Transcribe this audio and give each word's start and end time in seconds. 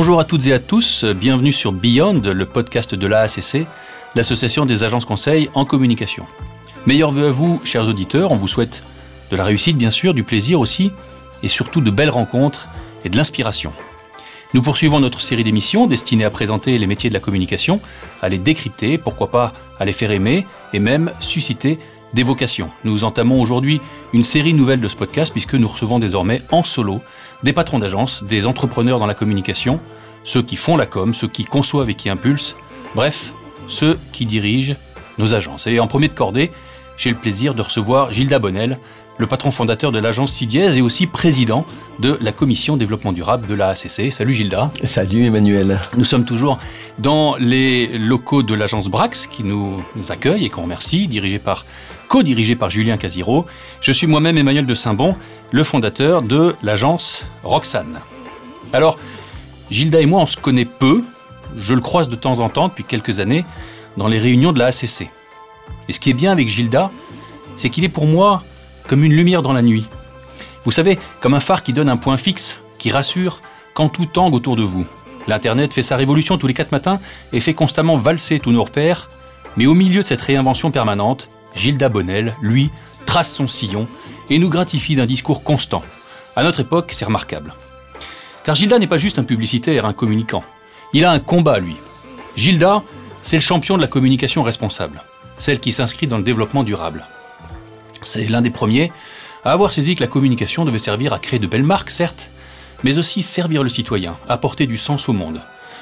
Bonjour 0.00 0.20
à 0.20 0.24
toutes 0.24 0.46
et 0.46 0.52
à 0.52 0.60
tous, 0.60 1.04
bienvenue 1.04 1.52
sur 1.52 1.72
Beyond, 1.72 2.22
le 2.24 2.46
podcast 2.46 2.94
de 2.94 3.06
l'AACC, 3.08 3.66
l'association 4.14 4.64
des 4.64 4.84
agences 4.84 5.04
conseils 5.04 5.50
en 5.54 5.64
communication. 5.64 6.24
Meilleurs 6.86 7.10
vœux 7.10 7.26
à 7.26 7.30
vous, 7.30 7.60
chers 7.64 7.84
auditeurs, 7.84 8.30
on 8.30 8.36
vous 8.36 8.46
souhaite 8.46 8.84
de 9.32 9.36
la 9.36 9.42
réussite 9.42 9.76
bien 9.76 9.90
sûr, 9.90 10.14
du 10.14 10.22
plaisir 10.22 10.60
aussi, 10.60 10.92
et 11.42 11.48
surtout 11.48 11.80
de 11.80 11.90
belles 11.90 12.10
rencontres 12.10 12.68
et 13.04 13.08
de 13.08 13.16
l'inspiration. 13.16 13.72
Nous 14.54 14.62
poursuivons 14.62 15.00
notre 15.00 15.20
série 15.20 15.42
d'émissions 15.42 15.88
destinées 15.88 16.24
à 16.24 16.30
présenter 16.30 16.78
les 16.78 16.86
métiers 16.86 17.10
de 17.10 17.14
la 17.14 17.20
communication, 17.20 17.80
à 18.22 18.28
les 18.28 18.38
décrypter, 18.38 18.98
pourquoi 18.98 19.32
pas 19.32 19.52
à 19.80 19.84
les 19.84 19.92
faire 19.92 20.12
aimer 20.12 20.46
et 20.72 20.78
même 20.78 21.10
susciter 21.18 21.76
des 22.14 22.22
vocations. 22.22 22.70
Nous 22.84 23.02
entamons 23.02 23.40
aujourd'hui 23.42 23.80
une 24.12 24.22
série 24.22 24.54
nouvelle 24.54 24.80
de 24.80 24.88
ce 24.88 24.94
podcast 24.94 25.32
puisque 25.32 25.54
nous 25.54 25.68
recevons 25.68 25.98
désormais 25.98 26.42
en 26.52 26.62
solo 26.62 27.00
des 27.42 27.52
patrons 27.52 27.78
d'agence, 27.78 28.24
des 28.24 28.46
entrepreneurs 28.46 28.98
dans 28.98 29.06
la 29.06 29.14
communication, 29.14 29.80
ceux 30.24 30.42
qui 30.42 30.56
font 30.56 30.76
la 30.76 30.86
com, 30.86 31.14
ceux 31.14 31.28
qui 31.28 31.44
conçoivent 31.44 31.90
et 31.90 31.94
qui 31.94 32.08
impulsent, 32.08 32.56
bref, 32.94 33.32
ceux 33.68 33.98
qui 34.12 34.26
dirigent 34.26 34.74
nos 35.18 35.34
agences. 35.34 35.66
Et 35.66 35.80
en 35.80 35.86
premier 35.86 36.08
de 36.08 36.14
cordée, 36.14 36.50
j'ai 36.96 37.10
le 37.10 37.16
plaisir 37.16 37.54
de 37.54 37.62
recevoir 37.62 38.12
Gilda 38.12 38.38
Bonnel, 38.38 38.78
le 39.18 39.26
patron 39.26 39.50
fondateur 39.50 39.90
de 39.90 39.98
l'agence 39.98 40.32
CIDIES 40.32 40.76
et 40.76 40.80
aussi 40.80 41.06
président 41.06 41.66
de 41.98 42.16
la 42.20 42.30
commission 42.30 42.76
développement 42.76 43.12
durable 43.12 43.48
de 43.48 43.54
la 43.54 43.70
ACC. 43.70 44.12
Salut 44.12 44.32
Gilda. 44.32 44.70
Salut 44.84 45.24
Emmanuel. 45.24 45.80
Nous 45.96 46.04
sommes 46.04 46.24
toujours 46.24 46.58
dans 46.98 47.36
les 47.36 47.98
locaux 47.98 48.44
de 48.44 48.54
l'agence 48.54 48.86
Brax 48.88 49.26
qui 49.26 49.42
nous 49.42 49.82
accueille 50.08 50.44
et 50.44 50.50
qu'on 50.50 50.62
remercie, 50.62 51.08
dirigé 51.08 51.40
par, 51.40 51.66
co-dirigé 52.06 52.54
par 52.54 52.70
Julien 52.70 52.96
Casiro. 52.96 53.46
Je 53.80 53.90
suis 53.90 54.06
moi-même 54.06 54.38
Emmanuel 54.38 54.66
de 54.66 54.74
Saint-Bon, 54.74 55.16
le 55.50 55.64
fondateur 55.64 56.22
de 56.22 56.54
l'agence 56.62 57.26
Roxane. 57.42 58.00
Alors, 58.72 58.98
Gilda 59.70 60.00
et 60.00 60.06
moi, 60.06 60.20
on 60.20 60.26
se 60.26 60.36
connaît 60.36 60.64
peu. 60.64 61.02
Je 61.56 61.74
le 61.74 61.80
croise 61.80 62.08
de 62.08 62.16
temps 62.16 62.40
en 62.40 62.48
temps 62.48 62.68
depuis 62.68 62.84
quelques 62.84 63.20
années 63.20 63.44
dans 63.96 64.08
les 64.08 64.18
réunions 64.18 64.52
de 64.52 64.58
la 64.58 64.66
ACC. 64.66 65.08
Et 65.88 65.92
ce 65.92 66.00
qui 66.00 66.10
est 66.10 66.14
bien 66.14 66.32
avec 66.32 66.48
Gilda, 66.48 66.90
c'est 67.56 67.70
qu'il 67.70 67.84
est 67.84 67.88
pour 67.88 68.06
moi 68.06 68.42
comme 68.86 69.04
une 69.04 69.12
lumière 69.12 69.42
dans 69.42 69.52
la 69.52 69.62
nuit. 69.62 69.86
Vous 70.64 70.70
savez, 70.70 70.98
comme 71.20 71.34
un 71.34 71.40
phare 71.40 71.62
qui 71.62 71.72
donne 71.72 71.88
un 71.88 71.96
point 71.96 72.16
fixe, 72.16 72.60
qui 72.78 72.90
rassure 72.90 73.40
quand 73.74 73.88
tout 73.88 74.06
tangue 74.06 74.34
autour 74.34 74.56
de 74.56 74.62
vous. 74.62 74.86
L'Internet 75.26 75.72
fait 75.72 75.82
sa 75.82 75.96
révolution 75.96 76.38
tous 76.38 76.46
les 76.46 76.54
quatre 76.54 76.72
matins 76.72 77.00
et 77.32 77.40
fait 77.40 77.54
constamment 77.54 77.96
valser 77.96 78.40
tous 78.40 78.50
nos 78.50 78.64
repères, 78.64 79.08
mais 79.56 79.66
au 79.66 79.74
milieu 79.74 80.02
de 80.02 80.06
cette 80.06 80.22
réinvention 80.22 80.70
permanente, 80.70 81.28
Gilda 81.54 81.88
Bonnel, 81.88 82.34
lui, 82.40 82.70
trace 83.06 83.32
son 83.32 83.46
sillon 83.46 83.88
et 84.30 84.38
nous 84.38 84.48
gratifie 84.48 84.96
d'un 84.96 85.06
discours 85.06 85.42
constant. 85.42 85.82
À 86.36 86.42
notre 86.42 86.60
époque, 86.60 86.92
c'est 86.94 87.04
remarquable. 87.04 87.54
Car 88.44 88.54
Gilda 88.54 88.78
n'est 88.78 88.86
pas 88.86 88.98
juste 88.98 89.18
un 89.18 89.24
publicitaire, 89.24 89.84
un 89.84 89.92
communicant. 89.92 90.44
Il 90.92 91.04
a 91.04 91.10
un 91.10 91.18
combat, 91.18 91.58
lui. 91.58 91.76
Gilda, 92.36 92.82
c'est 93.22 93.36
le 93.36 93.42
champion 93.42 93.76
de 93.76 93.82
la 93.82 93.88
communication 93.88 94.42
responsable, 94.42 95.02
celle 95.38 95.60
qui 95.60 95.72
s'inscrit 95.72 96.06
dans 96.06 96.18
le 96.18 96.22
développement 96.22 96.62
durable. 96.62 97.06
C'est 98.02 98.28
l'un 98.28 98.42
des 98.42 98.50
premiers 98.50 98.92
à 99.44 99.52
avoir 99.52 99.72
saisi 99.72 99.94
que 99.94 100.02
la 100.02 100.06
communication 100.06 100.64
devait 100.64 100.78
servir 100.78 101.12
à 101.12 101.18
créer 101.18 101.38
de 101.38 101.46
belles 101.46 101.62
marques, 101.62 101.90
certes, 101.90 102.30
mais 102.84 102.98
aussi 102.98 103.22
servir 103.22 103.62
le 103.62 103.68
citoyen, 103.68 104.16
apporter 104.28 104.66
du 104.66 104.76
sens 104.76 105.08
au 105.08 105.12
monde. 105.12 105.40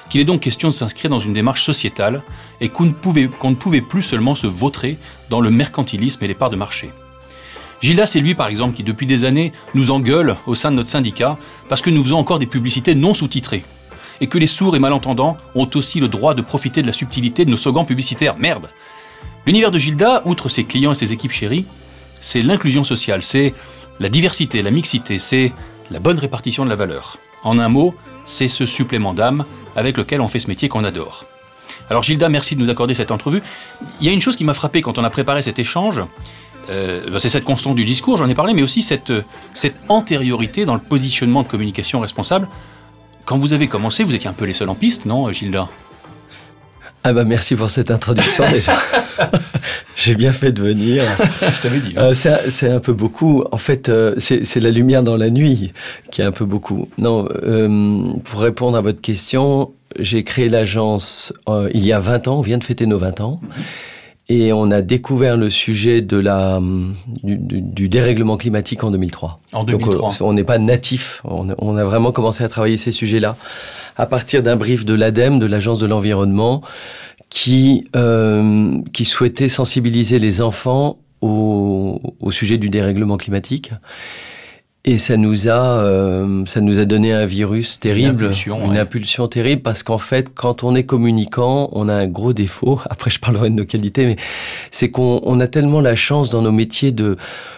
Qu'il 0.09 0.21
est 0.21 0.25
donc 0.25 0.41
question 0.41 0.69
de 0.69 0.73
s'inscrire 0.73 1.11
dans 1.11 1.19
une 1.19 1.35
démarche 1.35 1.65
sociétale 1.65 2.23
et 2.61 2.69
qu'on 2.69 2.85
ne, 2.85 2.93
pouvait, 2.93 3.29
ne 3.45 3.55
pouvait 3.55 3.81
plus 3.81 4.03
seulement 4.03 4.35
se 4.35 4.47
vautrer 4.47 4.99
dans 5.31 5.41
le 5.41 5.51
mercantilisme 5.51 6.25
et 6.25 6.29
les 6.29 6.35
parts 6.35 6.51
de 6.51 6.57
marché. 6.57 6.91
Gilda, 7.81 8.07
c'est 8.07 8.21
lui 8.21 8.35
par 8.35 8.49
exemple 8.49 8.75
qui 8.75 8.83
depuis 8.83 9.07
des 9.07 9.25
années 9.25 9.53
nous 9.75 9.91
engueule 9.91 10.37
au 10.47 10.55
sein 10.55 10.71
de 10.71 10.77
notre 10.77 10.89
syndicat 10.89 11.37
parce 11.69 11.83
que 11.83 11.91
nous 11.91 12.03
faisons 12.03 12.19
encore 12.19 12.39
des 12.39 12.47
publicités 12.47 12.95
non 12.95 13.15
sous-titrées. 13.15 13.65
Et 14.21 14.29
que 14.29 14.39
les 14.39 14.47
sourds 14.47 14.77
et 14.77 14.79
malentendants 14.79 15.37
ont 15.55 15.69
aussi 15.75 16.01
le 16.01 16.09
droit 16.09 16.35
de 16.35 16.41
profiter 16.41 16.81
de 16.81 16.87
la 16.87 16.93
subtilité 16.93 17.45
de 17.45 17.51
nos 17.51 17.57
slogans 17.57 17.85
publicitaires. 17.85 18.37
Merde 18.39 18.69
L'univers 19.47 19.71
de 19.71 19.79
Gilda, 19.79 20.23
outre 20.25 20.49
ses 20.49 20.65
clients 20.65 20.93
et 20.93 20.97
ses 20.97 21.13
équipes 21.13 21.33
chéries, 21.33 21.67
c'est 22.19 22.43
l'inclusion 22.43 22.83
sociale, 22.83 23.23
c'est 23.23 23.55
la 24.01 24.09
diversité, 24.09 24.63
la 24.63 24.71
mixité, 24.71 25.19
c'est 25.19 25.53
la 25.91 26.01
bonne 26.01 26.19
répartition 26.19 26.65
de 26.65 26.71
la 26.71 26.77
valeur. 26.77 27.19
En 27.45 27.59
un 27.59 27.69
mot, 27.69 27.95
c'est 28.25 28.49
ce 28.49 28.67
supplément 28.67 29.15
d'âme 29.15 29.45
avec 29.77 29.99
lequel 29.99 30.21
on 30.21 30.29
fait 30.29 30.39
ce 30.39 30.49
métier 30.49 30.69
qu'on 30.69 30.83
adore. 30.83 31.27
Alors 31.89 32.03
Gilda, 32.03 32.29
merci 32.29 32.57
de 32.57 32.63
nous 32.63 32.71
accorder 32.71 32.95
cette 32.95 33.13
entrevue. 33.13 33.43
Il 34.01 34.07
y 34.07 34.11
a 34.11 34.13
une 34.13 34.21
chose 34.21 34.35
qui 34.35 34.45
m'a 34.45 34.55
frappé 34.55 34.83
quand 34.83 34.99
on 34.99 35.05
a 35.05 35.11
préparé 35.11 35.43
cet 35.43 35.59
échange, 35.59 36.03
euh, 36.71 37.11
bah, 37.11 37.19
c'est 37.19 37.29
cette 37.29 37.45
constante 37.45 37.77
du 37.77 37.85
discours, 37.85 38.17
j'en 38.17 38.29
ai 38.29 38.35
parlé, 38.35 38.55
mais 38.55 38.63
aussi 38.63 38.83
cette, 38.83 39.13
cette 39.55 39.77
antériorité 39.89 40.65
dans 40.65 40.75
le 40.75 40.81
positionnement 40.81 41.43
de 41.43 41.49
communication 41.49 42.01
responsable. 42.01 42.49
Quand 43.25 43.39
vous 43.39 43.53
avez 43.53 43.67
commencé, 43.67 44.05
vous 44.05 44.15
étiez 44.15 44.29
un 44.31 44.35
peu 44.35 44.45
les 44.45 44.53
seuls 44.53 44.69
en 44.69 44.75
piste, 44.75 45.05
non, 45.07 45.31
Gilda? 45.33 45.69
Ah 47.09 47.13
bah 47.13 47.23
merci 47.23 47.55
pour 47.55 47.71
cette 47.71 47.93
introduction 47.93 48.45
déjà. 48.53 48.75
J'ai 49.97 50.17
bien 50.17 50.33
fait 50.33 50.51
de 50.51 50.61
venir. 50.61 51.05
Je 51.41 51.63
t'avais 51.63 51.79
dit. 51.79 51.95
Hein. 51.97 52.13
Euh, 52.13 52.49
c'est 52.49 52.69
un 52.69 52.81
peu 52.81 52.93
beaucoup. 52.93 53.45
En 53.53 53.57
fait, 53.57 53.89
euh, 53.89 54.17
c'est 54.19 54.61
la 54.61 54.73
lumière 54.73 55.05
dans 55.05 55.17
la 55.17 55.31
nuit 55.31 55.73
qui 56.11 56.21
est 56.21 56.25
un 56.25 56.33
peu 56.33 56.45
beaucoup. 56.45 56.89
Non, 56.99 57.29
euh, 57.45 58.13
pour 58.25 58.41
répondre 58.41 58.77
à 58.77 58.81
votre 58.81 59.01
question, 59.01 59.71
j'ai 60.01 60.25
créé 60.25 60.49
l'agence 60.49 61.33
il 61.73 61.87
y 61.87 61.93
a 61.93 62.01
20 62.01 62.27
ans. 62.27 62.39
On 62.39 62.43
vient 62.43 62.59
de 62.59 62.65
fêter 62.65 62.87
nos 62.87 62.99
20 62.99 63.21
ans. 63.21 63.41
Et 64.29 64.53
on 64.53 64.73
a 64.73 64.83
découvert 64.83 65.37
le 65.37 65.51
sujet 65.51 66.01
de 66.01 66.17
la, 66.17 66.61
du, 67.23 67.89
dérèglement 67.89 68.37
climatique 68.37 68.83
en 68.83 68.91
2003. 68.91 69.41
En 69.53 69.63
2003. 69.63 70.11
Donc, 70.11 70.13
on 70.21 70.33
n'est 70.33 70.43
pas 70.43 70.59
natif. 70.59 71.23
On, 71.25 71.55
on, 71.59 71.77
a 71.77 71.85
vraiment 71.85 72.11
commencé 72.11 72.43
à 72.43 72.49
travailler 72.49 72.77
ces 72.77 72.91
sujets-là 72.91 73.37
à 73.97 74.07
partir 74.07 74.43
d'un 74.43 74.57
brief 74.57 74.85
de 74.85 74.95
l'ADEME, 74.95 75.39
de 75.39 75.47
l'Agence 75.47 75.79
de 75.79 75.87
l'environnement, 75.87 76.63
qui, 77.29 77.87
euh, 77.95 78.79
qui 78.93 79.05
souhaitait 79.05 79.49
sensibiliser 79.49 80.19
les 80.19 80.43
enfants 80.43 80.99
au, 81.21 82.01
au 82.21 82.31
sujet 82.33 82.59
du 82.59 82.69
dérèglement 82.69 83.17
climatique 83.17 83.71
et 84.89 84.99
ça 84.99 85.17
nous 85.17 85.49
a, 85.49 85.83
euh, 85.83 86.45
ça 86.47 86.61
nous 86.61 86.79
a 86.79 86.85
donné 86.85 87.13
un 87.13 87.27
virus 87.27 87.81
terrible, 87.81 88.23
une 88.23 88.29
impulsion, 88.29 88.65
une 88.73 88.79
impulsion 88.79 89.27
terrible, 89.27 89.61
parce 89.61 89.83
qu'en 89.83 89.99
fait, 89.99 90.29
quand 90.33 90.63
on 90.63 90.77
est 90.77 90.85
communicant, 90.85 91.69
on 91.73 91.89
a 91.89 91.93
un 91.93 92.07
gros 92.07 92.33
défaut. 92.33 92.81
Après, 92.91 93.11
je 93.11 93.19
parlerai 93.19 93.51
de 93.51 93.57
nos 93.57 93.65
qualités, 93.65 94.07
mais 94.07 94.17
c'est 94.71 94.91
qu'on 94.91 95.21
on 95.25 95.41
a 95.41 95.49
tellement 95.49 95.81
la 95.81 95.97
chance 95.97 96.31
dans 96.31 96.41
nos 96.41 96.53
métiers 96.53 96.93
de 96.93 97.17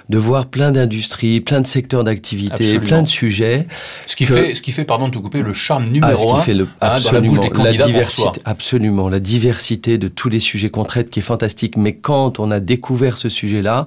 de 0.08 0.16
voir 0.16 0.46
plein 0.46 0.72
d'industries, 0.72 1.42
plein 1.42 1.60
de 1.60 1.66
secteurs 1.66 2.02
d'activité, 2.02 2.78
plein 2.80 3.02
de 3.02 3.08
sujets. 3.08 3.66
Ce 4.06 4.16
qui 4.16 4.24
fait, 4.24 4.54
ce 4.54 4.62
qui 4.62 4.72
fait, 4.72 4.86
pardon 4.86 5.08
de 5.08 5.12
te 5.12 5.18
couper, 5.18 5.42
le 5.42 5.52
charme 5.52 5.84
numéro 5.84 6.12
ah, 6.12 6.16
ce 6.16 6.24
qui 6.24 6.32
un 6.32 6.36
fait 6.36 6.54
le, 6.54 6.66
absolument, 6.80 7.42
la, 7.42 7.64
la 7.64 7.86
diversité, 7.86 8.40
absolument, 8.46 9.10
la 9.10 9.20
diversité 9.20 9.98
de 9.98 10.08
tous 10.08 10.30
les 10.30 10.40
sujets 10.40 10.70
qu'on 10.70 10.84
traite, 10.84 11.10
qui 11.10 11.18
est 11.18 11.22
fantastique. 11.22 11.76
Mais 11.76 11.92
quand 11.92 12.38
on 12.38 12.50
a 12.50 12.58
découvert 12.58 13.18
ce 13.18 13.28
sujet-là 13.28 13.84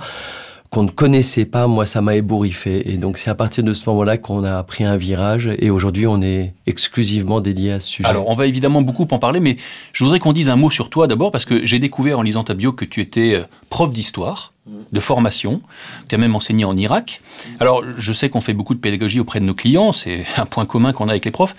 qu'on 0.72 0.84
ne 0.84 0.90
connaissait 0.90 1.44
pas, 1.44 1.68
moi, 1.68 1.86
ça 1.86 2.00
m'a 2.00 2.16
ébouriffé. 2.16 2.90
Et 2.90 2.96
donc, 2.96 3.18
c'est 3.18 3.30
à 3.30 3.36
partir 3.36 3.62
de 3.62 3.74
ce 3.74 3.90
moment-là 3.90 4.18
qu'on 4.18 4.46
a 4.46 4.64
pris 4.64 4.86
un 4.86 4.96
virage. 4.96 5.52
Et 5.59 5.70
aujourd'hui, 5.70 6.08
on 6.08 6.22
est 6.22 6.54
exclusivement 6.66 7.42
dédié 7.42 7.74
à 7.74 7.82
ce 7.82 7.90
sujet. 7.90 8.08
Alors, 8.08 8.30
on 8.30 8.36
va 8.36 8.46
évidemment 8.46 8.82
beaucoup 8.82 9.06
en 9.12 9.20
parler, 9.20 9.42
mais 9.42 9.58
je 9.92 10.06
voudrais 10.06 10.20
qu'on 10.20 10.32
dise 10.32 10.48
un 10.48 10.56
mot 10.56 10.70
sur 10.70 10.90
toi 10.90 11.08
d'abord, 11.08 11.30
parce 11.30 11.44
que 11.44 11.66
j'ai 11.66 11.80
découvert 11.80 12.20
en 12.20 12.22
lisant 12.22 12.46
ta 12.46 12.54
bio 12.54 12.72
que 12.72 12.86
tu 12.86 13.02
étais 13.02 13.34
euh, 13.34 13.44
prof 13.70 13.90
d'histoire, 13.90 14.54
de 14.94 15.00
formation. 15.02 15.62
Tu 16.08 16.16
as 16.16 16.18
même 16.18 16.36
enseigné 16.38 16.64
en 16.64 16.78
Irak. 16.78 17.20
Alors, 17.59 17.84
je 17.98 18.14
sais 18.14 18.30
qu'on 18.30 18.40
fait 18.40 18.53
beaucoup 18.53 18.74
de 18.74 18.80
pédagogie 18.80 19.20
auprès 19.20 19.42
de 19.42 19.46
nos 19.46 19.56
clients. 19.56 19.92
C'est 19.92 20.24
un 20.38 20.46
point 20.46 20.66
commun 20.66 20.94
qu'on 20.94 21.09
a 21.09 21.12
avec 21.12 21.26
les 21.26 21.32
profs. 21.32 21.56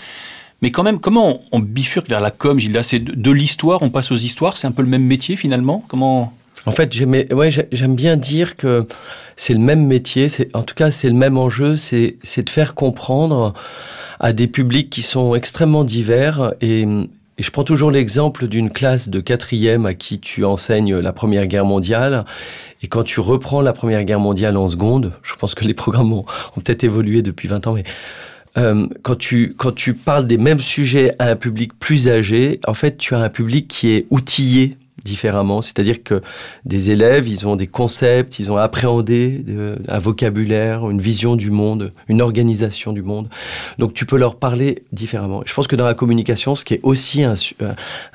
Mais 0.62 0.70
quand 0.70 0.84
même, 0.84 1.00
comment 1.00 1.40
on 1.52 1.58
bifurque 1.58 2.08
vers 2.08 2.20
la 2.20 2.30
com, 2.30 2.58
Gilles 2.58 2.78
C'est 2.82 3.00
de 3.00 3.30
l'histoire, 3.30 3.82
on 3.82 3.90
passe 3.90 4.10
aux 4.10 4.16
histoires, 4.16 4.56
c'est 4.56 4.66
un 4.66 4.72
peu 4.72 4.80
le 4.80 4.88
même 4.88 5.04
métier 5.04 5.36
finalement? 5.36 5.84
Comment 5.88 6.32
en 6.66 6.70
fait, 6.70 6.94
ouais, 7.32 7.50
j'aime 7.72 7.94
bien 7.94 8.16
dire 8.16 8.56
que 8.56 8.86
c'est 9.36 9.54
le 9.54 9.60
même 9.60 9.86
métier, 9.86 10.28
en 10.54 10.62
tout 10.62 10.74
cas 10.74 10.90
c'est 10.90 11.08
le 11.08 11.14
même 11.14 11.36
enjeu, 11.36 11.76
c'est 11.76 12.42
de 12.42 12.50
faire 12.50 12.74
comprendre 12.74 13.54
à 14.20 14.32
des 14.32 14.46
publics 14.46 14.88
qui 14.88 15.02
sont 15.02 15.34
extrêmement 15.34 15.84
divers 15.84 16.54
et, 16.60 16.82
et 17.38 17.42
je 17.42 17.50
prends 17.50 17.64
toujours 17.64 17.90
l'exemple 17.90 18.46
d'une 18.46 18.70
classe 18.70 19.08
de 19.08 19.20
quatrième 19.20 19.86
à 19.86 19.94
qui 19.94 20.20
tu 20.20 20.44
enseignes 20.44 20.96
la 20.98 21.12
Première 21.12 21.46
Guerre 21.46 21.64
mondiale. 21.64 22.24
Et 22.82 22.88
quand 22.88 23.02
tu 23.02 23.20
reprends 23.20 23.62
la 23.62 23.72
Première 23.72 24.04
Guerre 24.04 24.20
mondiale 24.20 24.56
en 24.56 24.68
seconde, 24.68 25.12
je 25.22 25.34
pense 25.34 25.54
que 25.54 25.64
les 25.64 25.74
programmes 25.74 26.12
ont, 26.12 26.24
ont 26.56 26.60
peut-être 26.60 26.84
évolué 26.84 27.22
depuis 27.22 27.48
20 27.48 27.66
ans, 27.66 27.72
mais 27.72 27.84
euh, 28.58 28.86
quand, 29.02 29.16
tu, 29.16 29.54
quand 29.56 29.72
tu 29.74 29.94
parles 29.94 30.26
des 30.26 30.36
mêmes 30.36 30.60
sujets 30.60 31.14
à 31.18 31.30
un 31.30 31.36
public 31.36 31.72
plus 31.78 32.08
âgé, 32.08 32.60
en 32.66 32.74
fait, 32.74 32.98
tu 32.98 33.14
as 33.14 33.18
un 33.18 33.30
public 33.30 33.66
qui 33.66 33.92
est 33.92 34.06
outillé 34.10 34.76
différemment. 35.04 35.62
C'est-à-dire 35.62 36.02
que 36.02 36.20
des 36.64 36.90
élèves, 36.90 37.28
ils 37.28 37.46
ont 37.46 37.56
des 37.56 37.66
concepts, 37.66 38.38
ils 38.38 38.50
ont 38.50 38.56
appréhendé 38.56 39.44
euh, 39.48 39.76
un 39.88 39.98
vocabulaire, 39.98 40.88
une 40.90 41.00
vision 41.00 41.36
du 41.36 41.50
monde, 41.50 41.92
une 42.08 42.22
organisation 42.22 42.92
du 42.92 43.02
monde. 43.02 43.28
Donc 43.78 43.94
tu 43.94 44.06
peux 44.06 44.16
leur 44.16 44.36
parler 44.36 44.84
différemment. 44.92 45.42
Je 45.46 45.54
pense 45.54 45.66
que 45.66 45.76
dans 45.76 45.84
la 45.84 45.94
communication, 45.94 46.54
ce 46.54 46.64
qui 46.64 46.74
est 46.74 46.80
aussi 46.82 47.22
un, 47.22 47.34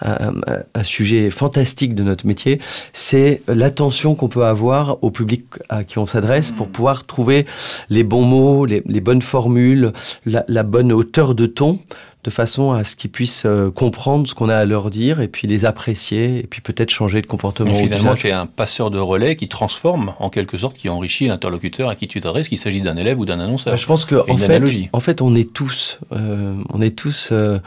un, 0.01 0.33
un, 0.73 0.83
sujet 0.83 1.29
fantastique 1.29 1.93
de 1.93 2.03
notre 2.03 2.25
métier, 2.25 2.59
c'est 2.93 3.41
l'attention 3.47 4.15
qu'on 4.15 4.29
peut 4.29 4.45
avoir 4.45 5.03
au 5.03 5.11
public 5.11 5.45
à 5.69 5.83
qui 5.83 5.99
on 5.99 6.05
s'adresse 6.05 6.51
pour 6.51 6.67
mmh. 6.67 6.71
pouvoir 6.71 7.05
trouver 7.05 7.45
les 7.89 8.03
bons 8.03 8.23
mots, 8.23 8.65
les, 8.65 8.81
les 8.85 9.01
bonnes 9.01 9.21
formules, 9.21 9.91
la, 10.25 10.45
la 10.47 10.63
bonne 10.63 10.91
hauteur 10.91 11.35
de 11.35 11.45
ton 11.45 11.79
de 12.27 12.31
façon 12.31 12.73
à 12.73 12.83
ce 12.83 12.97
qu'ils 12.97 13.09
puissent 13.09 13.43
euh, 13.45 13.71
comprendre 13.71 14.27
ce 14.27 14.33
qu'on 14.33 14.49
a 14.49 14.57
à 14.57 14.65
leur 14.65 14.89
dire 14.89 15.21
et 15.21 15.29
puis 15.29 15.47
les 15.47 15.63
apprécier 15.63 16.39
et 16.39 16.43
puis 16.45 16.59
peut-être 16.59 16.89
changer 16.89 17.21
de 17.21 17.25
comportement. 17.25 17.71
Mais 17.71 17.83
finalement, 17.83 18.15
tu 18.15 18.27
es 18.27 18.33
un 18.33 18.45
passeur 18.45 18.91
de 18.91 18.99
relais 18.99 19.37
qui 19.37 19.47
transforme 19.47 20.13
en 20.19 20.29
quelque 20.29 20.57
sorte, 20.57 20.75
qui 20.75 20.89
enrichit 20.89 21.27
l'interlocuteur 21.27 21.87
à 21.87 21.95
qui 21.95 22.09
tu 22.09 22.19
t'adresses, 22.19 22.49
qu'il 22.49 22.57
s'agisse 22.57 22.83
d'un 22.83 22.97
élève 22.97 23.17
ou 23.17 23.23
d'un 23.23 23.39
annonceur. 23.39 23.71
Bah, 23.71 23.77
je 23.77 23.85
pense 23.85 24.03
que 24.03 24.29
en 24.29 24.35
fait, 24.35 24.61
en 24.91 24.99
fait, 24.99 25.21
on 25.21 25.35
est 25.35 25.53
tous, 25.53 25.99
euh, 26.11 26.53
on 26.69 26.81
est 26.81 26.97
tous 26.97 27.29
euh, 27.31 27.59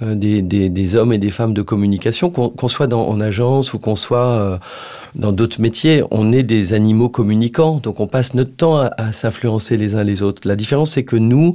des, 0.00 0.40
des, 0.40 0.68
des, 0.68 0.94
hommes 0.94 1.12
et 1.12 1.18
des 1.18 1.32
femmes 1.32 1.52
de 1.52 1.62
communication, 1.62 2.30
qu'on 2.30 2.68
soit 2.68 2.86
dans, 2.86 3.08
en 3.08 3.20
agence 3.20 3.72
ou 3.72 3.80
qu'on 3.80 3.96
soit 3.96 4.60
dans 5.16 5.32
d'autres 5.32 5.60
métiers, 5.60 6.04
on 6.12 6.30
est 6.30 6.44
des 6.44 6.74
animaux 6.74 7.08
communicants, 7.08 7.80
donc 7.82 7.98
on 7.98 8.06
passe 8.06 8.34
notre 8.34 8.54
temps 8.54 8.76
à, 8.76 8.92
à 8.98 9.12
s'influencer 9.12 9.76
les 9.76 9.96
uns 9.96 10.04
les 10.04 10.22
autres. 10.22 10.46
La 10.46 10.54
différence, 10.54 10.92
c'est 10.92 11.02
que 11.02 11.16
nous, 11.16 11.54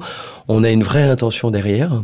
on 0.49 0.65
a 0.65 0.69
une 0.69 0.83
vraie 0.83 1.03
intention 1.03 1.49
derrière. 1.49 2.01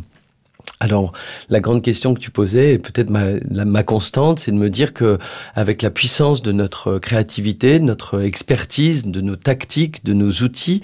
Alors, 0.80 1.12
la 1.50 1.60
grande 1.60 1.82
question 1.82 2.14
que 2.14 2.20
tu 2.20 2.30
posais, 2.30 2.74
et 2.74 2.78
peut-être 2.78 3.10
ma, 3.10 3.26
ma, 3.66 3.82
constante, 3.82 4.38
c'est 4.38 4.52
de 4.52 4.58
me 4.58 4.70
dire 4.70 4.94
que, 4.94 5.18
avec 5.56 5.82
la 5.82 5.90
puissance 5.90 6.44
de 6.44 6.52
notre 6.52 7.00
créativité, 7.00 7.80
de 7.80 7.84
notre 7.84 8.22
expertise, 8.22 9.08
de 9.08 9.22
nos 9.22 9.36
tactiques, 9.36 10.06
de 10.06 10.14
nos 10.14 10.30
outils, 10.30 10.84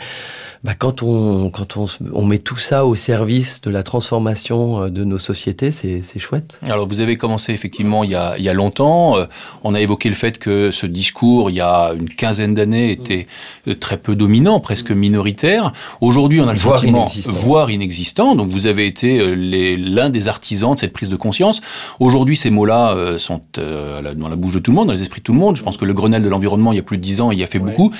bah, 0.63 0.75
quand 0.77 1.04
on 1.04 1.50
quand 1.50 1.75
on, 1.75 1.88
on, 2.13 2.24
met 2.24 2.39
tout 2.39 2.56
ça 2.56 2.86
au 2.86 2.95
service 2.95 3.60
de 3.60 3.69
la 3.69 3.83
transformation 3.83 4.83
euh, 4.83 4.89
de 4.89 5.04
nos 5.04 5.18
sociétés, 5.18 5.74
c'est 5.74 6.19
chouette. 6.19 6.57
Alors 6.62 6.88
vous 6.88 7.01
avez 7.01 7.18
commencé 7.18 7.51
effectivement 7.51 8.06
il 8.06 8.12
y 8.12 8.15
a, 8.15 8.36
il 8.38 8.45
y 8.45 8.50
a 8.50 8.54
longtemps. 8.54 9.18
Euh, 9.18 9.25
on 9.65 9.74
a 9.74 9.81
évoqué 9.81 10.07
le 10.07 10.15
fait 10.15 10.38
que 10.38 10.71
ce 10.71 10.86
discours, 10.86 11.50
il 11.50 11.56
y 11.56 11.62
a 11.62 11.92
une 12.00 12.07
quinzaine 12.07 12.54
d'années, 12.54 12.92
était 12.92 13.27
euh, 13.68 13.75
très 13.75 13.98
peu 13.98 14.15
dominant, 14.15 14.62
presque 14.62 14.92
minoritaire. 14.92 15.74
Aujourd'hui, 16.00 16.39
on 16.39 16.48
a 16.48 16.54
le 16.54 16.60
voire 16.60 16.77
sentiment, 16.77 17.00
inexistant. 17.00 17.31
voire 17.33 17.69
inexistant. 17.69 18.36
Donc 18.36 18.50
vous 18.50 18.65
avez 18.65 18.88
été 18.88 19.36
l'un 19.36 20.10
des 20.10 20.30
artisans 20.30 20.75
de 20.75 20.80
cette 20.80 20.94
prise 20.94 21.10
de 21.10 21.18
conscience. 21.18 21.62
Aujourd'hui, 22.00 22.38
ces 22.38 22.51
mots-là 22.51 23.18
sont 23.18 23.42
dans 23.57 24.30
la 24.30 24.36
bouche 24.38 24.54
de 24.54 24.60
tout 24.60 24.71
le 24.71 24.75
monde, 24.75 24.88
dans 24.88 24.94
les 24.94 25.01
esprits 25.01 25.19
de 25.19 25.25
tout 25.25 25.33
le 25.33 25.39
monde. 25.39 25.57
Je 25.57 25.63
pense 25.63 25.75
que 25.75 25.83
le 25.83 25.94
Grenelle 25.94 26.24
de 26.24 26.30
l'environnement, 26.30 26.71
il 26.71 26.77
y 26.77 26.80
a 26.80 26.83
plus 26.83 26.98
de 26.98 27.01
dix 27.01 27.19
ans, 27.19 27.31
il 27.31 27.39
y 27.39 27.44
a 27.44 27.48
fait 27.48 27.60
beaucoup. 27.60 27.92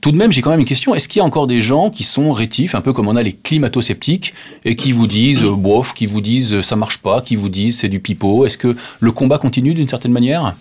Tout 0.00 0.10
de 0.10 0.16
même, 0.16 0.32
j'ai 0.32 0.42
quand 0.42 0.50
même 0.50 0.58
une 0.58 0.66
question. 0.66 0.96
Est-ce 0.96 1.08
qu'il 1.08 1.20
y 1.20 1.22
a 1.22 1.24
encore 1.24 1.46
des 1.46 1.60
gens 1.60 1.90
qui 1.90 2.07
sont 2.08 2.32
rétifs, 2.32 2.74
un 2.74 2.80
peu 2.80 2.92
comme 2.92 3.08
on 3.08 3.16
a 3.16 3.22
les 3.22 3.32
climato-sceptiques, 3.32 4.34
et 4.64 4.76
qui 4.76 4.92
vous 4.92 5.06
disent 5.06 5.44
euh, 5.44 5.54
bof, 5.54 5.94
qui 5.94 6.06
vous 6.06 6.20
disent 6.20 6.54
euh, 6.54 6.62
ça 6.62 6.76
marche 6.76 6.98
pas, 6.98 7.20
qui 7.20 7.36
vous 7.36 7.48
disent 7.48 7.78
c'est 7.78 7.88
du 7.88 8.00
pipeau. 8.00 8.46
Est-ce 8.46 8.58
que 8.58 8.76
le 9.00 9.12
combat 9.12 9.38
continue 9.38 9.74
d'une 9.74 9.88
certaine 9.88 10.12
manière? 10.12 10.54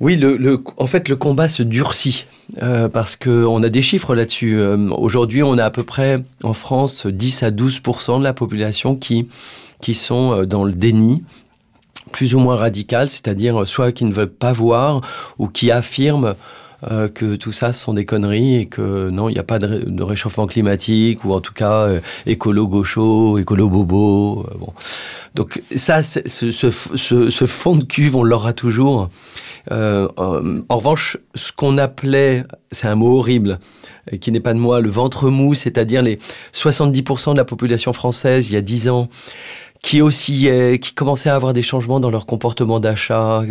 Oui, 0.00 0.20
en 0.78 0.86
fait, 0.88 1.08
le 1.08 1.14
combat 1.14 1.46
se 1.46 1.62
durcit 1.62 2.26
euh, 2.60 2.88
parce 2.88 3.14
qu'on 3.14 3.62
a 3.62 3.68
des 3.68 3.82
chiffres 3.82 4.16
là-dessus. 4.16 4.60
Aujourd'hui, 4.90 5.44
on 5.44 5.58
a 5.58 5.64
à 5.64 5.70
peu 5.70 5.84
près 5.84 6.18
en 6.42 6.54
France 6.54 7.06
10 7.06 7.44
à 7.44 7.50
12% 7.52 8.18
de 8.18 8.24
la 8.24 8.32
population 8.32 8.96
qui, 8.96 9.28
qui 9.80 9.94
sont 9.94 10.44
dans 10.44 10.64
le 10.64 10.72
déni 10.72 11.22
plus 12.10 12.34
ou 12.34 12.40
moins 12.40 12.56
radical, 12.56 13.08
c'est-à-dire 13.08 13.66
soit 13.66 13.92
qui 13.92 14.04
ne 14.04 14.12
veulent 14.12 14.28
pas 14.28 14.50
voir 14.50 15.02
ou 15.38 15.46
qui 15.46 15.70
affirment 15.70 16.34
euh, 16.90 17.08
que 17.08 17.36
tout 17.36 17.52
ça 17.52 17.72
sont 17.72 17.94
des 17.94 18.04
conneries 18.04 18.56
et 18.56 18.66
que 18.66 19.08
non, 19.10 19.28
il 19.28 19.34
n'y 19.34 19.38
a 19.38 19.44
pas 19.44 19.60
de, 19.60 20.02
réchauffement 20.02 20.48
climatique 20.48 21.24
ou 21.24 21.32
en 21.32 21.40
tout 21.40 21.52
cas 21.52 21.86
euh, 21.86 22.00
écolo 22.26 22.66
gaucho, 22.66 23.38
écolo 23.38 23.68
bobo. 23.68 24.46
Euh, 24.50 24.58
bon. 24.58 24.72
Donc 25.36 25.62
ça, 25.74 26.02
ce, 26.02 27.46
fond 27.46 27.76
de 27.76 27.84
cuve, 27.84 28.16
on 28.16 28.24
l'aura 28.24 28.52
toujours. 28.52 29.08
en 29.70 30.76
revanche, 30.76 31.18
ce 31.34 31.52
qu'on 31.52 31.78
appelait, 31.78 32.44
c'est 32.72 32.88
un 32.88 32.96
mot 32.96 33.16
horrible, 33.16 33.60
qui 34.20 34.32
n'est 34.32 34.40
pas 34.40 34.52
de 34.52 34.58
moi, 34.58 34.80
le 34.80 34.90
ventre 34.90 35.30
mou, 35.30 35.54
c'est-à-dire 35.54 36.02
les 36.02 36.18
70% 36.52 37.32
de 37.32 37.36
la 37.36 37.44
population 37.44 37.92
française 37.92 38.50
il 38.50 38.54
y 38.54 38.56
a 38.56 38.60
10 38.60 38.88
ans 38.88 39.08
qui 39.82 40.00
oscillaient, 40.00 40.78
qui 40.78 40.94
commençaient 40.94 41.28
à 41.28 41.34
avoir 41.34 41.52
des 41.52 41.62
changements 41.62 41.98
dans 41.98 42.10
leur 42.10 42.24
comportement 42.24 42.78
d'achat 42.78 43.42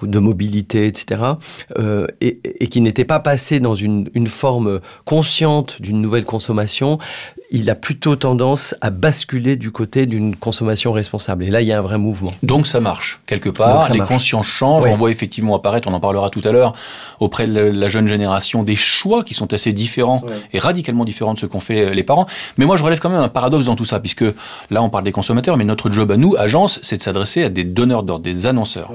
ou, 0.00 0.06
de 0.06 0.18
mobilité, 0.18 0.86
etc., 0.86 1.22
euh, 1.78 2.06
et, 2.20 2.40
et, 2.44 2.68
qui 2.68 2.80
n'étaient 2.80 3.04
pas 3.04 3.20
passés 3.20 3.60
dans 3.60 3.74
une, 3.74 4.10
une 4.14 4.26
forme 4.26 4.80
consciente 5.04 5.80
d'une 5.82 6.00
nouvelle 6.00 6.24
consommation, 6.24 6.98
il 7.50 7.70
a 7.70 7.74
plutôt 7.74 8.16
tendance 8.16 8.74
à 8.80 8.90
basculer 8.90 9.56
du 9.56 9.70
côté 9.70 10.06
d'une 10.06 10.34
consommation 10.34 10.92
responsable. 10.92 11.44
Et 11.44 11.50
là, 11.50 11.60
il 11.60 11.68
y 11.68 11.72
a 11.72 11.78
un 11.78 11.82
vrai 11.82 11.98
mouvement. 11.98 12.32
Donc 12.42 12.66
ça 12.66 12.80
marche, 12.80 13.20
quelque 13.26 13.48
part. 13.48 13.92
Les 13.92 14.00
consciences 14.00 14.46
changent. 14.46 14.86
On 14.86 14.96
voit 14.96 15.10
effectivement 15.10 15.54
apparaître, 15.54 15.88
on 15.88 15.94
en 15.94 16.00
parlera 16.00 16.30
tout 16.30 16.42
à 16.44 16.52
l'heure, 16.52 16.74
auprès 17.20 17.46
de 17.46 17.60
la 17.60 17.88
jeune 17.88 18.08
génération, 18.08 18.62
des 18.62 18.76
choix 18.76 19.22
qui 19.22 19.34
sont 19.34 19.52
assez 19.52 19.72
différents 19.72 20.22
et 20.52 20.58
radicalement 20.58 21.04
différents 21.04 21.34
de 21.34 21.38
ce 21.38 21.46
qu'ont 21.46 21.60
fait 21.60 21.94
les 21.94 22.02
parents. 22.02 22.26
Mais 22.56 22.64
moi, 22.64 22.76
je 22.76 22.84
relève 22.84 22.98
quand 22.98 23.10
même 23.10 23.20
un 23.20 23.28
paradoxe 23.28 23.66
dans 23.66 23.76
tout 23.76 23.84
ça, 23.84 24.00
puisque 24.00 24.24
là, 24.70 24.82
on 24.82 24.90
parle 24.90 25.04
des 25.04 25.12
consommateurs, 25.12 25.56
mais 25.56 25.64
notre 25.64 25.90
job 25.90 26.10
à 26.10 26.16
nous, 26.16 26.34
agence, 26.36 26.80
c'est 26.82 26.96
de 26.96 27.02
s'adresser 27.02 27.44
à 27.44 27.48
des 27.48 27.64
donneurs 27.64 28.02
d'ordre, 28.02 28.24
des 28.24 28.46
annonceurs 28.46 28.90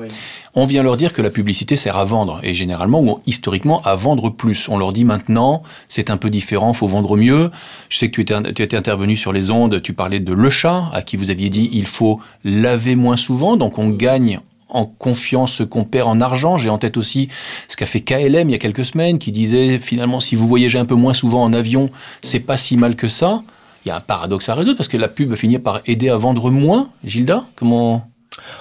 on 0.53 0.65
vient 0.65 0.83
leur 0.83 0.97
dire 0.97 1.13
que 1.13 1.21
la 1.21 1.29
publicité 1.29 1.75
sert 1.75 1.97
à 1.97 2.03
vendre, 2.03 2.39
et 2.43 2.53
généralement, 2.53 3.01
ou 3.01 3.19
historiquement, 3.25 3.81
à 3.83 3.95
vendre 3.95 4.29
plus. 4.29 4.67
On 4.69 4.77
leur 4.77 4.91
dit 4.91 5.05
maintenant, 5.05 5.63
c'est 5.87 6.09
un 6.09 6.17
peu 6.17 6.29
différent, 6.29 6.73
faut 6.73 6.87
vendre 6.87 7.17
mieux. 7.17 7.51
Je 7.89 7.97
sais 7.97 8.09
que 8.09 8.15
tu 8.15 8.21
étais, 8.21 8.53
tu 8.53 8.61
étais 8.61 8.77
intervenu 8.77 9.15
sur 9.15 9.33
les 9.33 9.51
ondes, 9.51 9.81
tu 9.81 9.93
parlais 9.93 10.19
de 10.19 10.33
Le 10.33 10.49
Chat, 10.49 10.85
à 10.93 11.01
qui 11.01 11.17
vous 11.17 11.31
aviez 11.31 11.49
dit, 11.49 11.69
il 11.71 11.85
faut 11.85 12.19
laver 12.43 12.95
moins 12.95 13.17
souvent, 13.17 13.57
donc 13.57 13.77
on 13.77 13.89
gagne 13.89 14.39
en 14.71 14.85
confiance 14.85 15.53
ce 15.53 15.63
qu'on 15.63 15.83
perd 15.83 16.07
en 16.07 16.21
argent. 16.21 16.57
J'ai 16.57 16.69
en 16.69 16.77
tête 16.77 16.97
aussi 16.97 17.29
ce 17.67 17.77
qu'a 17.77 17.85
fait 17.85 18.01
KLM 18.01 18.49
il 18.49 18.51
y 18.51 18.55
a 18.55 18.57
quelques 18.57 18.85
semaines, 18.85 19.19
qui 19.19 19.31
disait 19.31 19.79
finalement 19.79 20.19
si 20.19 20.35
vous 20.35 20.47
voyagez 20.47 20.79
un 20.79 20.85
peu 20.85 20.95
moins 20.95 21.13
souvent 21.13 21.43
en 21.43 21.53
avion, 21.53 21.89
c'est 22.21 22.39
pas 22.39 22.57
si 22.57 22.77
mal 22.77 22.95
que 22.95 23.07
ça. 23.07 23.43
Il 23.85 23.89
y 23.89 23.91
a 23.91 23.97
un 23.97 24.01
paradoxe 24.01 24.47
à 24.47 24.55
résoudre 24.55 24.77
parce 24.77 24.89
que 24.89 24.97
la 24.97 25.07
pub 25.07 25.33
finit 25.35 25.57
par 25.57 25.81
aider 25.85 26.09
à 26.09 26.15
vendre 26.15 26.51
moins. 26.51 26.89
Gilda, 27.03 27.45
comment 27.55 28.10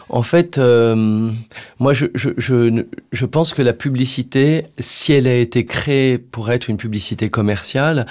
en 0.08 0.22
fait, 0.22 0.58
euh, 0.58 1.30
moi, 1.78 1.92
je, 1.92 3.24
pense 3.26 3.54
que 3.54 3.62
la 3.62 3.72
publicité, 3.72 4.66
si 4.78 5.12
elle 5.12 5.26
a 5.26 5.34
été 5.34 5.64
créée 5.64 6.18
pour 6.18 6.50
être 6.50 6.68
une 6.68 6.76
publicité 6.76 7.30
commerciale, 7.30 8.06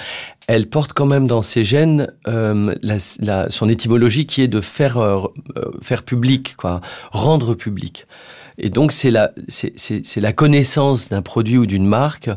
elle 0.46 0.68
porte 0.68 0.92
quand 0.94 1.06
même 1.06 1.26
dans 1.26 1.42
ses 1.42 1.64
gènes 1.64 2.12
euh, 2.26 2.74
son 3.50 3.68
étymologie 3.68 4.26
qui 4.26 4.42
est 4.42 4.48
de 4.48 4.60
faire, 4.60 4.96
euh, 4.98 5.26
faire 5.82 6.02
public, 6.02 6.56
quoi, 6.56 6.80
rendre 7.12 7.54
public. 7.54 8.06
Et 8.60 8.70
donc, 8.70 8.92
c'est 8.92 9.10
la, 9.10 9.32
c'est, 9.48 10.16
la 10.16 10.32
connaissance 10.32 11.08
d'un 11.08 11.22
produit 11.22 11.56
ou 11.56 11.66
d'une 11.66 11.86
marque 11.86 12.30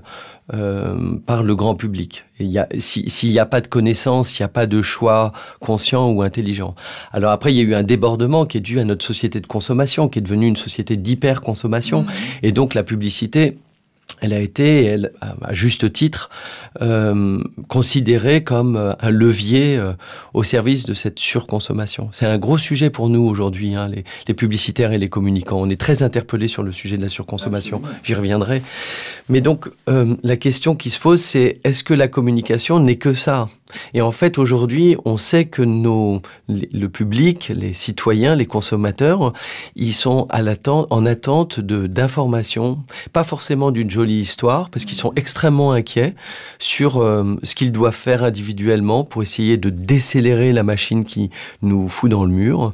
euh, 0.53 1.17
par 1.25 1.43
le 1.43 1.55
grand 1.55 1.75
public. 1.75 2.25
Et 2.39 2.45
y 2.45 2.57
a, 2.57 2.67
s'il 2.79 3.29
n'y 3.29 3.39
a 3.39 3.45
pas 3.45 3.61
de 3.61 3.67
connaissance, 3.67 4.39
il 4.39 4.41
n'y 4.41 4.45
a 4.45 4.49
pas 4.49 4.65
de 4.65 4.81
choix 4.81 5.33
conscient 5.59 6.09
ou 6.09 6.21
intelligent. 6.21 6.75
Alors 7.11 7.31
après, 7.31 7.53
il 7.53 7.57
y 7.57 7.59
a 7.59 7.63
eu 7.63 7.75
un 7.75 7.83
débordement 7.83 8.45
qui 8.45 8.57
est 8.57 8.61
dû 8.61 8.79
à 8.79 8.85
notre 8.85 9.05
société 9.05 9.39
de 9.41 9.47
consommation, 9.47 10.07
qui 10.07 10.19
est 10.19 10.21
devenue 10.21 10.47
une 10.47 10.55
société 10.55 10.97
d'hyper-consommation. 10.97 12.03
Mmh. 12.03 12.07
Et 12.43 12.51
donc, 12.51 12.73
la 12.73 12.83
publicité 12.83 13.57
elle 14.23 14.33
a 14.33 14.39
été, 14.39 14.85
elle, 14.85 15.11
à 15.21 15.53
juste 15.53 15.91
titre, 15.91 16.29
euh, 16.81 17.39
considérée 17.67 18.43
comme 18.43 18.75
euh, 18.75 18.93
un 18.99 19.09
levier 19.09 19.77
euh, 19.77 19.93
au 20.33 20.43
service 20.43 20.85
de 20.85 20.93
cette 20.93 21.19
surconsommation. 21.19 22.09
C'est 22.11 22.25
un 22.25 22.37
gros 22.37 22.57
sujet 22.57 22.89
pour 22.89 23.09
nous 23.09 23.21
aujourd'hui, 23.21 23.75
hein, 23.75 23.87
les, 23.87 24.03
les, 24.27 24.33
publicitaires 24.33 24.93
et 24.93 24.97
les 24.97 25.09
communicants. 25.09 25.59
On 25.59 25.69
est 25.69 25.79
très 25.79 26.03
interpellés 26.03 26.47
sur 26.47 26.63
le 26.63 26.71
sujet 26.71 26.97
de 26.97 27.03
la 27.03 27.09
surconsommation. 27.09 27.81
J'y 28.03 28.15
reviendrai. 28.15 28.61
Mais 29.29 29.41
donc, 29.41 29.69
euh, 29.87 30.15
la 30.23 30.35
question 30.35 30.75
qui 30.75 30.89
se 30.89 30.99
pose, 30.99 31.21
c'est 31.21 31.59
est-ce 31.63 31.83
que 31.83 31.93
la 31.93 32.07
communication 32.07 32.79
n'est 32.79 32.97
que 32.97 33.13
ça? 33.13 33.47
Et 33.93 34.01
en 34.01 34.11
fait, 34.11 34.37
aujourd'hui, 34.37 34.97
on 35.05 35.17
sait 35.17 35.45
que 35.45 35.61
nos, 35.61 36.21
le 36.47 36.87
public, 36.87 37.51
les 37.55 37.73
citoyens, 37.73 38.35
les 38.35 38.45
consommateurs, 38.45 39.33
ils 39.75 39.93
sont 39.93 40.27
à 40.29 40.41
l'attente, 40.41 40.87
en 40.89 41.05
attente 41.05 41.59
de 41.59 41.87
d'informations, 41.87 42.83
pas 43.13 43.23
forcément 43.23 43.71
d'une 43.71 43.89
jolie 43.89 44.19
histoire 44.19 44.69
parce 44.69 44.85
qu'ils 44.85 44.97
sont 44.97 45.13
extrêmement 45.15 45.71
inquiets 45.71 46.15
sur 46.63 47.01
euh, 47.01 47.35
ce 47.43 47.55
qu'ils 47.55 47.73
doivent 47.73 47.93
faire 47.93 48.23
individuellement 48.23 49.03
pour 49.03 49.21
essayer 49.21 49.57
de 49.57 49.69
décélérer 49.69 50.53
la 50.53 50.63
machine 50.63 51.03
qui 51.03 51.29
nous 51.61 51.89
fout 51.89 52.09
dans 52.09 52.23
le 52.23 52.31
mur. 52.31 52.71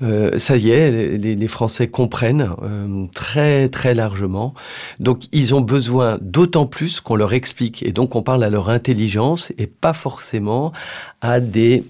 Euh, 0.00 0.38
ça 0.38 0.56
y 0.56 0.70
est, 0.70 1.18
les, 1.18 1.34
les 1.34 1.48
Français 1.48 1.88
comprennent 1.88 2.50
euh, 2.62 3.06
très 3.12 3.68
très 3.68 3.94
largement. 3.94 4.54
Donc 5.00 5.24
ils 5.32 5.56
ont 5.56 5.60
besoin 5.60 6.18
d'autant 6.20 6.66
plus 6.66 7.00
qu'on 7.00 7.16
leur 7.16 7.32
explique 7.32 7.82
et 7.82 7.90
donc 7.90 8.14
on 8.14 8.22
parle 8.22 8.44
à 8.44 8.50
leur 8.50 8.70
intelligence 8.70 9.52
et 9.58 9.66
pas 9.66 9.92
forcément 9.92 10.72
à 11.20 11.40
des 11.40 11.82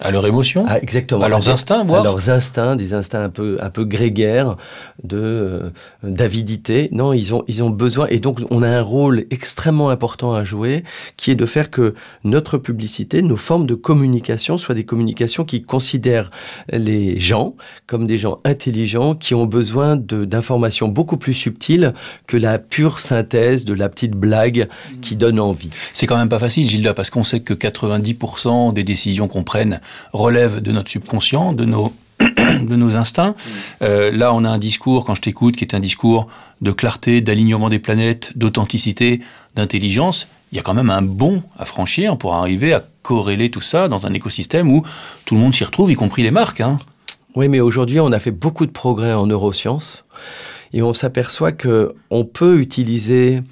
à 0.00 0.10
leur 0.10 0.26
émotion 0.26 0.64
ah, 0.68 0.78
Exactement. 0.80 1.22
À 1.22 1.28
leurs 1.28 1.48
instincts, 1.48 1.84
voire 1.84 2.00
À 2.00 2.04
leurs 2.04 2.30
instincts, 2.30 2.76
des 2.76 2.94
instincts 2.94 3.22
un 3.22 3.30
peu, 3.30 3.58
un 3.60 3.70
peu 3.70 3.84
grégaires, 3.84 4.56
de 5.02 5.16
euh, 5.18 5.70
d'avidité. 6.02 6.88
Non, 6.92 7.12
ils 7.12 7.34
ont, 7.34 7.44
ils 7.48 7.62
ont 7.62 7.70
besoin. 7.70 8.06
Et 8.08 8.20
donc, 8.20 8.40
on 8.50 8.62
a 8.62 8.68
un 8.68 8.82
rôle 8.82 9.24
extrêmement 9.30 9.90
important 9.90 10.34
à 10.34 10.44
jouer, 10.44 10.84
qui 11.16 11.30
est 11.30 11.34
de 11.34 11.46
faire 11.46 11.70
que 11.70 11.94
notre 12.24 12.58
publicité, 12.58 13.22
nos 13.22 13.36
formes 13.36 13.66
de 13.66 13.74
communication 13.74 14.58
soient 14.58 14.74
des 14.74 14.84
communications 14.84 15.44
qui 15.44 15.62
considèrent 15.62 16.30
les 16.70 17.18
gens 17.18 17.54
comme 17.86 18.06
des 18.06 18.18
gens 18.18 18.40
intelligents, 18.44 19.14
qui 19.14 19.34
ont 19.34 19.46
besoin 19.46 19.96
d'informations 19.96 20.88
beaucoup 20.88 21.16
plus 21.16 21.34
subtiles 21.34 21.94
que 22.26 22.36
la 22.36 22.58
pure 22.58 23.00
synthèse 23.00 23.64
de 23.64 23.74
la 23.74 23.88
petite 23.88 24.12
blague 24.12 24.68
qui 25.00 25.16
donne 25.16 25.40
envie. 25.40 25.70
C'est 25.92 26.06
quand 26.06 26.16
même 26.16 26.28
pas 26.28 26.38
facile, 26.38 26.68
Gilda, 26.68 26.94
parce 26.94 27.10
qu'on 27.10 27.22
sait 27.22 27.40
que 27.40 27.54
90% 27.54 28.72
des 28.72 28.84
décisions 28.84 29.28
qu'on 29.28 29.42
prenne 29.42 29.80
relève 30.12 30.60
de 30.60 30.72
notre 30.72 30.90
subconscient, 30.90 31.52
de 31.52 31.64
nos 31.64 31.92
de 32.20 32.76
nos 32.76 32.96
instincts. 32.96 33.34
Euh, 33.82 34.10
là, 34.10 34.32
on 34.32 34.44
a 34.44 34.48
un 34.48 34.58
discours, 34.58 35.04
quand 35.04 35.14
je 35.14 35.20
t'écoute, 35.20 35.56
qui 35.56 35.64
est 35.64 35.74
un 35.74 35.80
discours 35.80 36.28
de 36.62 36.72
clarté, 36.72 37.20
d'alignement 37.20 37.68
des 37.68 37.78
planètes, 37.78 38.32
d'authenticité, 38.36 39.20
d'intelligence. 39.54 40.28
Il 40.52 40.56
y 40.56 40.58
a 40.58 40.62
quand 40.62 40.74
même 40.74 40.90
un 40.90 41.02
bond 41.02 41.42
à 41.58 41.64
franchir 41.64 42.16
pour 42.16 42.34
arriver 42.34 42.72
à 42.72 42.82
corréler 43.02 43.50
tout 43.50 43.60
ça 43.60 43.88
dans 43.88 44.06
un 44.06 44.14
écosystème 44.14 44.70
où 44.70 44.82
tout 45.24 45.34
le 45.34 45.40
monde 45.40 45.54
s'y 45.54 45.64
retrouve, 45.64 45.90
y 45.90 45.94
compris 45.94 46.22
les 46.22 46.30
marques. 46.30 46.60
Hein. 46.60 46.78
Oui, 47.34 47.48
mais 47.48 47.60
aujourd'hui, 47.60 48.00
on 48.00 48.12
a 48.12 48.18
fait 48.18 48.30
beaucoup 48.30 48.64
de 48.64 48.70
progrès 48.70 49.12
en 49.12 49.26
neurosciences 49.26 50.04
et 50.72 50.82
on 50.82 50.94
s'aperçoit 50.94 51.52
que 51.52 51.94
on 52.10 52.24
peut 52.24 52.58
utiliser 52.58 53.42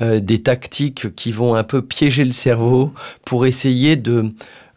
euh, 0.00 0.20
des 0.20 0.42
tactiques 0.42 1.14
qui 1.14 1.32
vont 1.32 1.54
un 1.54 1.64
peu 1.64 1.82
piéger 1.82 2.24
le 2.24 2.32
cerveau 2.32 2.92
pour 3.24 3.46
essayer 3.46 3.96
de 3.96 4.32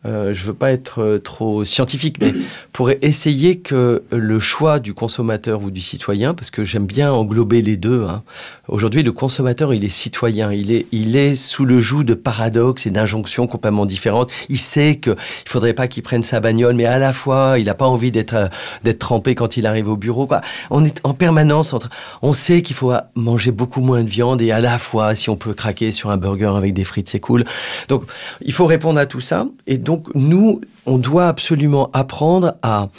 euh, 0.06 0.34
je 0.34 0.46
veux 0.46 0.54
pas 0.54 0.72
être 0.72 1.02
euh, 1.02 1.20
trop 1.20 1.66
scientifique, 1.66 2.18
mais 2.22 2.34
pour 2.72 2.92
essayer 3.02 3.58
que 3.58 4.04
le 4.12 4.40
choix 4.40 4.80
du 4.80 4.94
consommateur 4.94 5.62
ou 5.64 5.72
du 5.72 5.82
citoyen, 5.82 6.34
parce 6.34 6.52
que 6.52 6.64
j'aime 6.64 6.86
bien 6.86 7.12
englober 7.12 7.62
les 7.62 7.78
deux. 7.78 8.04
Hein. 8.04 8.24
Aujourd'hui, 8.68 9.04
le 9.04 9.12
consommateur, 9.12 9.74
il 9.74 9.84
est 9.84 9.90
citoyen, 9.90 10.52
il 10.52 10.72
est, 10.72 10.88
il 10.92 11.16
est 11.16 11.36
sous 11.36 11.66
le 11.66 11.80
joug 11.80 12.04
de 12.04 12.14
paradoxes 12.14 12.86
et 12.86 12.92
d'injonctions 12.92 13.48
complètement 13.48 13.86
différentes. 13.86 14.32
Il 14.50 14.60
sait 14.60 14.96
que 14.96 15.12
il 15.12 15.50
faudrait 15.50 15.74
pas 15.74 15.88
qu'il 15.88 16.04
prenne 16.04 16.24
sa 16.24 16.40
bagnole, 16.40 16.76
mais 16.76 16.86
à 16.86 16.98
la 16.98 17.14
fois, 17.14 17.56
il 17.58 17.66
n'a 17.66 17.74
pas 17.74 17.88
envie 17.88 18.12
d'être 18.12 18.36
euh, 18.36 18.48
d'être 18.84 19.00
trempé 19.00 19.36
quand 19.36 19.58
il 19.58 19.66
arrive 19.66 19.90
au 19.90 19.98
bureau. 19.98 20.28
On 20.70 20.84
est 20.84 21.00
en 21.04 21.14
permanence 21.14 21.74
entre. 21.74 21.90
On 22.22 22.34
sait 22.34 22.62
qu'il 22.62 22.76
faut 22.76 22.94
manger 23.16 23.52
beaucoup 23.52 23.82
moins 23.82 24.04
de 24.04 24.10
viande 24.10 24.42
et 24.42 24.52
à 24.52 24.60
la 24.60 24.78
fois, 24.78 25.16
si 25.16 25.30
on 25.30 25.36
peut 25.36 25.54
craquer 25.54 25.92
sur 25.92 26.10
un 26.10 26.18
burger 26.18 26.54
avec 26.56 26.74
des 26.74 26.84
frites, 26.84 27.10
c'est 27.10 27.20
cool. 27.20 27.46
Donc, 27.88 28.04
il 28.42 28.54
faut 28.54 28.66
répondre 28.66 29.00
à 29.00 29.06
tout 29.06 29.22
ça. 29.22 29.48
Et 29.68 29.78
donc 29.78 29.95
donc 29.96 30.10
nous, 30.14 30.60
on 30.86 30.98
doit 30.98 31.30
absolument 31.30 31.90
apprendre 31.94 32.56
à 32.62 32.90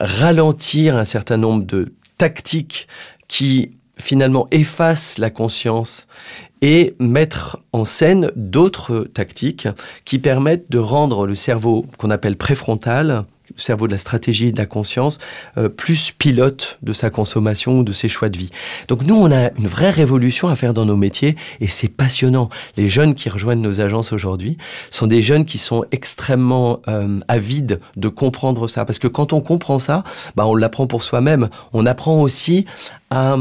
ralentir 0.00 0.96
un 0.96 1.04
certain 1.04 1.36
nombre 1.36 1.64
de 1.64 1.92
tactiques 2.18 2.88
qui 3.28 3.70
finalement 3.96 4.48
effacent 4.50 5.18
la 5.18 5.30
conscience 5.30 6.08
et 6.60 6.96
mettre 6.98 7.60
en 7.72 7.84
scène 7.84 8.32
d'autres 8.34 9.04
tactiques 9.14 9.68
qui 10.04 10.18
permettent 10.18 10.68
de 10.72 10.78
rendre 10.78 11.24
le 11.24 11.36
cerveau 11.36 11.86
qu'on 11.98 12.10
appelle 12.10 12.36
préfrontal, 12.36 13.26
cerveau 13.56 13.86
de 13.86 13.92
la 13.92 13.98
stratégie 13.98 14.48
et 14.48 14.52
de 14.52 14.58
la 14.58 14.66
conscience, 14.66 15.18
euh, 15.58 15.68
plus 15.68 16.12
pilote 16.12 16.78
de 16.82 16.92
sa 16.92 17.10
consommation 17.10 17.80
ou 17.80 17.84
de 17.84 17.92
ses 17.92 18.08
choix 18.08 18.28
de 18.28 18.36
vie. 18.36 18.50
Donc 18.88 19.04
nous, 19.04 19.14
on 19.16 19.30
a 19.30 19.50
une 19.58 19.66
vraie 19.66 19.90
révolution 19.90 20.48
à 20.48 20.56
faire 20.56 20.74
dans 20.74 20.84
nos 20.84 20.96
métiers 20.96 21.36
et 21.60 21.68
c'est 21.68 21.88
passionnant. 21.88 22.50
Les 22.76 22.88
jeunes 22.88 23.14
qui 23.14 23.28
rejoignent 23.28 23.62
nos 23.62 23.80
agences 23.80 24.12
aujourd'hui 24.12 24.58
sont 24.90 25.06
des 25.06 25.22
jeunes 25.22 25.44
qui 25.44 25.58
sont 25.58 25.84
extrêmement 25.92 26.80
euh, 26.88 27.20
avides 27.28 27.80
de 27.96 28.08
comprendre 28.08 28.68
ça. 28.68 28.84
Parce 28.84 28.98
que 28.98 29.08
quand 29.08 29.32
on 29.32 29.40
comprend 29.40 29.78
ça, 29.78 30.04
bah, 30.36 30.46
on 30.46 30.54
l'apprend 30.54 30.86
pour 30.86 31.02
soi-même. 31.02 31.48
On 31.72 31.86
apprend 31.86 32.20
aussi 32.20 32.66
à, 33.10 33.36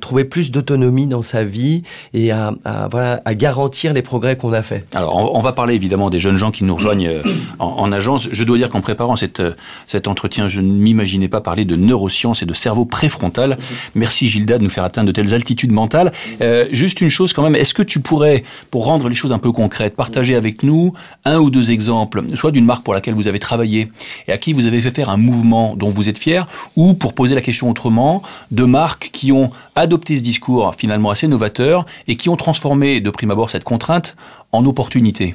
trouver 0.00 0.24
plus 0.24 0.50
d'autonomie 0.50 1.06
dans 1.06 1.22
sa 1.22 1.44
vie 1.44 1.82
et 2.12 2.30
à, 2.30 2.54
voilà, 2.90 3.22
à 3.24 3.34
garantir 3.34 3.92
les 3.92 4.02
progrès 4.02 4.36
qu'on 4.36 4.52
a 4.52 4.62
fait. 4.62 4.84
Alors, 4.94 5.34
on, 5.34 5.40
va 5.40 5.52
parler 5.52 5.74
évidemment 5.74 6.10
des 6.10 6.20
jeunes 6.20 6.36
gens 6.36 6.50
qui 6.50 6.64
nous 6.64 6.74
rejoignent 6.74 7.08
euh, 7.08 7.22
en, 7.58 7.66
en 7.66 7.92
agence. 7.92 8.28
Je 8.30 8.44
dois 8.44 8.58
dire 8.58 8.68
qu'en 8.68 8.82
préparant 8.82 9.16
cette, 9.16 9.40
euh, 9.40 9.54
cet 9.86 10.08
entretien, 10.08 10.48
je 10.48 10.60
ne 10.60 10.70
m'imaginais 10.70 11.28
pas 11.28 11.40
parler 11.40 11.64
de 11.64 11.76
neurosciences 11.76 12.42
et 12.42 12.46
de 12.46 12.52
cerveau 12.52 12.84
préfrontal. 12.84 13.56
Merci 13.94 14.26
Gilda 14.26 14.58
de 14.58 14.64
nous 14.64 14.70
faire 14.70 14.84
atteindre 14.84 15.06
de 15.06 15.12
telles 15.12 15.32
altitudes 15.32 15.72
mentales. 15.72 16.12
Euh, 16.42 16.66
juste 16.72 17.00
une 17.00 17.10
chose 17.10 17.32
quand 17.32 17.42
même, 17.42 17.56
est-ce 17.56 17.72
que 17.72 17.82
tu 17.82 18.00
pourrais, 18.00 18.44
pour 18.70 18.84
rendre 18.84 19.08
les 19.08 19.14
choses 19.14 19.32
un 19.32 19.38
peu 19.38 19.52
concrètes, 19.52 19.96
partager 19.96 20.34
avec 20.34 20.62
nous 20.62 20.92
un 21.24 21.38
ou 21.38 21.50
deux 21.50 21.70
exemples, 21.70 22.24
soit 22.34 22.50
d'une 22.50 22.66
marque 22.66 22.84
pour 22.84 22.92
laquelle 22.92 23.14
vous 23.14 23.28
avez 23.28 23.38
travaillé 23.38 23.88
et 24.28 24.32
à 24.32 24.38
qui 24.38 24.52
vous 24.52 24.66
avez 24.66 24.82
fait 24.82 24.94
faire 24.94 25.08
un 25.08 25.16
mouvement 25.16 25.76
dont 25.76 25.88
vous 25.88 26.08
êtes 26.10 26.18
fier, 26.18 26.46
ou 26.76 26.92
pour 26.92 27.14
poser 27.14 27.34
la 27.34 27.40
question 27.40 27.70
autrement, 27.70 28.22
de 28.50 28.64
marques 28.64 29.10
qui 29.14 29.32
ont 29.32 29.50
adopté 29.76 30.18
ce 30.18 30.22
discours 30.22 30.74
finalement 30.74 31.08
assez 31.08 31.28
novateur 31.28 31.86
et 32.06 32.16
qui 32.16 32.28
ont 32.28 32.36
transformé 32.36 33.00
de 33.00 33.08
prime 33.08 33.30
abord 33.30 33.48
cette 33.48 33.64
contrainte 33.64 34.16
en 34.52 34.66
opportunité. 34.66 35.34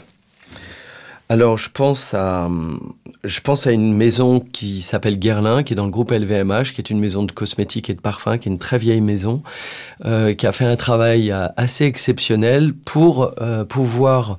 Alors, 1.32 1.58
je 1.58 1.70
pense 1.70 2.16
à, 2.16 2.50
je 3.24 3.40
pense 3.42 3.68
à 3.68 3.72
une 3.72 3.96
maison 3.96 4.40
qui 4.40 4.82
s'appelle 4.82 5.20
Guerlain, 5.20 5.62
qui 5.62 5.74
est 5.74 5.76
dans 5.76 5.86
le 5.86 5.92
groupe 5.92 6.10
LVMH, 6.10 6.72
qui 6.74 6.82
est 6.82 6.90
une 6.90 7.00
maison 7.00 7.22
de 7.22 7.32
cosmétiques 7.32 7.92
et 7.92 7.94
de 7.94 8.02
parfums, 8.02 8.40
qui 8.40 8.50
est 8.50 8.52
une 8.52 8.58
très 8.58 8.80
vieille 8.80 9.00
maison, 9.00 9.44
euh, 10.06 10.34
qui 10.34 10.48
a 10.48 10.52
fait 10.52 10.66
un 10.66 10.76
travail 10.76 11.32
euh, 11.32 11.48
assez 11.56 11.86
exceptionnel 11.86 12.74
pour 12.74 13.32
euh, 13.42 13.64
pouvoir 13.64 14.38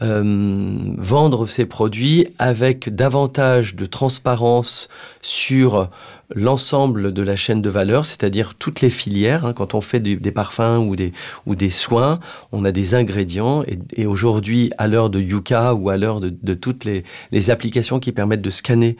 vendre 0.00 1.46
ses 1.46 1.66
produits 1.66 2.28
avec 2.38 2.88
davantage 2.88 3.76
de 3.76 3.84
transparence 3.84 4.88
sur 5.20 5.90
l'ensemble 6.34 7.12
de 7.12 7.22
la 7.22 7.36
chaîne 7.36 7.62
de 7.62 7.70
valeur, 7.70 8.04
c'est-à-dire 8.04 8.54
toutes 8.54 8.80
les 8.80 8.90
filières. 8.90 9.46
Hein, 9.46 9.52
quand 9.52 9.74
on 9.74 9.80
fait 9.80 10.00
des, 10.00 10.32
parfums 10.32 10.86
ou 10.86 10.96
des, 10.96 11.12
ou 11.46 11.54
des 11.54 11.70
soins, 11.70 12.20
on 12.52 12.64
a 12.64 12.72
des 12.72 12.94
ingrédients. 12.94 13.64
Et, 13.96 14.06
aujourd'hui, 14.06 14.72
à 14.78 14.88
l'heure 14.88 15.10
de 15.10 15.20
Yuka 15.20 15.74
ou 15.74 15.90
à 15.90 15.96
l'heure 15.96 16.20
de, 16.20 16.54
toutes 16.54 16.84
les, 16.84 17.04
les, 17.30 17.50
applications 17.50 17.98
qui 17.98 18.12
permettent 18.12 18.42
de 18.42 18.50
scanner 18.50 18.96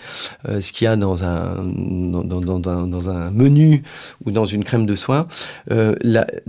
euh, 0.49 0.61
ce 0.61 0.73
qu'il 0.73 0.85
y 0.85 0.89
a 0.89 0.97
dans 0.97 1.25
un, 1.25 1.63
dans, 1.65 2.41
dans, 2.41 3.11
un, 3.11 3.31
menu 3.31 3.83
ou 4.25 4.31
dans 4.31 4.45
une 4.45 4.65
crème 4.65 4.87
de 4.87 4.95
soins, 4.95 5.27
euh, 5.71 5.95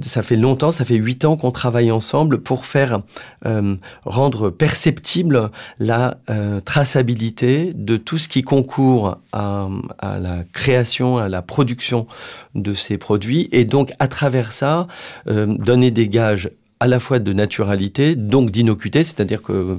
ça 0.01 0.21
fait 0.21 0.37
longtemps, 0.37 0.71
ça 0.71 0.85
fait 0.85 0.95
huit 0.95 1.25
ans 1.25 1.37
qu'on 1.37 1.51
travaille 1.51 1.91
ensemble 1.91 2.39
pour 2.39 2.65
faire 2.65 3.01
euh, 3.45 3.75
rendre 4.05 4.49
perceptible 4.49 5.51
la 5.79 6.17
traçabilité 6.65 7.73
de 7.73 7.97
tout 7.97 8.17
ce 8.17 8.27
qui 8.27 8.41
concourt 8.41 9.17
à 9.31 9.69
la 10.01 10.43
création 10.51 10.72
à 10.75 11.29
la 11.29 11.41
production 11.41 12.07
de 12.55 12.73
ces 12.73 12.97
produits 12.97 13.47
et 13.51 13.65
donc 13.65 13.93
à 13.99 14.07
travers 14.07 14.51
ça 14.51 14.87
euh, 15.27 15.45
donner 15.45 15.91
des 15.91 16.07
gages 16.09 16.49
à 16.79 16.87
la 16.87 16.99
fois 16.99 17.19
de 17.19 17.31
naturalité, 17.31 18.17
donc 18.17 18.51
d'innocuité, 18.51 19.05
c'est-à-dire 19.05 19.41
que, 19.41 19.77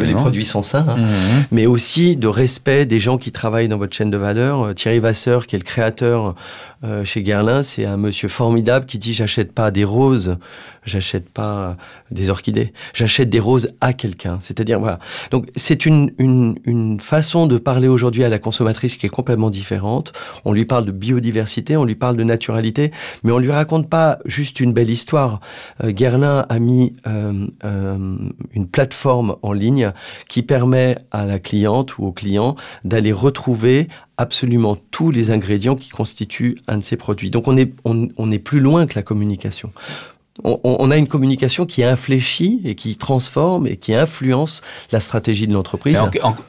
les 0.00 0.12
produits 0.12 0.44
sont 0.44 0.62
sains, 0.62 0.86
hein, 0.88 0.98
mmh. 0.98 1.44
mais 1.50 1.66
aussi 1.66 2.14
de 2.14 2.28
respect 2.28 2.86
des 2.86 3.00
gens 3.00 3.18
qui 3.18 3.32
travaillent 3.32 3.66
dans 3.66 3.76
votre 3.76 3.92
chaîne 3.92 4.10
de 4.10 4.16
valeur. 4.16 4.72
Thierry 4.76 5.00
Vasseur, 5.00 5.48
qui 5.48 5.56
est 5.56 5.58
le 5.58 5.64
créateur 5.64 6.36
euh, 6.84 7.04
chez 7.04 7.22
Guerlain, 7.22 7.62
c'est 7.62 7.84
un 7.84 7.96
monsieur 7.96 8.28
formidable 8.28 8.86
qui 8.86 8.98
dit 8.98 9.12
j'achète 9.12 9.52
pas 9.52 9.70
des 9.70 9.84
roses, 9.84 10.36
j'achète 10.84 11.28
pas 11.28 11.76
des 12.10 12.30
orchidées, 12.30 12.72
j'achète 12.92 13.30
des 13.30 13.40
roses 13.40 13.70
à 13.80 13.92
quelqu'un. 13.92 14.38
C'est-à-dire 14.40 14.80
voilà. 14.80 14.98
Donc 15.30 15.46
c'est 15.56 15.86
une, 15.86 16.12
une, 16.18 16.98
façon 17.00 17.46
de 17.46 17.58
parler 17.58 17.88
aujourd'hui 17.88 18.24
à 18.24 18.28
la 18.28 18.38
consommatrice 18.38 18.96
qui 18.96 19.06
est 19.06 19.10
complètement 19.10 19.50
différente. 19.50 20.12
On 20.44 20.52
lui 20.52 20.64
parle 20.64 20.84
de 20.84 20.92
biodiversité, 20.92 21.76
on 21.76 21.84
lui 21.84 21.94
parle 21.94 22.16
de 22.16 22.24
naturalité, 22.24 22.92
mais 23.22 23.32
on 23.32 23.38
lui 23.38 23.50
raconte 23.50 23.88
pas 23.88 24.18
juste 24.24 24.60
une 24.60 24.72
belle 24.72 24.90
histoire. 24.90 25.40
Euh, 25.82 25.90
Guerlain 25.90 26.46
a 26.48 26.58
mis 26.58 26.94
euh, 27.06 27.46
euh, 27.64 28.16
une 28.52 28.68
plateforme 28.68 29.36
en 29.42 29.52
ligne 29.52 29.92
qui 30.28 30.42
permet 30.42 30.98
à 31.10 31.26
la 31.26 31.38
cliente 31.38 31.98
ou 31.98 32.06
au 32.06 32.12
client 32.12 32.56
d'aller 32.84 33.12
retrouver 33.12 33.88
absolument 34.22 34.76
tous 34.90 35.10
les 35.10 35.30
ingrédients 35.30 35.76
qui 35.76 35.90
constituent 35.90 36.56
un 36.68 36.78
de 36.78 36.82
ces 36.82 36.96
produits. 36.96 37.30
Donc 37.30 37.48
on 37.48 37.56
est, 37.56 38.38
plus 38.38 38.60
loin 38.60 38.86
que 38.86 38.94
la 38.94 39.02
communication. 39.02 39.72
On, 40.44 40.58
on, 40.64 40.90
a 40.90 40.96
une 40.96 41.08
communication 41.08 41.66
qui 41.66 41.84
infléchit 41.84 42.62
et 42.64 42.74
qui 42.74 42.96
transforme 42.96 43.66
et 43.66 43.76
qui 43.76 43.94
influence 43.94 44.62
la 44.90 44.98
stratégie 44.98 45.46
de 45.46 45.52
l'entreprise. 45.52 45.98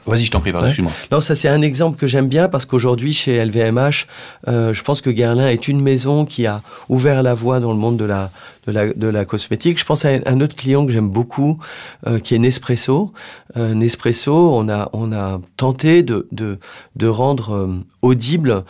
Vas-y, 0.06 0.24
je 0.24 0.30
t'en 0.30 0.40
prie, 0.40 0.52
pardon, 0.52 0.64
ouais. 0.64 0.70
excuse-moi. 0.70 0.92
Non, 1.12 1.20
ça 1.20 1.34
c'est 1.34 1.48
un 1.48 1.60
exemple 1.60 1.98
que 1.98 2.06
j'aime 2.06 2.26
bien 2.26 2.48
parce 2.48 2.64
qu'aujourd'hui 2.64 3.12
chez 3.12 3.44
LVMH, 3.44 4.06
euh, 4.48 4.72
je 4.72 4.82
pense 4.82 5.02
que 5.02 5.10
Guerlain 5.10 5.48
est 5.48 5.68
une 5.68 5.82
maison 5.82 6.24
qui 6.24 6.46
a 6.46 6.62
ouvert 6.88 7.22
la 7.22 7.34
voie 7.34 7.60
dans 7.60 7.72
le 7.72 7.78
monde 7.78 7.98
de 7.98 8.06
la, 8.06 8.30
de 8.66 8.72
la, 8.72 8.90
de 8.90 9.06
la 9.06 9.26
cosmétique. 9.26 9.78
Je 9.78 9.84
pense 9.84 10.06
à 10.06 10.12
un 10.24 10.40
autre 10.40 10.56
client 10.56 10.86
que 10.86 10.92
j'aime 10.92 11.10
beaucoup, 11.10 11.58
euh, 12.06 12.18
qui 12.18 12.34
est 12.34 12.38
Nespresso. 12.38 13.12
Euh, 13.58 13.74
Nespresso, 13.74 14.54
on 14.54 14.70
a, 14.70 14.88
on 14.94 15.12
a 15.12 15.42
tenté 15.58 16.02
de, 16.02 16.26
de, 16.32 16.58
de 16.96 17.06
rendre 17.06 17.68
audible 18.00 18.64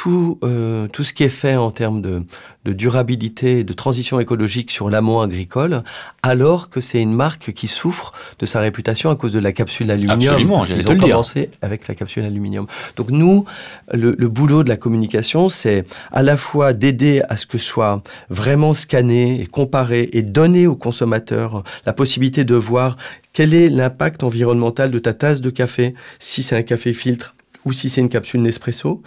tout, 0.00 0.38
euh, 0.44 0.88
tout 0.88 1.04
ce 1.04 1.12
qui 1.12 1.24
est 1.24 1.28
fait 1.28 1.56
en 1.56 1.70
termes 1.70 2.00
de, 2.00 2.22
de 2.64 2.72
durabilité, 2.72 3.64
de 3.64 3.72
transition 3.74 4.18
écologique 4.18 4.70
sur 4.70 4.88
l'amont 4.88 5.20
agricole, 5.20 5.82
alors 6.22 6.70
que 6.70 6.80
c'est 6.80 7.02
une 7.02 7.12
marque 7.12 7.52
qui 7.52 7.68
souffre 7.68 8.14
de 8.38 8.46
sa 8.46 8.60
réputation 8.60 9.10
à 9.10 9.16
cause 9.16 9.34
de 9.34 9.40
la 9.40 9.52
capsule 9.52 9.90
aluminium. 9.90 10.32
Absolument, 10.32 10.64
Ils 10.64 10.88
ont 10.88 10.96
commencé 10.96 11.40
dire. 11.40 11.58
avec 11.60 11.86
la 11.86 11.94
capsule 11.94 12.24
aluminium. 12.24 12.66
Donc 12.96 13.10
nous, 13.10 13.44
le, 13.92 14.14
le 14.18 14.28
boulot 14.28 14.64
de 14.64 14.70
la 14.70 14.78
communication, 14.78 15.50
c'est 15.50 15.84
à 16.12 16.22
la 16.22 16.38
fois 16.38 16.72
d'aider 16.72 17.20
à 17.28 17.36
ce 17.36 17.44
que 17.44 17.58
soit 17.58 18.02
vraiment 18.30 18.72
scanné 18.72 19.38
et 19.42 19.46
comparé 19.46 20.08
et 20.14 20.22
donner 20.22 20.66
aux 20.66 20.76
consommateurs 20.76 21.62
la 21.84 21.92
possibilité 21.92 22.44
de 22.44 22.54
voir 22.54 22.96
quel 23.34 23.52
est 23.52 23.68
l'impact 23.68 24.22
environnemental 24.24 24.90
de 24.90 24.98
ta 24.98 25.12
tasse 25.12 25.42
de 25.42 25.50
café 25.50 25.94
si 26.18 26.42
c'est 26.42 26.56
un 26.56 26.62
café 26.62 26.94
filtre 26.94 27.34
ou 27.64 27.72
si 27.72 27.88
c'est 27.88 28.00
une 28.00 28.08
capsule 28.08 28.40
Nespresso. 28.40 29.02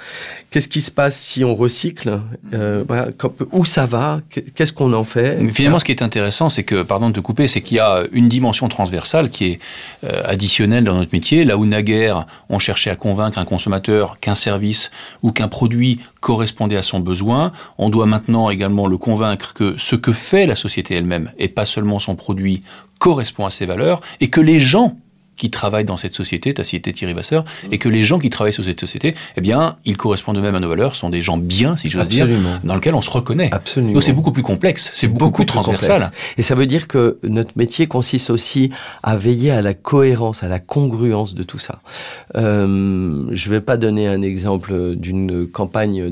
Qu'est-ce 0.51 0.67
qui 0.67 0.81
se 0.81 0.91
passe 0.91 1.17
si 1.17 1.43
on 1.43 1.55
recycle 1.55 2.19
euh, 2.53 2.83
Où 3.51 3.65
ça 3.65 3.85
va 3.85 4.21
Qu'est-ce 4.55 4.73
qu'on 4.73 4.93
en 4.93 5.03
fait 5.03 5.51
Finalement, 5.51 5.79
ce 5.79 5.85
qui 5.85 5.91
est 5.91 6.03
intéressant, 6.03 6.49
c'est 6.49 6.63
que, 6.63 6.83
pardon 6.83 7.09
de 7.09 7.15
te 7.15 7.19
couper, 7.19 7.47
c'est 7.47 7.61
qu'il 7.61 7.77
y 7.77 7.79
a 7.79 8.03
une 8.11 8.29
dimension 8.29 8.67
transversale 8.69 9.29
qui 9.29 9.45
est 9.45 9.59
euh, 10.03 10.21
additionnelle 10.25 10.83
dans 10.83 10.93
notre 10.93 11.13
métier. 11.13 11.45
Là 11.45 11.57
où 11.57 11.65
naguère, 11.65 12.27
on 12.49 12.59
cherchait 12.59 12.91
à 12.91 12.95
convaincre 12.95 13.39
un 13.39 13.45
consommateur 13.45 14.19
qu'un 14.19 14.35
service 14.35 14.91
ou 15.23 15.31
qu'un 15.31 15.47
produit 15.47 15.99
correspondait 16.19 16.77
à 16.77 16.81
son 16.81 16.99
besoin, 16.99 17.51
on 17.77 17.89
doit 17.89 18.05
maintenant 18.05 18.49
également 18.49 18.87
le 18.87 18.97
convaincre 18.97 19.53
que 19.53 19.75
ce 19.77 19.95
que 19.95 20.13
fait 20.13 20.45
la 20.45 20.55
société 20.55 20.95
elle-même, 20.95 21.31
et 21.37 21.47
pas 21.47 21.65
seulement 21.65 21.99
son 21.99 22.15
produit, 22.15 22.63
correspond 22.99 23.45
à 23.45 23.49
ses 23.49 23.65
valeurs, 23.65 23.99
et 24.21 24.29
que 24.29 24.39
les 24.39 24.59
gens 24.59 24.97
qui 25.43 25.49
travaillent 25.49 25.83
dans 25.83 25.97
cette 25.97 26.13
société, 26.13 26.53
tu 26.53 26.61
as 26.61 26.63
cité 26.63 26.93
Thierry 26.93 27.11
Vasseur, 27.11 27.43
et 27.69 27.77
que 27.77 27.89
les 27.89 28.01
gens 28.01 28.17
qui 28.17 28.29
travaillent 28.29 28.53
sur 28.53 28.63
cette 28.63 28.79
société, 28.79 29.13
eh 29.35 29.41
bien, 29.41 29.75
ils 29.83 29.97
correspondent 29.97 30.37
eux-mêmes 30.37 30.55
à 30.55 30.61
nos 30.61 30.69
valeurs, 30.69 30.95
sont 30.95 31.09
des 31.09 31.21
gens 31.21 31.35
bien, 31.35 31.75
si 31.75 31.89
j'ose 31.89 32.07
dire, 32.07 32.29
dans 32.63 32.75
lesquels 32.75 32.95
on 32.95 33.01
se 33.01 33.09
reconnaît. 33.09 33.49
Absolument. 33.51 33.91
Donc 33.91 34.03
c'est 34.03 34.13
beaucoup 34.13 34.31
plus 34.31 34.41
complexe, 34.41 34.89
c'est 34.93 35.09
beaucoup, 35.09 35.43
plus 35.43 35.45
transversal. 35.45 36.13
Et 36.37 36.43
ça 36.43 36.55
veut 36.55 36.65
dire 36.65 36.87
que 36.87 37.17
notre 37.23 37.57
métier 37.57 37.87
consiste 37.87 38.29
aussi 38.29 38.71
à 39.03 39.17
veiller 39.17 39.51
à 39.51 39.61
la 39.61 39.73
cohérence, 39.73 40.43
à 40.43 40.47
la 40.47 40.59
congruence 40.59 41.35
de 41.35 41.43
tout 41.43 41.59
ça. 41.59 41.81
Euh, 42.37 43.25
je 43.29 43.49
ne 43.49 43.53
vais 43.53 43.59
pas 43.59 43.75
donner 43.75 44.07
un 44.07 44.21
exemple 44.21 44.95
d'une 44.95 45.45
campagne 45.45 46.09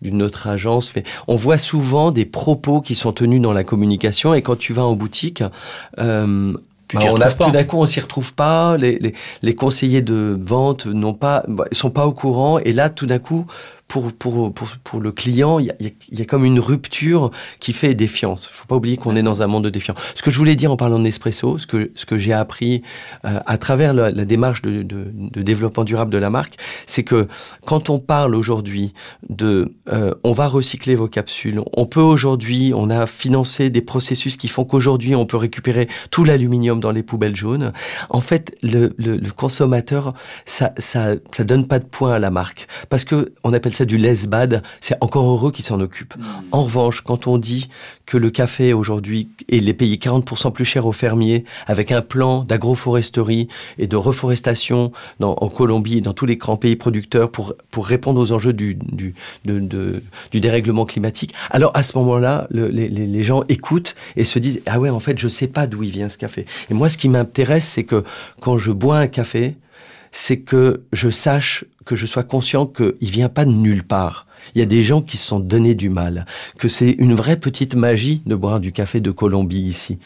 d'une 0.00 0.22
autre 0.22 0.46
agence, 0.46 0.92
mais 0.94 1.02
on 1.26 1.34
voit 1.34 1.58
souvent 1.58 2.12
des 2.12 2.24
propos 2.24 2.80
qui 2.80 2.94
sont 2.94 3.12
tenus 3.12 3.40
dans 3.40 3.52
la 3.52 3.64
communication, 3.64 4.32
et 4.32 4.42
quand 4.42 4.56
tu 4.56 4.72
vas 4.72 4.84
en 4.84 4.94
boutique, 4.94 5.42
euh, 5.98 6.54
bah, 6.94 7.00
on 7.10 7.20
a, 7.20 7.30
tout 7.30 7.50
d'un 7.50 7.64
coup, 7.64 7.78
on 7.78 7.86
s'y 7.86 8.00
retrouve 8.00 8.34
pas. 8.34 8.76
Les, 8.76 8.98
les, 8.98 9.14
les, 9.42 9.54
conseillers 9.54 10.02
de 10.02 10.36
vente 10.40 10.86
n'ont 10.86 11.14
pas, 11.14 11.44
bah, 11.48 11.64
sont 11.72 11.90
pas 11.90 12.06
au 12.06 12.12
courant. 12.12 12.58
Et 12.58 12.72
là, 12.72 12.90
tout 12.90 13.06
d'un 13.06 13.18
coup, 13.18 13.46
pour, 13.88 14.12
pour, 14.12 14.52
pour, 14.52 14.68
pour 14.82 15.00
le 15.00 15.12
client, 15.12 15.58
il 15.58 15.66
y, 15.66 15.70
a, 15.70 15.74
y 16.10 16.22
a 16.22 16.24
comme 16.24 16.44
une 16.44 16.58
rupture 16.58 17.30
qui 17.60 17.72
fait 17.72 17.94
défiance. 17.94 18.50
Il 18.50 18.56
faut 18.56 18.66
pas 18.66 18.76
oublier 18.76 18.96
qu'on 18.96 19.14
est 19.14 19.22
dans 19.22 19.42
un 19.42 19.46
monde 19.46 19.64
de 19.64 19.70
défiance. 19.70 19.98
Ce 20.14 20.22
que 20.22 20.30
je 20.30 20.38
voulais 20.38 20.56
dire 20.56 20.72
en 20.72 20.76
parlant 20.76 20.98
de 20.98 21.04
Nespresso, 21.04 21.58
ce 21.58 21.66
que, 21.66 21.92
ce 21.94 22.06
que 22.06 22.18
j'ai 22.18 22.32
appris 22.32 22.82
euh, 23.24 23.40
à 23.46 23.58
travers 23.58 23.94
la, 23.94 24.10
démarche 24.12 24.62
de, 24.62 24.82
développement 25.42 25.84
durable 25.84 26.10
de 26.10 26.18
la 26.18 26.30
marque, 26.30 26.56
c'est 26.86 27.04
que 27.04 27.28
quand 27.66 27.90
on 27.90 27.98
parle 27.98 28.34
aujourd'hui 28.34 28.94
de 29.28 29.74
euh, 29.92 30.14
on 30.24 30.32
va 30.32 30.48
recycler 30.48 30.94
vos 30.94 31.08
capsules, 31.08 31.60
on 31.76 31.86
peut 31.86 32.00
aujourd'hui, 32.00 32.72
on 32.74 32.90
a 32.90 33.06
financé 33.06 33.70
des 33.70 33.82
processus 33.82 34.36
qui 34.36 34.48
font 34.48 34.64
qu'aujourd'hui 34.64 35.14
on 35.14 35.26
peut 35.26 35.36
récupérer 35.36 35.88
tout 36.10 36.24
l'aluminium 36.24 36.80
dans 36.80 36.90
les 36.90 37.02
poubelles 37.02 37.36
jaunes. 37.36 37.72
En 38.10 38.20
fait, 38.20 38.56
le, 38.62 38.94
le, 38.96 39.16
le 39.16 39.30
consommateur, 39.30 40.14
ça, 40.46 40.72
ça, 40.78 41.14
ça 41.32 41.44
donne 41.44 41.66
pas 41.66 41.78
de 41.78 41.84
points 41.84 42.14
à 42.14 42.18
la 42.18 42.30
marque 42.30 42.66
parce 42.88 43.04
que 43.04 43.32
on 43.44 43.52
appelle 43.52 43.73
ça 43.76 43.84
du 43.84 43.98
less 43.98 44.26
bad, 44.26 44.62
c'est 44.80 44.96
encore 45.00 45.28
heureux 45.30 45.52
qu'ils 45.52 45.64
s'en 45.64 45.80
occupent. 45.80 46.16
Hmm. 46.16 46.22
En 46.52 46.62
revanche, 46.64 47.02
quand 47.02 47.26
on 47.26 47.38
dit 47.38 47.68
que 48.06 48.16
le 48.16 48.30
café 48.30 48.72
aujourd'hui 48.72 49.28
est 49.50 49.60
les 49.60 49.74
payé 49.74 49.96
40% 49.96 50.52
plus 50.52 50.64
cher 50.64 50.86
aux 50.86 50.92
fermiers, 50.92 51.44
avec 51.66 51.92
un 51.92 52.02
plan 52.02 52.44
d'agroforesterie 52.44 53.48
et 53.78 53.86
de 53.86 53.96
reforestation 53.96 54.92
dans, 55.20 55.34
en 55.40 55.48
Colombie 55.48 55.98
et 55.98 56.00
dans 56.00 56.12
tous 56.12 56.26
les 56.26 56.36
grands 56.36 56.56
pays 56.56 56.76
producteurs 56.76 57.30
pour, 57.30 57.54
pour 57.70 57.86
répondre 57.86 58.20
aux 58.20 58.32
enjeux 58.32 58.52
du, 58.52 58.74
du, 58.74 59.14
de, 59.44 60.02
du 60.30 60.40
dérèglement 60.40 60.84
climatique, 60.84 61.34
alors 61.50 61.72
à 61.74 61.82
ce 61.82 61.96
moment-là, 61.98 62.46
le, 62.50 62.68
les, 62.68 62.88
les 62.88 63.24
gens 63.24 63.42
écoutent 63.48 63.94
et 64.16 64.24
se 64.24 64.38
disent, 64.38 64.60
ah 64.66 64.78
ouais, 64.78 64.90
en 64.90 65.00
fait, 65.00 65.18
je 65.18 65.28
sais 65.28 65.48
pas 65.48 65.66
d'où 65.66 65.82
il 65.82 65.90
vient 65.90 66.08
ce 66.08 66.18
café. 66.18 66.44
Et 66.70 66.74
moi, 66.74 66.88
ce 66.88 66.98
qui 66.98 67.08
m'intéresse, 67.08 67.66
c'est 67.66 67.84
que 67.84 68.04
quand 68.40 68.58
je 68.58 68.70
bois 68.70 68.98
un 68.98 69.06
café, 69.06 69.56
c'est 70.12 70.38
que 70.38 70.82
je 70.92 71.10
sache, 71.10 71.64
que 71.84 71.96
je 71.96 72.06
sois 72.06 72.22
conscient 72.22 72.66
qu'il 72.66 72.94
vient 73.00 73.28
pas 73.28 73.44
de 73.44 73.50
nulle 73.50 73.84
part. 73.84 74.26
Il 74.54 74.58
y 74.58 74.62
a 74.62 74.66
des 74.66 74.82
gens 74.82 75.00
qui 75.00 75.16
se 75.16 75.26
sont 75.26 75.40
donné 75.40 75.74
du 75.74 75.88
mal, 75.88 76.26
que 76.58 76.68
c'est 76.68 76.90
une 76.98 77.14
vraie 77.14 77.38
petite 77.38 77.74
magie 77.74 78.20
de 78.26 78.34
boire 78.34 78.60
du 78.60 78.72
café 78.72 79.00
de 79.00 79.10
Colombie 79.10 79.62
ici. 79.62 79.98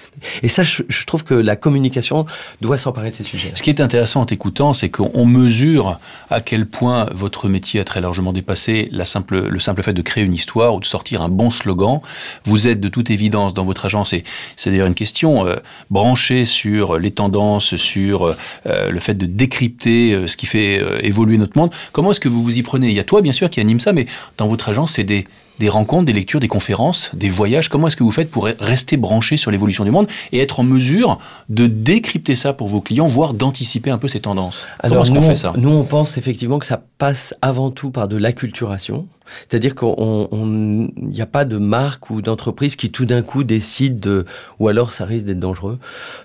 Et 0.44 0.49
ça, 0.49 0.62
je, 0.62 0.82
je 0.88 1.06
trouve 1.06 1.25
que 1.25 1.35
la 1.35 1.56
communication 1.56 2.25
doit 2.61 2.78
s'emparer 2.78 3.11
de 3.11 3.16
ces 3.16 3.25
sujets. 3.25 3.50
Ce 3.56 3.64
qui 3.64 3.70
est 3.70 3.80
intéressant 3.80 4.20
en 4.20 4.26
t'écoutant, 4.26 4.75
c'est 4.75 4.90
qu'on 4.90 5.26
mesure 5.26 5.99
à 6.30 6.40
quel 6.40 6.66
point 6.66 7.08
votre 7.12 7.49
métier 7.49 7.80
a 7.80 7.85
très 7.85 8.00
largement 8.00 8.32
dépassé 8.32 8.88
la 8.92 9.04
simple, 9.04 9.49
le 9.49 9.58
simple 9.58 9.82
fait 9.82 9.92
de 9.92 10.02
créer 10.02 10.23
une 10.23 10.34
histoire 10.34 10.73
ou 10.73 10.78
de 10.80 10.84
sortir 10.84 11.21
un 11.23 11.28
bon 11.28 11.50
slogan. 11.50 12.00
Vous 12.45 12.69
êtes 12.69 12.80
de 12.80 12.88
toute 12.88 13.10
évidence 13.10 13.54
dans 13.54 13.64
votre 13.64 13.86
agence, 13.86 14.12
et 14.12 14.23
c'est 14.54 14.71
d'ailleurs 14.71 14.86
une 14.86 14.95
question, 14.95 15.47
euh, 15.47 15.56
branchée 15.91 16.45
sur 16.45 16.99
les 16.99 17.10
tendances, 17.10 17.75
sur 17.75 18.36
euh, 18.67 18.91
le 18.91 19.00
fait 19.00 19.14
de 19.14 19.26
décrypter 19.26 20.12
euh, 20.12 20.26
ce 20.26 20.36
qui 20.36 20.47
fait 20.47 20.78
euh, 20.80 20.99
évoluer 21.02 21.38
notre 21.38 21.58
monde. 21.58 21.68
Comment 21.93 22.11
est-ce 22.11 22.21
que 22.21 22.28
vous 22.28 22.43
vous 22.43 22.59
y 22.59 22.63
prenez? 22.63 22.89
Il 22.89 22.95
y 22.95 23.00
a 23.00 23.04
toi, 23.04 23.21
bien 23.21 23.33
sûr, 23.33 23.50
qui 23.50 23.61
anime 23.61 23.81
ça, 23.81 23.93
mais 23.93 24.07
dans 24.37 24.49
votre 24.49 24.69
agence, 24.69 24.93
c'est 24.93 25.04
des, 25.04 25.26
des 25.59 25.69
rencontres, 25.69 26.04
des 26.04 26.13
lectures, 26.13 26.41
des 26.41 26.49
conférences, 26.49 27.11
des 27.15 27.31
voyages. 27.31 27.69
Comment 27.69 27.89
est-ce 27.89 27.97
que 27.97 28.04
vous 28.04 28.13
faites 28.13 28.31
pour 28.31 28.49
rester 28.61 28.97
branché 28.97 29.37
sur 29.37 29.50
l'évolution 29.50 29.85
du 29.85 29.91
monde 29.91 30.07
et 30.33 30.39
être 30.39 30.61
en 30.61 30.65
mesure 30.65 31.19
de 31.49 31.67
décrypter 31.67 32.35
ça 32.35 32.52
pour 32.52 32.69
vos 32.69 32.81
clients, 32.81 33.07
voire 33.07 33.35
d'anticiper 33.35 33.91
un 33.91 33.99
peu 33.99 34.09
ces 34.09 34.21
tendances? 34.21 34.67
Alors, 34.81 35.04
Comment 35.04 35.04
est-ce 35.04 35.26
qu'on 35.26 35.31
fait 35.33 35.37
ça? 35.37 35.52
Nous, 35.57 35.71
on 35.71 35.85
pense 35.85 36.17
effectivement 36.19 36.59
que 36.59 36.67
ça 36.67 36.81
passe 36.99 37.35
avant 37.43 37.71
tout 37.71 37.91
par 37.91 38.09
de 38.09 38.17
l'acculturation. 38.17 39.07
C'est-à-dire 39.49 39.75
qu'il 39.75 40.91
n'y 40.97 41.21
a 41.21 41.26
pas 41.26 41.45
de 41.45 41.58
marque 41.58 42.10
ou 42.10 42.23
d'entreprise 42.23 42.76
qui 42.76 42.91
tout 42.91 43.04
d'un 43.04 43.23
coup 43.23 43.45
décide 43.45 44.00
de, 44.00 44.25
ou 44.58 44.69
alors 44.69 44.93
ça 44.93 45.04
risque 45.04 45.26
d'être 45.26 45.38
dangereux, 45.38 45.78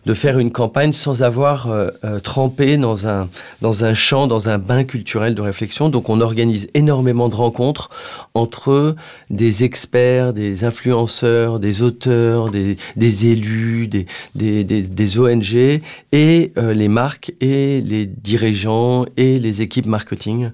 de 0.05 0.13
faire 0.13 0.39
une 0.39 0.51
campagne 0.51 0.93
sans 0.93 1.23
avoir 1.23 1.69
euh, 1.69 1.89
euh, 2.03 2.19
trempé 2.19 2.77
dans 2.77 3.07
un, 3.07 3.93
champ, 3.93 4.27
dans 4.27 4.49
un 4.49 4.57
bain 4.57 4.83
culturel 4.83 5.35
de 5.35 5.41
réflexion. 5.41 5.89
Donc 5.89 6.09
on 6.09 6.21
organise 6.21 6.69
énormément 6.73 7.29
de 7.29 7.35
rencontres 7.35 7.89
entre 8.33 8.95
des 9.29 9.63
experts, 9.63 10.33
des 10.33 10.63
influenceurs, 10.63 11.59
des 11.59 11.81
auteurs, 11.81 12.49
des, 12.49 12.77
élus, 13.27 13.87
des 13.87 15.19
ONG 15.19 15.81
et 16.11 16.51
euh, 16.57 16.73
les 16.73 16.87
marques 16.87 17.33
et 17.41 17.81
les 17.81 18.05
dirigeants 18.05 19.05
et 19.17 19.39
les 19.39 19.61
équipes 19.61 19.85
marketing. 19.85 20.51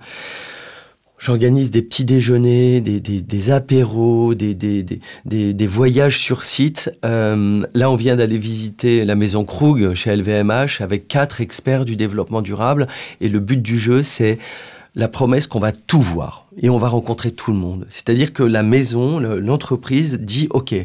J'organise 1.20 1.70
des 1.70 1.82
petits 1.82 2.06
déjeuners, 2.06 2.80
des, 2.80 3.52
apéros, 3.52 4.34
des, 4.36 5.68
voyages 5.68 6.18
sur 6.18 6.46
site. 6.46 6.90
Euh, 7.04 7.66
là, 7.74 7.92
on 7.92 7.98
vient 7.98 8.16
d'aller 8.16 8.38
visiter 8.38 9.04
la 9.04 9.16
maison 9.16 9.44
Krug 9.44 9.94
chez 9.96 10.16
LVMH 10.16 10.80
avec 10.80 11.10
quatre 11.10 11.42
experts 11.42 11.84
du 11.84 11.98
développement 11.98 12.42
durable. 12.42 12.88
Et 13.20 13.28
le 13.28 13.42
but 13.42 13.62
du 13.62 13.78
jeu, 13.78 14.02
c'est 14.02 14.40
la 14.96 15.10
promesse 15.10 15.46
qu'on 15.46 15.60
va 15.60 15.74
tout 15.74 16.02
voir 16.02 16.48
et 16.58 16.70
on 16.70 16.78
va 16.78 16.90
rencontrer 16.90 17.32
tout 17.32 17.52
le 17.52 17.58
monde. 17.58 17.86
C'est-à-dire 17.90 18.34
que 18.34 18.44
la 18.44 18.64
maison, 18.64 19.20
l'entreprise 19.20 20.20
dit 20.20 20.48
OK, 20.52 20.76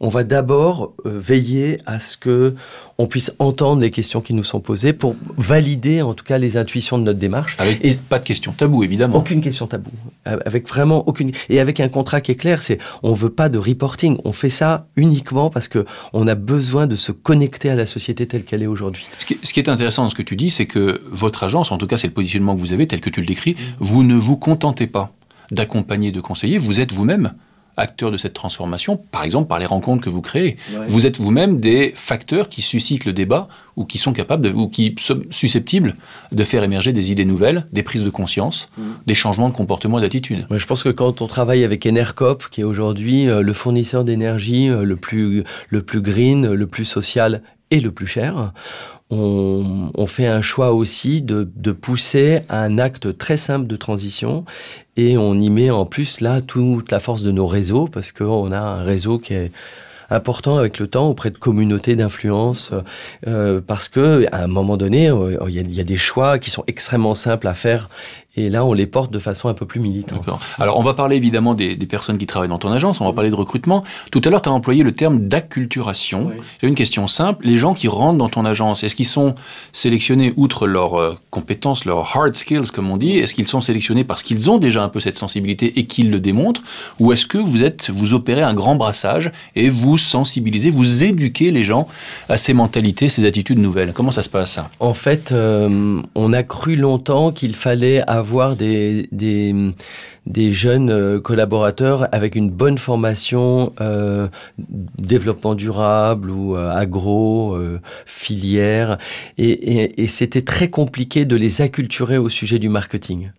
on 0.00 0.08
va 0.08 0.24
d'abord 0.24 0.92
euh, 1.06 1.18
veiller 1.18 1.80
à 1.86 1.98
ce 1.98 2.16
que 2.16 2.54
on 2.98 3.06
puisse 3.06 3.32
entendre 3.38 3.80
les 3.80 3.90
questions 3.90 4.20
qui 4.20 4.34
nous 4.34 4.42
sont 4.42 4.60
posées 4.60 4.92
pour 4.92 5.14
valider 5.36 6.02
en 6.02 6.14
tout 6.14 6.24
cas 6.24 6.36
les 6.36 6.56
intuitions 6.56 6.98
de 6.98 7.04
notre 7.04 7.18
démarche. 7.18 7.56
Avec 7.58 7.84
et 7.84 7.94
pas 7.94 8.18
de 8.18 8.24
questions 8.24 8.52
tabou 8.52 8.82
évidemment. 8.82 9.16
Aucune 9.16 9.40
question 9.40 9.66
tabou. 9.66 9.90
Avec 10.24 10.68
vraiment 10.68 11.06
aucune 11.06 11.32
et 11.48 11.60
avec 11.60 11.80
un 11.80 11.88
contrat 11.88 12.20
qui 12.20 12.32
est 12.32 12.36
clair, 12.36 12.62
c'est 12.62 12.78
on 13.02 13.12
veut 13.12 13.30
pas 13.30 13.48
de 13.48 13.58
reporting, 13.58 14.18
on 14.24 14.32
fait 14.32 14.50
ça 14.50 14.88
uniquement 14.96 15.50
parce 15.50 15.68
que 15.68 15.84
on 16.12 16.26
a 16.26 16.34
besoin 16.34 16.86
de 16.86 16.96
se 16.96 17.12
connecter 17.12 17.70
à 17.70 17.76
la 17.76 17.86
société 17.86 18.26
telle 18.26 18.44
qu'elle 18.44 18.62
est 18.62 18.66
aujourd'hui. 18.66 19.06
Ce, 19.18 19.34
ce, 19.42 19.52
qui 19.52 19.60
est 19.60 19.68
intéressant 19.68 20.02
dans 20.02 20.10
ce 20.10 20.14
que 20.14 20.22
tu 20.22 20.36
dis, 20.36 20.50
c'est 20.50 20.66
que 20.66 21.00
votre 21.10 21.44
agence, 21.44 21.70
en 21.70 21.78
tout 21.78 21.86
cas 21.86 21.98
c'est 21.98 22.08
le 22.08 22.12
positionnement 22.12 22.54
que 22.56 22.60
vous 22.60 22.72
avez 22.72 22.86
tel 22.86 23.00
que 23.00 23.10
tu 23.10 23.20
le 23.20 23.26
décris, 23.26 23.56
vous 23.78 24.02
ne 24.02 24.14
vous 24.14 24.36
contentez 24.36 24.86
pas 24.86 25.12
d'accompagner, 25.50 26.12
de 26.12 26.20
conseiller, 26.20 26.58
vous 26.58 26.80
êtes 26.80 26.92
vous-même 26.92 27.32
acteur 27.78 28.10
de 28.10 28.16
cette 28.16 28.34
transformation, 28.34 28.96
par 28.96 29.22
exemple 29.22 29.48
par 29.48 29.58
les 29.58 29.66
rencontres 29.66 30.04
que 30.04 30.10
vous 30.10 30.20
créez. 30.20 30.56
Ouais. 30.72 30.86
Vous 30.88 31.06
êtes 31.06 31.18
vous-même 31.20 31.60
des 31.60 31.92
facteurs 31.94 32.48
qui 32.48 32.60
suscitent 32.60 33.04
le 33.04 33.12
débat 33.12 33.48
ou 33.76 33.84
qui 33.84 33.98
sont 33.98 34.12
capables 34.12 34.42
de, 34.42 34.50
ou 34.50 34.68
qui 34.68 34.94
sont 34.98 35.20
susceptibles 35.30 35.94
de 36.32 36.44
faire 36.44 36.64
émerger 36.64 36.92
des 36.92 37.12
idées 37.12 37.24
nouvelles, 37.24 37.66
des 37.72 37.82
prises 37.82 38.02
de 38.02 38.10
conscience, 38.10 38.68
mmh. 38.76 38.82
des 39.06 39.14
changements 39.14 39.48
de 39.48 39.54
comportement 39.54 39.98
et 39.98 40.02
d'attitude. 40.02 40.46
Je 40.50 40.66
pense 40.66 40.82
que 40.82 40.88
quand 40.88 41.22
on 41.22 41.26
travaille 41.26 41.64
avec 41.64 41.86
Enercop, 41.86 42.48
qui 42.50 42.62
est 42.62 42.64
aujourd'hui 42.64 43.28
euh, 43.28 43.42
le 43.42 43.52
fournisseur 43.52 44.04
d'énergie 44.04 44.68
euh, 44.68 44.82
le 44.82 44.96
plus, 44.96 45.44
le 45.68 45.82
plus 45.82 46.00
green, 46.00 46.52
le 46.52 46.66
plus 46.66 46.84
social 46.84 47.42
et 47.70 47.80
le 47.80 47.92
plus 47.92 48.06
cher, 48.06 48.52
on, 49.10 49.90
on, 49.94 50.06
fait 50.06 50.26
un 50.26 50.42
choix 50.42 50.72
aussi 50.72 51.22
de, 51.22 51.48
de, 51.56 51.72
pousser 51.72 52.40
un 52.50 52.78
acte 52.78 53.16
très 53.16 53.36
simple 53.36 53.66
de 53.66 53.76
transition 53.76 54.44
et 54.96 55.16
on 55.16 55.34
y 55.34 55.48
met 55.48 55.70
en 55.70 55.86
plus 55.86 56.20
là 56.20 56.40
toute 56.40 56.92
la 56.92 57.00
force 57.00 57.22
de 57.22 57.32
nos 57.32 57.46
réseaux 57.46 57.88
parce 57.88 58.12
qu'on 58.12 58.52
a 58.52 58.58
un 58.58 58.82
réseau 58.82 59.18
qui 59.18 59.34
est 59.34 59.50
important 60.10 60.56
avec 60.56 60.78
le 60.78 60.86
temps 60.86 61.08
auprès 61.08 61.30
de 61.30 61.38
communautés 61.38 61.96
d'influence 61.96 62.72
euh, 63.26 63.60
parce 63.66 63.88
que 63.88 64.26
à 64.32 64.42
un 64.42 64.46
moment 64.46 64.76
donné 64.76 65.10
il 65.46 65.74
y, 65.74 65.80
a, 65.80 65.84
des 65.84 65.96
choix 65.96 66.38
qui 66.38 66.50
sont 66.50 66.64
extrêmement 66.66 67.14
simples 67.14 67.46
à 67.48 67.54
faire 67.54 67.88
et 68.38 68.50
là, 68.50 68.64
on 68.64 68.72
les 68.72 68.86
porte 68.86 69.12
de 69.12 69.18
façon 69.18 69.48
un 69.48 69.54
peu 69.54 69.66
plus 69.66 69.80
militante. 69.80 70.20
D'accord. 70.20 70.40
Alors, 70.60 70.78
on 70.78 70.82
va 70.82 70.94
parler 70.94 71.16
évidemment 71.16 71.54
des, 71.54 71.76
personnes 71.76 72.18
qui 72.18 72.26
travaillent 72.26 72.48
dans 72.48 72.58
ton 72.58 72.70
agence, 72.70 73.00
on 73.00 73.06
va 73.06 73.12
parler 73.12 73.30
de 73.30 73.34
recrutement. 73.34 73.82
Tout 74.12 74.20
à 74.24 74.30
l'heure, 74.30 74.42
tu 74.42 74.48
as 74.48 74.52
employé 74.52 74.84
le 74.84 74.92
terme 74.92 75.26
d'acculturation. 75.26 76.30
J'ai 76.60 76.68
une 76.68 76.76
question 76.76 77.06
simple. 77.08 77.44
Les 77.44 77.56
gens 77.56 77.74
qui 77.74 77.88
rentrent 77.88 78.18
dans 78.18 78.28
ton 78.28 78.44
agence, 78.44 78.84
est-ce 78.84 78.94
qu'ils 78.94 79.06
sont 79.06 79.34
sélectionnés 79.72 80.32
outre 80.36 80.66
leurs 80.68 80.94
euh, 80.94 81.18
compétences, 81.30 81.84
leurs 81.84 82.16
hard 82.16 82.36
skills, 82.36 82.70
comme 82.72 82.90
on 82.90 82.96
dit? 82.96 83.18
Est-ce 83.18 83.34
qu'ils 83.34 83.48
sont 83.48 83.60
sélectionnés 83.60 84.04
parce 84.04 84.22
qu'ils 84.22 84.50
ont 84.50 84.58
déjà 84.58 84.84
un 84.84 84.88
peu 84.88 85.00
cette 85.00 85.16
sensibilité 85.16 85.80
et 85.80 85.86
qu'ils 85.86 86.10
le 86.10 86.20
démontrent? 86.20 86.62
Ou 87.00 87.12
est-ce 87.12 87.26
que 87.26 87.38
vous, 87.38 87.64
êtes, 87.64 87.90
vous 87.90 88.14
opérez 88.14 88.42
un 88.42 88.54
grand 88.54 88.76
brassage 88.76 89.32
et 89.56 89.68
vous 89.68 89.96
sensibilisez, 89.96 90.70
vous 90.70 91.02
éduquez 91.02 91.50
les 91.50 91.64
gens 91.64 91.88
à 92.28 92.36
ces 92.36 92.52
mentalités, 92.52 93.08
ces 93.08 93.24
attitudes 93.24 93.58
nouvelles? 93.58 93.92
Comment 93.92 94.12
ça 94.12 94.22
se 94.22 94.30
passe? 94.30 94.60
En 94.78 94.94
fait, 94.94 95.32
euh, 95.32 96.00
on 96.14 96.32
a 96.32 96.42
cru 96.44 96.76
longtemps 96.76 97.32
qu'il 97.32 97.56
fallait 97.56 98.02
avoir 98.06 98.27
des, 98.56 99.08
des, 99.12 99.54
des 100.26 100.52
jeunes 100.52 100.90
euh, 100.90 101.20
collaborateurs 101.20 102.08
avec 102.12 102.34
une 102.36 102.50
bonne 102.50 102.78
formation 102.78 103.72
euh, 103.80 104.28
développement 104.98 105.54
durable 105.54 106.30
ou 106.30 106.56
euh, 106.56 106.70
agro, 106.70 107.54
euh, 107.54 107.80
filière. 108.06 108.98
Et, 109.36 109.50
et, 109.50 110.02
et 110.02 110.08
c'était 110.08 110.42
très 110.42 110.68
compliqué 110.68 111.24
de 111.24 111.36
les 111.36 111.62
acculturer 111.62 112.18
au 112.18 112.28
sujet 112.28 112.58
du 112.58 112.68
marketing. 112.68 113.30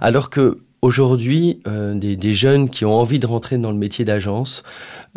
Alors 0.00 0.30
que 0.30 0.58
aujourd'hui, 0.82 1.60
euh, 1.68 1.94
des, 1.94 2.16
des, 2.16 2.34
jeunes 2.34 2.68
qui 2.68 2.84
ont 2.84 2.94
envie 2.94 3.20
de 3.20 3.26
rentrer 3.26 3.56
dans 3.56 3.70
le 3.70 3.78
métier 3.78 4.04
d'agence, 4.04 4.64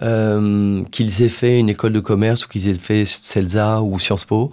euh, 0.02 0.84
qu'ils 0.92 1.24
aient 1.24 1.30
fait 1.30 1.60
une 1.60 1.70
école 1.70 1.94
de 1.94 2.00
commerce 2.00 2.46
ou 2.46 2.50
qu'ils 2.50 2.68
aient 2.68 2.74
fait 2.74 3.06
CELSA 3.06 3.82
ou 3.82 3.98
Sciences 3.98 4.26
Po, 4.26 4.52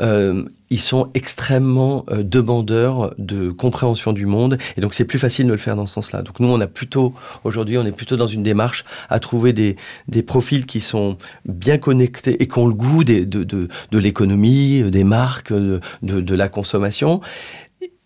euh, 0.00 0.44
ils 0.70 0.80
sont 0.80 1.10
extrêmement 1.14 2.04
euh, 2.10 2.22
demandeurs 2.22 3.14
de 3.18 3.50
compréhension 3.50 4.12
du 4.12 4.24
monde 4.24 4.56
et 4.76 4.80
donc 4.80 4.94
c'est 4.94 5.04
plus 5.04 5.18
facile 5.18 5.46
de 5.46 5.52
le 5.52 5.58
faire 5.58 5.76
dans 5.76 5.86
ce 5.86 5.94
sens-là. 5.94 6.22
Donc 6.22 6.40
nous, 6.40 6.48
on 6.48 6.60
a 6.60 6.66
plutôt, 6.66 7.12
aujourd'hui, 7.44 7.76
on 7.76 7.84
est 7.84 7.92
plutôt 7.92 8.16
dans 8.16 8.26
une 8.26 8.42
démarche 8.42 8.84
à 9.10 9.18
trouver 9.20 9.52
des, 9.52 9.76
des 10.08 10.22
profils 10.22 10.64
qui 10.64 10.80
sont 10.80 11.18
bien 11.44 11.76
connectés 11.76 12.42
et 12.42 12.48
qui 12.48 12.58
ont 12.58 12.68
le 12.68 12.74
goût 12.74 13.04
des, 13.04 13.26
de, 13.26 13.44
de, 13.44 13.68
de 13.90 13.98
l'économie, 13.98 14.82
des 14.90 15.04
marques, 15.04 15.52
de, 15.52 15.80
de, 16.02 16.20
de 16.20 16.34
la 16.34 16.48
consommation 16.48 17.20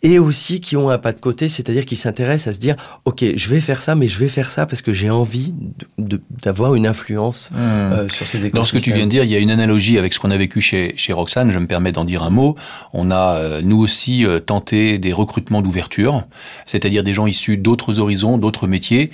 et 0.03 0.19
aussi 0.21 0.61
qui 0.61 0.77
ont 0.77 0.91
un 0.91 0.99
pas 0.99 1.13
de 1.13 1.19
côté, 1.19 1.49
c'est-à-dire 1.49 1.85
qui 1.85 1.97
s'intéressent 1.97 2.49
à 2.49 2.53
se 2.53 2.61
dire, 2.61 2.77
ok, 3.05 3.25
je 3.35 3.49
vais 3.49 3.61
faire 3.61 3.81
ça, 3.81 3.97
mais 3.97 4.07
je 4.07 4.19
vais 4.19 4.29
faire 4.29 4.53
ça 4.53 4.65
parce 4.65 4.81
que 4.81 4.93
j'ai 4.93 5.11
envie 5.11 5.55
d'avoir 5.99 6.77
une 6.77 6.87
influence 6.87 7.51
mmh. 7.51 7.57
euh, 7.57 8.09
sur 8.09 8.27
ces 8.29 8.39
écosystèmes. 8.47 8.61
Dans 8.61 8.65
ce 8.65 8.73
que 8.73 8.79
tu 8.79 8.93
viens 8.93 9.07
de 9.07 9.11
dire, 9.11 9.25
il 9.25 9.31
y 9.31 9.35
a 9.35 9.41
une 9.41 9.51
analogie 9.51 9.99
avec 9.99 10.15
ce 10.15 10.21
qu'on 10.21 10.31
a 10.31 10.37
vécu 10.37 10.61
chez, 10.61 10.95
chez 10.97 11.13
Roxane, 11.13 11.51
je 11.51 11.59
me 11.59 11.67
permets 11.67 11.91
d'en 11.91 12.05
dire 12.05 12.23
un 12.23 12.31
mot. 12.31 12.55
On 12.93 13.11
a, 13.11 13.39
euh, 13.39 13.61
nous 13.63 13.79
aussi, 13.79 14.25
euh, 14.25 14.39
tenté 14.39 14.99
des 14.99 15.13
recrutements 15.13 15.63
d'ouverture, 15.63 16.25
c'est-à-dire 16.67 17.03
des 17.03 17.15
gens 17.15 17.27
issus 17.27 17.57
d'autres 17.57 17.99
horizons, 17.99 18.39
d'autres 18.39 18.69
métiers, 18.69 19.11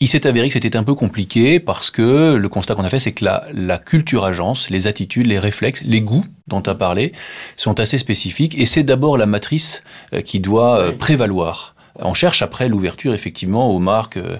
il 0.00 0.08
s'est 0.08 0.26
avéré 0.26 0.48
que 0.48 0.54
c'était 0.54 0.76
un 0.76 0.82
peu 0.82 0.94
compliqué 0.94 1.60
parce 1.60 1.90
que 1.90 2.34
le 2.34 2.48
constat 2.48 2.74
qu'on 2.74 2.84
a 2.84 2.90
fait, 2.90 2.98
c'est 2.98 3.12
que 3.12 3.24
la, 3.24 3.46
la, 3.52 3.78
culture 3.78 4.24
agence, 4.24 4.70
les 4.70 4.86
attitudes, 4.86 5.26
les 5.26 5.38
réflexes, 5.38 5.82
les 5.84 6.00
goûts 6.00 6.24
dont 6.48 6.60
tu 6.60 6.70
as 6.70 6.74
parlé 6.74 7.12
sont 7.56 7.78
assez 7.80 7.98
spécifiques 7.98 8.58
et 8.58 8.66
c'est 8.66 8.82
d'abord 8.82 9.16
la 9.16 9.26
matrice 9.26 9.82
euh, 10.12 10.20
qui 10.20 10.40
doit 10.40 10.78
euh, 10.78 10.92
prévaloir. 10.92 11.74
On 12.00 12.14
cherche 12.14 12.42
après 12.42 12.68
l'ouverture 12.68 13.14
effectivement 13.14 13.70
aux 13.70 13.78
marques, 13.78 14.16
euh, 14.16 14.38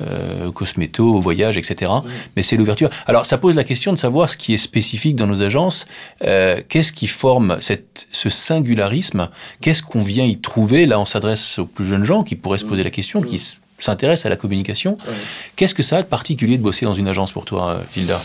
euh, 0.00 0.50
cosméto, 0.52 1.14
aux 1.14 1.20
voyages, 1.20 1.58
etc. 1.58 1.92
Oui. 2.04 2.10
Mais 2.36 2.42
c'est 2.42 2.56
l'ouverture. 2.56 2.88
Alors 3.06 3.26
ça 3.26 3.36
pose 3.36 3.54
la 3.54 3.64
question 3.64 3.92
de 3.92 3.98
savoir 3.98 4.30
ce 4.30 4.38
qui 4.38 4.54
est 4.54 4.58
spécifique 4.58 5.16
dans 5.16 5.26
nos 5.26 5.42
agences. 5.42 5.86
Euh, 6.22 6.62
Qu'est-ce 6.68 6.92
qui 6.92 7.06
forme 7.06 7.58
cette, 7.60 8.08
ce 8.10 8.30
singularisme? 8.30 9.28
Qu'est-ce 9.60 9.82
qu'on 9.82 10.02
vient 10.02 10.24
y 10.24 10.38
trouver? 10.38 10.86
Là, 10.86 10.98
on 10.98 11.04
s'adresse 11.04 11.58
aux 11.58 11.66
plus 11.66 11.84
jeunes 11.84 12.04
gens 12.04 12.24
qui 12.24 12.36
pourraient 12.36 12.58
se 12.58 12.64
poser 12.64 12.82
la 12.82 12.90
question, 12.90 13.20
qui 13.20 13.38
s'intéresse 13.78 14.26
à 14.26 14.28
la 14.28 14.36
communication. 14.36 14.96
Ouais. 15.06 15.14
Qu'est-ce 15.56 15.74
que 15.74 15.82
ça 15.82 15.98
a 15.98 16.02
de 16.02 16.06
particulier 16.06 16.56
de 16.58 16.62
bosser 16.62 16.86
dans 16.86 16.94
une 16.94 17.08
agence 17.08 17.32
pour 17.32 17.44
toi, 17.44 17.80
Gilda? 17.92 18.20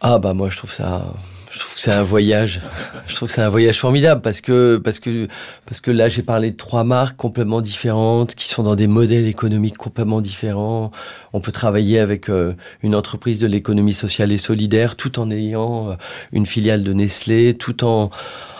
Ah 0.00 0.18
bah 0.18 0.34
moi 0.34 0.50
je 0.50 0.56
trouve 0.58 0.72
ça 0.72 1.14
je 1.54 1.60
trouve 1.60 1.74
que 1.74 1.80
c'est 1.80 1.92
un 1.92 2.02
voyage. 2.02 2.60
Je 3.06 3.14
trouve 3.14 3.28
que 3.28 3.34
c'est 3.34 3.42
un 3.42 3.48
voyage 3.48 3.78
formidable 3.78 4.20
parce 4.22 4.40
que 4.40 4.80
parce 4.82 4.98
que 4.98 5.28
parce 5.66 5.80
que 5.80 5.92
là 5.92 6.08
j'ai 6.08 6.22
parlé 6.22 6.50
de 6.50 6.56
trois 6.56 6.82
marques 6.82 7.16
complètement 7.16 7.60
différentes 7.60 8.34
qui 8.34 8.48
sont 8.48 8.64
dans 8.64 8.74
des 8.74 8.88
modèles 8.88 9.26
économiques 9.26 9.76
complètement 9.76 10.20
différents. 10.20 10.90
On 11.32 11.40
peut 11.40 11.52
travailler 11.52 12.00
avec 12.00 12.28
euh, 12.28 12.54
une 12.82 12.96
entreprise 12.96 13.38
de 13.38 13.46
l'économie 13.46 13.92
sociale 13.92 14.32
et 14.32 14.38
solidaire 14.38 14.96
tout 14.96 15.20
en 15.20 15.30
ayant 15.30 15.90
euh, 15.90 15.94
une 16.32 16.44
filiale 16.44 16.82
de 16.82 16.92
Nestlé, 16.92 17.54
tout 17.54 17.84
en 17.84 18.10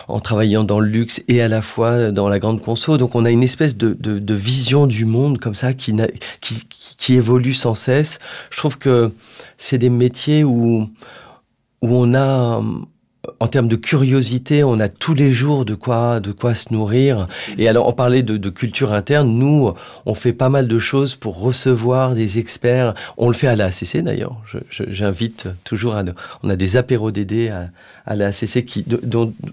en 0.08 0.20
travaillant 0.20 0.64
dans 0.64 0.80
le 0.80 0.88
luxe 0.88 1.22
et 1.28 1.40
à 1.40 1.48
la 1.48 1.60
fois 1.60 2.10
dans 2.10 2.28
la 2.28 2.38
grande 2.38 2.60
conso. 2.60 2.98
Donc 2.98 3.14
on 3.14 3.24
a 3.24 3.30
une 3.30 3.42
espèce 3.42 3.76
de, 3.76 3.94
de, 3.94 4.34
vision 4.34 4.86
du 4.86 5.04
monde 5.04 5.38
comme 5.38 5.54
ça 5.54 5.74
qui, 5.74 5.94
qui, 6.40 7.14
évolue 7.14 7.54
sans 7.54 7.74
cesse. 7.74 8.18
Je 8.50 8.58
trouve 8.58 8.78
que 8.78 9.12
c'est 9.58 9.78
des 9.78 9.90
métiers 9.90 10.44
où, 10.44 10.88
où 11.82 11.88
on 11.88 12.14
a 12.14 12.62
en 13.40 13.48
termes 13.48 13.68
de 13.68 13.76
curiosité, 13.76 14.64
on 14.64 14.80
a 14.80 14.88
tous 14.88 15.14
les 15.14 15.32
jours 15.32 15.64
de 15.64 15.74
quoi, 15.74 16.20
de 16.20 16.32
quoi 16.32 16.54
se 16.54 16.72
nourrir. 16.72 17.28
Et 17.58 17.68
alors, 17.68 17.88
on 17.88 17.92
parlait 17.92 18.22
de, 18.22 18.50
culture 18.50 18.92
interne. 18.92 19.28
Nous, 19.30 19.72
on 20.06 20.14
fait 20.14 20.32
pas 20.32 20.48
mal 20.48 20.68
de 20.68 20.78
choses 20.78 21.16
pour 21.16 21.40
recevoir 21.40 22.14
des 22.14 22.38
experts. 22.38 22.94
On 23.16 23.28
le 23.28 23.34
fait 23.34 23.46
à 23.46 23.56
la 23.56 23.66
ACC 23.66 23.98
d'ailleurs. 23.98 24.36
J'invite 24.70 25.48
toujours 25.64 25.96
à. 25.96 26.04
On 26.42 26.50
a 26.50 26.56
des 26.56 26.76
apéros 26.76 27.10
d'aider 27.10 27.48
à, 27.48 27.70
à 28.06 28.14
la 28.14 28.26
ACC 28.26 28.64
qui, 28.64 28.84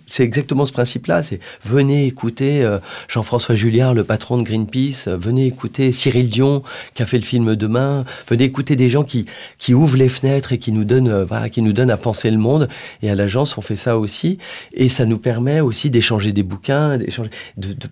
c'est 0.07 0.23
exactement 0.23 0.65
ce 0.65 0.73
principe-là. 0.73 1.23
C'est 1.23 1.39
venez 1.63 2.05
écouter 2.05 2.63
euh, 2.63 2.79
Jean-François 3.07 3.55
Julliard, 3.55 3.93
le 3.93 4.03
patron 4.03 4.37
de 4.37 4.43
Greenpeace. 4.43 5.07
venez 5.07 5.45
écouter 5.45 5.91
Cyril 5.91 6.29
Dion, 6.29 6.63
qui 6.93 7.03
a 7.03 7.05
fait 7.05 7.17
le 7.17 7.23
film 7.23 7.55
Demain. 7.55 8.05
Venez 8.27 8.43
écouter 8.43 8.75
des 8.75 8.89
gens 8.89 9.03
qui, 9.03 9.25
ouvrent 9.73 9.97
les 9.97 10.09
fenêtres 10.09 10.53
et 10.53 10.57
qui 10.57 10.71
nous 10.71 10.83
donnent, 10.83 11.09
euh, 11.09 11.47
qui 11.49 11.61
nous 11.61 11.73
donnent 11.73 11.91
à 11.91 11.97
penser 11.97 12.29
le 12.29 12.37
monde. 12.37 12.67
Et 13.01 13.09
à 13.09 13.15
l'agence, 13.15 13.57
on 13.57 13.61
fait 13.61 13.75
ça 13.75 13.97
aussi. 13.97 14.37
Et 14.73 14.89
ça 14.89 15.05
nous 15.05 15.17
permet 15.17 15.61
aussi 15.61 15.89
d'échanger 15.89 16.31
des 16.31 16.43
bouquins, 16.43 16.97
de, 16.97 17.07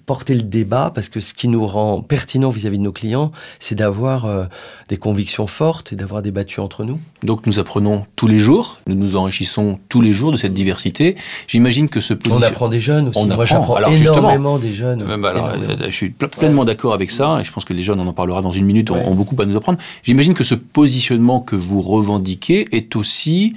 porter 0.05 0.35
le 0.35 0.43
débat, 0.43 0.91
parce 0.93 1.09
que 1.09 1.19
ce 1.19 1.33
qui 1.33 1.47
nous 1.47 1.65
rend 1.65 2.01
pertinent 2.01 2.49
vis-à-vis 2.49 2.77
-vis 2.77 2.79
de 2.79 2.83
nos 2.83 2.91
clients, 2.91 3.31
c'est 3.59 3.75
d'avoir 3.75 4.25
euh, 4.25 4.45
des 4.89 4.97
convictions 4.97 5.47
fortes 5.47 5.93
et 5.93 5.95
d'avoir 5.95 6.21
débattu 6.21 6.59
entre 6.59 6.83
nous. 6.83 6.99
Donc 7.23 7.45
nous 7.45 7.59
apprenons 7.59 8.05
tous 8.15 8.27
les 8.27 8.39
jours, 8.39 8.79
nous 8.87 8.95
nous 8.95 9.15
enrichissons 9.15 9.79
tous 9.89 10.01
les 10.01 10.13
jours 10.13 10.31
de 10.31 10.37
cette 10.37 10.48
diversité. 10.53 11.15
J'imagine 11.47 11.89
que 11.89 12.01
ce 12.01 12.13
position... 12.13 12.45
On 12.45 12.49
apprend 12.49 12.67
des 12.69 12.81
jeunes 12.81 13.09
aussi. 13.09 13.19
On 13.19 13.25
Moi, 13.25 13.45
j'apprends 13.45 13.77
énormément 13.77 14.57
des 14.57 14.73
jeunes. 14.73 15.01
Euh, 15.01 15.23
alors, 15.23 15.53
énormément. 15.53 15.85
je 15.85 15.91
suis 15.91 16.09
pleinement 16.09 16.65
d'accord 16.65 16.93
avec 16.93 17.11
ça, 17.11 17.39
et 17.39 17.43
je 17.43 17.51
pense 17.51 17.65
que 17.65 17.73
les 17.73 17.83
jeunes, 17.83 17.99
on 17.99 18.07
en 18.07 18.13
parlera 18.13 18.41
dans 18.41 18.51
une 18.51 18.65
minute, 18.65 18.89
ouais. 18.89 18.97
ont, 19.05 19.11
ont 19.11 19.15
beaucoup 19.15 19.39
à 19.41 19.45
nous 19.45 19.55
apprendre. 19.55 19.79
J'imagine 20.03 20.33
que 20.33 20.43
ce 20.43 20.55
positionnement 20.55 21.39
que 21.39 21.55
vous 21.55 21.81
revendiquez 21.81 22.67
est 22.75 22.95
aussi 22.95 23.53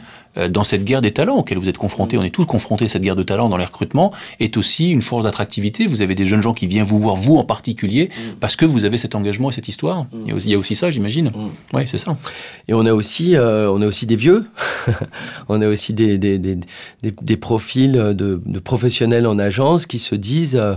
dans 0.48 0.64
cette 0.64 0.84
guerre 0.84 1.02
des 1.02 1.10
talents 1.10 1.36
auquel 1.36 1.58
vous 1.58 1.68
êtes 1.68 1.78
confrontés, 1.78 2.16
on 2.16 2.22
est 2.22 2.30
tous 2.30 2.46
confrontés 2.46 2.86
à 2.86 2.88
cette 2.88 3.02
guerre 3.02 3.16
de 3.16 3.22
talents 3.22 3.48
dans 3.48 3.56
les 3.56 3.64
recrutements, 3.64 4.12
est 4.40 4.56
aussi 4.56 4.90
une 4.90 5.02
force 5.02 5.24
d'attractivité. 5.24 5.86
Vous 5.86 6.02
avez 6.02 6.14
des 6.14 6.24
jeunes 6.24 6.40
gens 6.40 6.54
qui 6.54 6.66
viennent 6.66 6.84
vous 6.84 6.98
voir, 6.98 7.16
vous 7.16 7.36
en 7.36 7.44
particulier, 7.44 8.10
parce 8.40 8.56
que 8.56 8.64
vous 8.64 8.84
avez 8.84 8.98
cet 8.98 9.14
engagement 9.14 9.50
et 9.50 9.52
cette 9.52 9.68
histoire. 9.68 10.06
Il 10.22 10.28
y 10.28 10.32
a 10.32 10.34
aussi, 10.34 10.48
il 10.48 10.52
y 10.52 10.54
a 10.54 10.58
aussi 10.58 10.74
ça, 10.74 10.90
j'imagine. 10.90 11.32
Oui, 11.72 11.82
c'est 11.86 11.98
ça. 11.98 12.16
Et 12.68 12.74
on 12.74 12.86
a 12.86 12.92
aussi, 12.92 13.36
euh, 13.36 13.70
on 13.70 13.82
a 13.82 13.86
aussi 13.86 14.06
des 14.06 14.16
vieux, 14.16 14.46
on 15.48 15.60
a 15.60 15.68
aussi 15.68 15.92
des, 15.92 16.18
des, 16.18 16.38
des, 16.38 16.56
des, 16.56 17.10
des 17.10 17.36
profils 17.36 17.92
de, 17.92 18.12
de 18.44 18.58
professionnels 18.58 19.26
en 19.26 19.38
agence 19.38 19.86
qui 19.86 19.98
se 19.98 20.14
disent... 20.14 20.56
Euh, 20.56 20.76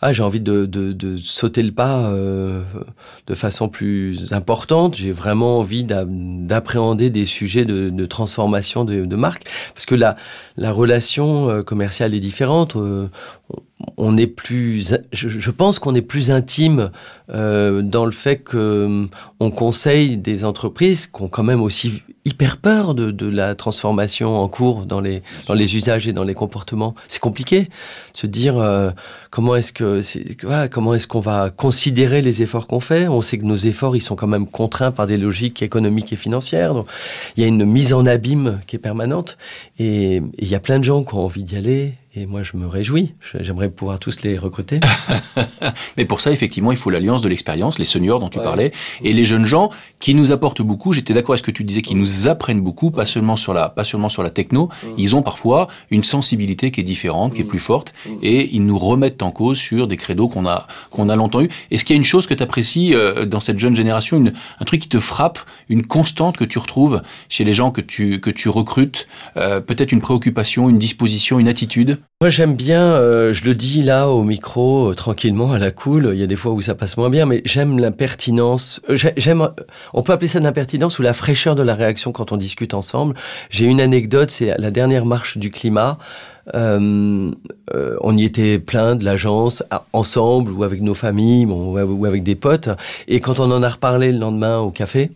ah, 0.00 0.12
j'ai 0.12 0.22
envie 0.22 0.40
de, 0.40 0.64
de, 0.64 0.92
de, 0.92 1.16
sauter 1.16 1.62
le 1.62 1.72
pas 1.72 2.04
euh, 2.06 2.62
de 3.26 3.34
façon 3.34 3.68
plus 3.68 4.32
importante. 4.32 4.94
J'ai 4.94 5.10
vraiment 5.10 5.58
envie 5.58 5.84
d'appréhender 5.84 7.10
des 7.10 7.26
sujets 7.26 7.64
de, 7.64 7.88
de 7.88 8.06
transformation 8.06 8.84
de, 8.84 9.16
marque. 9.16 9.44
Parce 9.74 9.86
que 9.86 9.96
la, 9.96 10.16
la 10.56 10.70
relation 10.70 11.50
euh, 11.50 11.62
commerciale 11.62 12.14
est 12.14 12.20
différente. 12.20 12.76
Euh, 12.76 13.08
on 13.96 14.16
est 14.16 14.26
plus, 14.26 14.96
je, 15.12 15.50
pense 15.50 15.78
qu'on 15.78 15.94
est 15.94 16.02
plus 16.02 16.30
intime 16.30 16.90
euh, 17.30 17.82
dans 17.82 18.04
le 18.04 18.10
fait 18.10 18.38
que 18.38 18.56
euh, 18.56 19.06
on 19.38 19.50
conseille 19.50 20.16
des 20.16 20.44
entreprises 20.44 21.06
qui 21.06 21.22
ont 21.22 21.28
quand 21.28 21.44
même 21.44 21.62
aussi 21.62 22.02
hyper 22.24 22.58
peur 22.58 22.94
de, 22.94 23.10
de 23.10 23.26
la 23.26 23.54
transformation 23.54 24.36
en 24.36 24.48
cours 24.48 24.84
dans 24.84 25.00
les 25.00 25.22
dans 25.46 25.54
les 25.54 25.76
usages 25.76 26.08
et 26.08 26.12
dans 26.12 26.24
les 26.24 26.34
comportements. 26.34 26.94
C'est 27.06 27.20
compliqué 27.20 27.62
de 27.62 27.68
se 28.14 28.26
dire 28.26 28.58
euh, 28.58 28.90
comment 29.30 29.54
est-ce 29.54 29.72
que 29.72 30.00
est, 30.00 30.42
voilà, 30.42 30.68
comment 30.68 30.94
est-ce 30.94 31.06
qu'on 31.06 31.20
va 31.20 31.50
considérer 31.50 32.20
les 32.20 32.42
efforts 32.42 32.66
qu'on 32.66 32.80
fait. 32.80 33.06
On 33.06 33.22
sait 33.22 33.38
que 33.38 33.44
nos 33.44 33.56
efforts 33.56 33.96
ils 33.96 34.02
sont 34.02 34.16
quand 34.16 34.26
même 34.26 34.46
contraints 34.46 34.90
par 34.90 35.06
des 35.06 35.16
logiques 35.16 35.62
économiques 35.62 36.12
et 36.12 36.16
financières. 36.16 36.74
Donc 36.74 36.88
il 37.36 37.42
y 37.42 37.44
a 37.44 37.48
une 37.48 37.64
mise 37.64 37.94
en 37.94 38.06
abîme 38.06 38.60
qui 38.66 38.76
est 38.76 38.80
permanente 38.80 39.38
et 39.78 40.20
il 40.38 40.48
y 40.48 40.54
a 40.56 40.60
plein 40.60 40.78
de 40.80 40.84
gens 40.84 41.04
qui 41.04 41.14
ont 41.14 41.24
envie 41.24 41.44
d'y 41.44 41.56
aller 41.56 41.94
et 42.18 42.26
moi, 42.26 42.42
je 42.42 42.56
me 42.56 42.66
réjouis. 42.66 43.14
J'aimerais 43.38 43.68
pouvoir 43.68 43.98
tous 43.98 44.22
les 44.22 44.36
recruter. 44.36 44.80
Mais 45.96 46.04
pour 46.04 46.20
ça, 46.20 46.32
effectivement, 46.32 46.72
il 46.72 46.78
faut 46.78 46.90
l'alliance 46.90 47.22
de 47.22 47.28
l'expérience, 47.28 47.78
les 47.78 47.84
seniors 47.84 48.18
dont 48.18 48.28
tu 48.28 48.38
parlais, 48.38 48.72
et 49.02 49.12
les 49.12 49.24
jeunes 49.24 49.44
gens 49.44 49.70
qui 50.00 50.14
nous 50.14 50.32
apportent 50.32 50.62
beaucoup. 50.62 50.92
J'étais 50.92 51.14
d'accord 51.14 51.34
avec 51.34 51.44
ce 51.44 51.50
que 51.50 51.56
tu 51.56 51.64
disais, 51.64 51.82
qui 51.82 51.94
nous 51.94 52.28
apprennent 52.28 52.60
beaucoup, 52.60 52.90
pas 52.90 53.06
seulement 53.06 53.36
sur 53.36 53.54
la, 53.54 53.68
pas 53.68 53.84
seulement 53.84 54.08
sur 54.08 54.22
la 54.22 54.30
techno. 54.30 54.68
Ils 54.96 55.14
ont 55.14 55.22
parfois 55.22 55.68
une 55.90 56.02
sensibilité 56.02 56.70
qui 56.70 56.80
est 56.80 56.84
différente, 56.84 57.34
qui 57.34 57.42
est 57.42 57.44
plus 57.44 57.58
forte, 57.58 57.94
et 58.22 58.54
ils 58.54 58.64
nous 58.64 58.78
remettent 58.78 59.22
en 59.22 59.30
cause 59.30 59.58
sur 59.58 59.86
des 59.86 59.96
credos 59.96 60.28
qu'on 60.28 60.46
a, 60.46 60.66
qu'on 60.90 61.08
a 61.08 61.16
longtemps 61.16 61.42
eu. 61.42 61.48
Est-ce 61.70 61.84
qu'il 61.84 61.94
y 61.94 61.98
a 61.98 62.00
une 62.00 62.04
chose 62.04 62.26
que 62.26 62.34
tu 62.34 62.42
apprécies 62.42 62.94
euh, 62.94 63.26
dans 63.26 63.40
cette 63.40 63.58
jeune 63.58 63.76
génération, 63.76 64.16
une, 64.16 64.32
un 64.60 64.64
truc 64.64 64.82
qui 64.82 64.88
te 64.88 64.98
frappe, 64.98 65.38
une 65.68 65.86
constante 65.86 66.36
que 66.36 66.44
tu 66.44 66.58
retrouves 66.58 67.02
chez 67.28 67.44
les 67.44 67.52
gens 67.52 67.70
que 67.70 67.80
tu, 67.80 68.20
que 68.20 68.30
tu 68.30 68.48
recrutes, 68.48 69.06
euh, 69.36 69.60
peut-être 69.60 69.92
une 69.92 70.00
préoccupation, 70.00 70.68
une 70.68 70.78
disposition, 70.78 71.38
une 71.38 71.48
attitude? 71.48 71.98
Moi 72.20 72.30
j'aime 72.30 72.56
bien, 72.56 72.82
euh, 72.82 73.32
je 73.32 73.44
le 73.44 73.54
dis 73.54 73.84
là 73.84 74.08
au 74.08 74.24
micro, 74.24 74.90
euh, 74.90 74.94
tranquillement, 74.96 75.52
à 75.52 75.58
la 75.60 75.70
cool, 75.70 76.10
il 76.12 76.18
y 76.18 76.24
a 76.24 76.26
des 76.26 76.34
fois 76.34 76.50
où 76.50 76.60
ça 76.60 76.74
passe 76.74 76.96
moins 76.96 77.10
bien, 77.10 77.26
mais 77.26 77.42
j'aime 77.44 77.78
l'impertinence, 77.78 78.80
euh, 78.90 78.96
j'aime, 79.16 79.48
on 79.94 80.02
peut 80.02 80.12
appeler 80.12 80.26
ça 80.26 80.40
de 80.40 80.44
l'impertinence 80.44 80.98
ou 80.98 81.02
la 81.02 81.12
fraîcheur 81.12 81.54
de 81.54 81.62
la 81.62 81.74
réaction 81.74 82.10
quand 82.10 82.32
on 82.32 82.36
discute 82.36 82.74
ensemble. 82.74 83.14
J'ai 83.50 83.66
une 83.66 83.80
anecdote, 83.80 84.32
c'est 84.32 84.52
la 84.58 84.72
dernière 84.72 85.04
marche 85.04 85.38
du 85.38 85.52
climat. 85.52 85.96
on 86.54 88.16
y 88.16 88.24
était 88.24 88.58
plein 88.58 88.96
de 88.96 89.04
l'agence, 89.04 89.62
ensemble 89.92 90.50
ou 90.50 90.64
avec 90.64 90.82
nos 90.82 90.94
familles 90.94 91.46
ou 91.46 92.04
avec 92.04 92.24
des 92.24 92.34
potes. 92.34 92.68
Et 93.06 93.20
quand 93.20 93.38
on 93.38 93.48
en 93.52 93.62
a 93.62 93.68
reparlé 93.68 94.10
le 94.10 94.18
lendemain 94.18 94.58
au 94.58 94.72
café, 94.72 95.12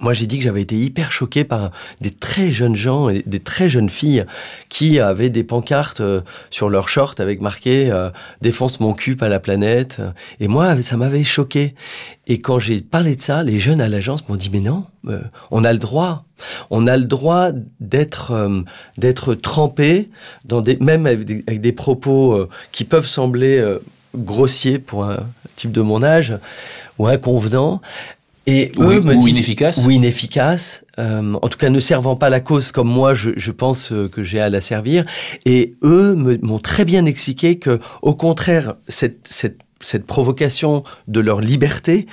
moi, 0.00 0.12
j'ai 0.12 0.26
dit 0.26 0.38
que 0.38 0.44
j'avais 0.44 0.62
été 0.62 0.76
hyper 0.76 1.12
choqué 1.12 1.44
par 1.44 1.70
des 2.00 2.10
très 2.10 2.50
jeunes 2.50 2.74
gens 2.74 3.08
et 3.08 3.22
des 3.26 3.38
très 3.38 3.68
jeunes 3.68 3.88
filles 3.88 4.24
qui 4.68 4.98
avaient 4.98 5.30
des 5.30 5.44
pancartes 5.44 6.00
euh, 6.00 6.20
sur 6.50 6.68
leur 6.68 6.88
short 6.88 7.20
avec 7.20 7.40
marqué 7.40 7.92
euh, 7.92 8.10
Défense 8.42 8.80
mon 8.80 8.92
cul 8.92 9.16
à 9.20 9.28
la 9.28 9.38
planète. 9.38 10.02
Et 10.40 10.48
moi, 10.48 10.82
ça 10.82 10.96
m'avait 10.96 11.22
choqué. 11.22 11.76
Et 12.26 12.40
quand 12.40 12.58
j'ai 12.58 12.80
parlé 12.80 13.14
de 13.14 13.22
ça, 13.22 13.44
les 13.44 13.60
jeunes 13.60 13.80
à 13.80 13.88
l'agence 13.88 14.28
m'ont 14.28 14.34
dit 14.34 14.50
Mais 14.52 14.60
non, 14.60 14.84
euh, 15.06 15.20
on 15.52 15.64
a 15.64 15.72
le 15.72 15.78
droit. 15.78 16.24
On 16.70 16.88
a 16.88 16.96
le 16.96 17.04
droit 17.04 17.50
d'être 17.78 18.32
d'être 18.98 19.34
trempé 19.34 20.10
dans 20.44 20.60
des 20.60 20.76
même 20.78 21.06
avec 21.06 21.60
des, 21.60 21.72
propos 21.72 22.48
qui 22.72 22.84
peuvent 22.84 23.06
sembler 23.06 23.64
grossiers 24.16 24.80
pour 24.80 25.04
un 25.04 25.20
type 25.54 25.70
de 25.70 25.80
mon 25.80 26.02
âge 26.02 26.34
ou 26.98 27.06
inconvenant, 27.06 27.80
et 28.46 28.72
eux 28.78 29.00
me 29.00 29.14
ou 29.14 29.26
inefficaces 29.26 29.84
Ou 29.86 29.90
inefficaces, 29.90 30.84
euh, 30.98 31.34
en 31.40 31.48
tout 31.48 31.58
cas 31.58 31.70
ne 31.70 31.80
servant 31.80 32.16
pas 32.16 32.30
la 32.30 32.40
cause 32.40 32.72
comme 32.72 32.88
moi 32.88 33.14
je, 33.14 33.30
je 33.36 33.50
pense 33.50 33.92
euh, 33.92 34.08
que 34.08 34.22
j'ai 34.22 34.40
à 34.40 34.50
la 34.50 34.60
servir. 34.60 35.04
Et 35.46 35.74
eux 35.82 36.14
m'ont 36.42 36.58
très 36.58 36.84
bien 36.84 37.06
expliqué 37.06 37.58
que, 37.58 37.80
au 38.02 38.14
contraire, 38.14 38.74
cette, 38.88 39.26
cette, 39.26 39.58
cette 39.80 40.06
provocation 40.06 40.84
de 41.08 41.20
leur 41.20 41.40
liberté 41.40 42.06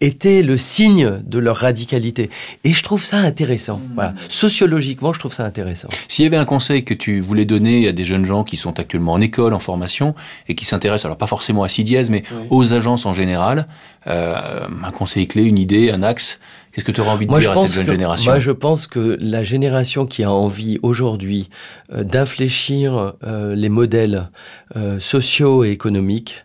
était 0.00 0.42
le 0.42 0.56
signe 0.56 1.20
de 1.24 1.38
leur 1.38 1.56
radicalité. 1.56 2.30
Et 2.64 2.72
je 2.72 2.82
trouve 2.82 3.02
ça 3.02 3.18
intéressant. 3.18 3.76
Mmh. 3.76 3.90
Voilà. 3.94 4.14
Sociologiquement, 4.28 5.12
je 5.12 5.18
trouve 5.18 5.32
ça 5.32 5.44
intéressant. 5.44 5.88
S'il 6.08 6.24
y 6.24 6.26
avait 6.26 6.36
un 6.36 6.44
conseil 6.44 6.84
que 6.84 6.94
tu 6.94 7.20
voulais 7.20 7.44
donner 7.44 7.88
à 7.88 7.92
des 7.92 8.04
jeunes 8.04 8.24
gens 8.24 8.44
qui 8.44 8.56
sont 8.56 8.78
actuellement 8.78 9.12
en 9.12 9.20
école, 9.20 9.52
en 9.54 9.58
formation, 9.58 10.14
et 10.48 10.54
qui 10.54 10.64
s'intéressent, 10.64 11.06
alors 11.06 11.18
pas 11.18 11.26
forcément 11.26 11.62
à 11.62 11.68
CIDIES, 11.68 12.06
mais 12.10 12.22
aux 12.48 12.72
agences 12.72 13.06
en 13.06 13.12
général, 13.12 13.68
euh, 14.06 14.36
un 14.82 14.90
conseil 14.90 15.28
clé, 15.28 15.44
une 15.44 15.58
idée, 15.58 15.90
un 15.90 16.02
axe, 16.02 16.38
qu'est-ce 16.72 16.84
que 16.84 16.92
tu 16.92 17.00
aurais 17.00 17.10
envie 17.10 17.26
de 17.26 17.38
dire 17.38 17.52
à 17.52 17.56
cette 17.56 17.72
jeune 17.72 17.86
génération? 17.86 18.30
Moi, 18.32 18.38
je 18.38 18.52
pense 18.52 18.86
que 18.86 19.18
la 19.20 19.42
génération 19.42 20.06
qui 20.06 20.24
a 20.24 20.30
envie 20.30 20.78
aujourd'hui 20.82 21.50
euh, 21.92 22.04
d'infléchir 22.04 23.14
euh, 23.24 23.54
les 23.54 23.68
modèles 23.68 24.30
euh, 24.76 24.98
sociaux 25.00 25.64
et 25.64 25.70
économiques, 25.70 26.44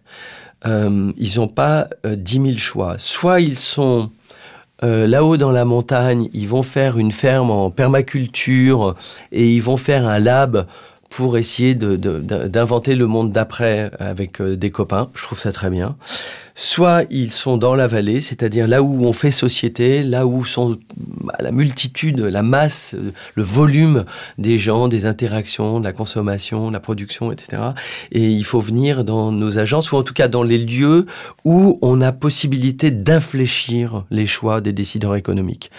euh, 0.65 1.11
ils 1.17 1.39
n'ont 1.39 1.47
pas 1.47 1.87
euh, 2.05 2.15
dix 2.15 2.39
mille 2.39 2.59
choix. 2.59 2.95
Soit 2.97 3.41
ils 3.41 3.57
sont 3.57 4.11
euh, 4.83 5.07
là-haut 5.07 5.37
dans 5.37 5.51
la 5.51 5.65
montagne, 5.65 6.29
ils 6.33 6.47
vont 6.47 6.63
faire 6.63 6.97
une 6.97 7.11
ferme 7.11 7.51
en 7.51 7.69
permaculture 7.69 8.95
et 9.31 9.49
ils 9.53 9.61
vont 9.61 9.77
faire 9.77 10.07
un 10.07 10.19
lab 10.19 10.65
pour 11.09 11.37
essayer 11.37 11.75
d'inventer 11.75 12.95
le 12.95 13.07
monde 13.07 13.31
d'après 13.31 13.91
avec 13.99 14.41
des 14.41 14.71
copains. 14.71 15.09
Je 15.13 15.23
trouve 15.23 15.39
ça 15.39 15.51
très 15.51 15.69
bien 15.69 15.95
soit 16.55 17.03
ils 17.09 17.31
sont 17.31 17.57
dans 17.57 17.75
la 17.75 17.85
vallée, 17.85 18.21
c'est-à-dire 18.21 18.65
là 18.65 18.81
où 18.81 19.03
on 19.05 19.11
fait 19.11 19.29
société, 19.29 20.03
là 20.03 20.25
où 20.25 20.45
sont 20.45 20.77
bah, 20.95 21.35
la 21.41 21.51
multitude, 21.51 22.17
la 22.19 22.41
masse, 22.41 22.95
le 23.35 23.43
volume 23.43 24.05
des 24.37 24.57
gens, 24.57 24.87
des 24.87 25.05
interactions, 25.05 25.81
de 25.81 25.83
la 25.83 25.91
consommation, 25.91 26.69
de 26.69 26.73
la 26.73 26.79
production, 26.79 27.33
etc. 27.33 27.61
Et 28.13 28.25
il 28.31 28.45
faut 28.45 28.61
venir 28.61 29.03
dans 29.03 29.33
nos 29.33 29.57
agences, 29.57 29.91
ou 29.91 29.97
en 29.97 30.03
tout 30.03 30.13
cas 30.13 30.29
dans 30.29 30.43
les 30.43 30.57
lieux 30.57 31.05
où 31.43 31.77
on 31.81 31.99
a 31.99 32.13
possibilité 32.13 32.89
d'infléchir 32.89 34.05
les 34.09 34.25
choix 34.25 34.61
des 34.61 34.71
décideurs 34.71 35.15
économiques. 35.15 35.71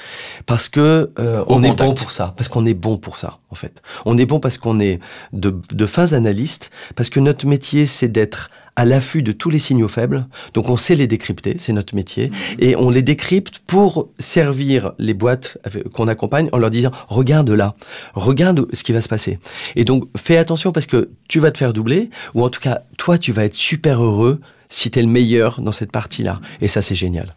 Parce 0.44 0.68
que 0.68 1.10
euh, 1.18 1.42
on 1.46 1.62
est 1.62 1.74
bon 1.74 1.94
pour 1.94 2.10
ça, 2.10 2.34
parce 2.36 2.50
qu'on 2.50 2.66
est 2.66 2.74
bon 2.74 2.98
pour 2.98 3.16
ça, 3.16 3.38
en 3.50 3.54
fait. 3.54 3.82
On 4.04 4.18
est 4.18 4.26
bon 4.26 4.40
parce 4.40 4.58
qu'on 4.58 4.78
est 4.78 5.00
de, 5.32 5.58
de 5.72 5.86
fins 5.86 6.12
analystes, 6.12 6.70
parce 6.96 7.08
que 7.08 7.18
notre 7.18 7.46
métier, 7.46 7.86
c'est 7.86 8.08
d'être 8.08 8.50
à 8.76 8.84
l'affût 8.84 9.22
de 9.22 9.32
tous 9.32 9.50
les 9.50 9.58
signaux 9.58 9.88
faibles. 9.88 10.26
Donc 10.54 10.68
on 10.68 10.76
sait 10.76 10.94
les 10.94 11.06
décrypter, 11.06 11.56
c'est 11.58 11.72
notre 11.72 11.94
métier. 11.94 12.28
Mhm. 12.28 12.34
Et 12.58 12.76
on 12.76 12.90
les 12.90 13.02
décrypte 13.02 13.60
pour 13.66 14.10
servir 14.18 14.92
les 14.98 15.14
boîtes 15.14 15.58
qu'on 15.92 16.08
accompagne 16.08 16.48
en 16.52 16.58
leur 16.58 16.70
disant, 16.70 16.90
regarde 17.08 17.50
là, 17.50 17.74
regarde 18.14 18.66
ce 18.72 18.84
qui 18.84 18.92
va 18.92 19.00
se 19.00 19.08
passer. 19.08 19.38
Et 19.74 19.84
donc 19.84 20.08
fais 20.16 20.36
attention 20.36 20.72
parce 20.72 20.86
que 20.86 21.10
tu 21.28 21.40
vas 21.40 21.50
te 21.50 21.58
faire 21.58 21.72
doubler, 21.72 22.10
ou 22.34 22.44
en 22.44 22.50
tout 22.50 22.60
cas, 22.60 22.82
toi, 22.98 23.18
tu 23.18 23.32
vas 23.32 23.44
être 23.44 23.54
super 23.54 24.02
heureux 24.02 24.40
si 24.68 24.90
tu 24.90 24.98
es 24.98 25.02
le 25.02 25.08
meilleur 25.08 25.60
dans 25.60 25.72
cette 25.72 25.92
partie-là. 25.92 26.40
Et 26.60 26.68
ça, 26.68 26.82
c'est 26.82 26.94
génial. 26.94 27.34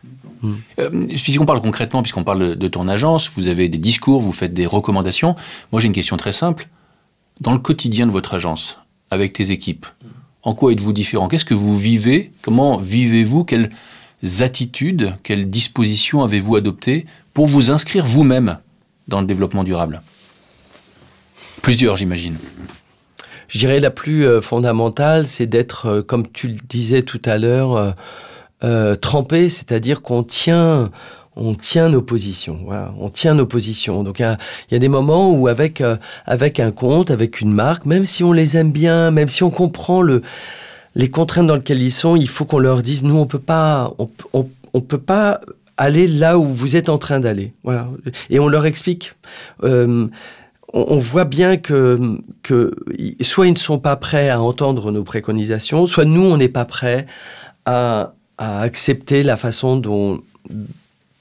Euh, 0.80 1.08
puisqu'on 1.08 1.46
parle 1.46 1.62
concrètement, 1.62 2.02
puisqu'on 2.02 2.24
parle 2.24 2.56
de 2.56 2.68
ton 2.68 2.88
agence, 2.88 3.32
vous 3.36 3.48
avez 3.48 3.70
des 3.70 3.78
discours, 3.78 4.22
vous 4.22 4.32
faites 4.32 4.54
des 4.54 4.66
recommandations. 4.66 5.36
Moi, 5.72 5.82
j'ai 5.82 5.88
une 5.88 5.94
question 5.94 6.18
très 6.18 6.32
simple. 6.32 6.68
Dans 7.42 7.54
le 7.54 7.60
quotidien 7.60 8.08
de 8.08 8.12
votre 8.12 8.34
agence, 8.34 8.80
avec 9.12 9.34
tes 9.34 9.52
équipes, 9.52 9.86
en 10.44 10.54
quoi 10.54 10.72
êtes-vous 10.72 10.94
différent? 10.94 11.28
Qu'est-ce 11.28 11.46
que 11.46 11.54
vous 11.54 11.78
vivez? 11.78 12.32
Comment 12.42 12.78
vivez-vous? 12.78 13.44
Quelles 13.44 13.70
attitudes, 14.40 15.14
quelles 15.24 15.50
dispositions 15.50 16.24
avez-vous 16.24 16.56
adoptées 16.56 17.06
pour 17.34 17.48
vous 17.48 17.72
inscrire 17.72 18.06
vous-même 18.06 18.58
dans 19.08 19.22
le 19.22 19.28
développement 19.28 19.64
durable? 19.64 20.02
Plusieurs, 21.62 21.98
j'imagine. 21.98 22.38
Je 23.50 23.60
dirais 23.60 23.80
la 23.80 23.90
plus 23.90 24.26
euh, 24.26 24.42
fondamentale, 24.42 25.28
c'est 25.28 25.48
d'être, 25.48 25.88
euh, 25.88 26.02
comme 26.04 26.32
tu 26.32 26.48
le 26.48 26.58
disais 26.70 27.02
tout 27.02 27.22
à 27.26 27.38
l'heure, 27.38 27.96
euh, 28.64 28.96
trempé, 28.96 29.50
c'est-à-dire 29.50 30.02
qu'on 30.02 30.24
tient 30.24 30.92
on 31.40 31.56
tient 31.56 31.90
nos 31.90 32.02
positions. 32.02 32.60
On 33.00 33.10
tient 33.10 33.34
nos 33.34 33.46
positions. 33.46 34.04
Donc 34.04 34.20
il 34.20 34.38
y, 34.72 34.76
a 34.76 34.80
des 34.80 34.88
moments 34.90 35.32
où 35.32 35.48
avec 35.48 35.82
euh, 35.82 35.96
avec 36.26 36.60
un 36.60 36.72
compte, 36.72 37.12
avec 37.12 37.42
une 37.42 37.54
marque, 37.54 37.86
même 37.86 38.06
si 38.06 38.24
on 38.24 38.34
les 38.34 38.58
aime 38.58 38.72
bien, 38.72 39.10
même 39.10 39.30
si 39.30 39.44
on 39.44 39.50
comprend 39.50 40.02
le 40.02 40.22
les 40.96 41.10
contraintes 41.10 41.48
dans 41.48 41.56
lesquelles 41.56 41.82
ils 41.82 41.92
sont, 41.92 42.16
il 42.16 42.28
faut 42.28 42.46
qu'on 42.46 42.60
leur 42.60 42.82
dise 42.82 43.04
nous 43.04 43.18
on 43.18 43.26
peut 43.26 43.40
pas 43.40 43.94
on, 44.74 44.82
peut 44.82 44.98
pas 44.98 45.40
aller 45.78 46.08
là 46.08 46.38
où 46.38 46.46
vous 46.46 46.76
êtes 46.76 46.90
en 46.90 46.98
train 46.98 47.20
d'aller. 47.20 47.54
Et 48.30 48.40
on 48.40 48.48
leur 48.48 48.66
explique. 48.66 49.14
Euh, 49.64 50.08
on, 50.74 50.98
voit 50.98 51.26
bien 51.26 51.58
que, 51.58 52.18
soit 53.22 53.48
ils 53.48 53.54
ne 53.54 53.58
sont 53.58 53.80
pas 53.80 53.96
prêts 53.96 54.30
à 54.30 54.42
entendre 54.42 54.92
nos 54.92 55.04
préconisations, 55.04 55.88
soit 55.88 56.06
nous, 56.06 56.22
on 56.22 56.38
n'est 56.38 56.50
pas 56.50 56.66
prêts 56.66 57.08
à 57.66 58.14
accepter 58.38 59.24
la 59.24 59.38
façon 59.38 59.78
dont, 59.78 60.22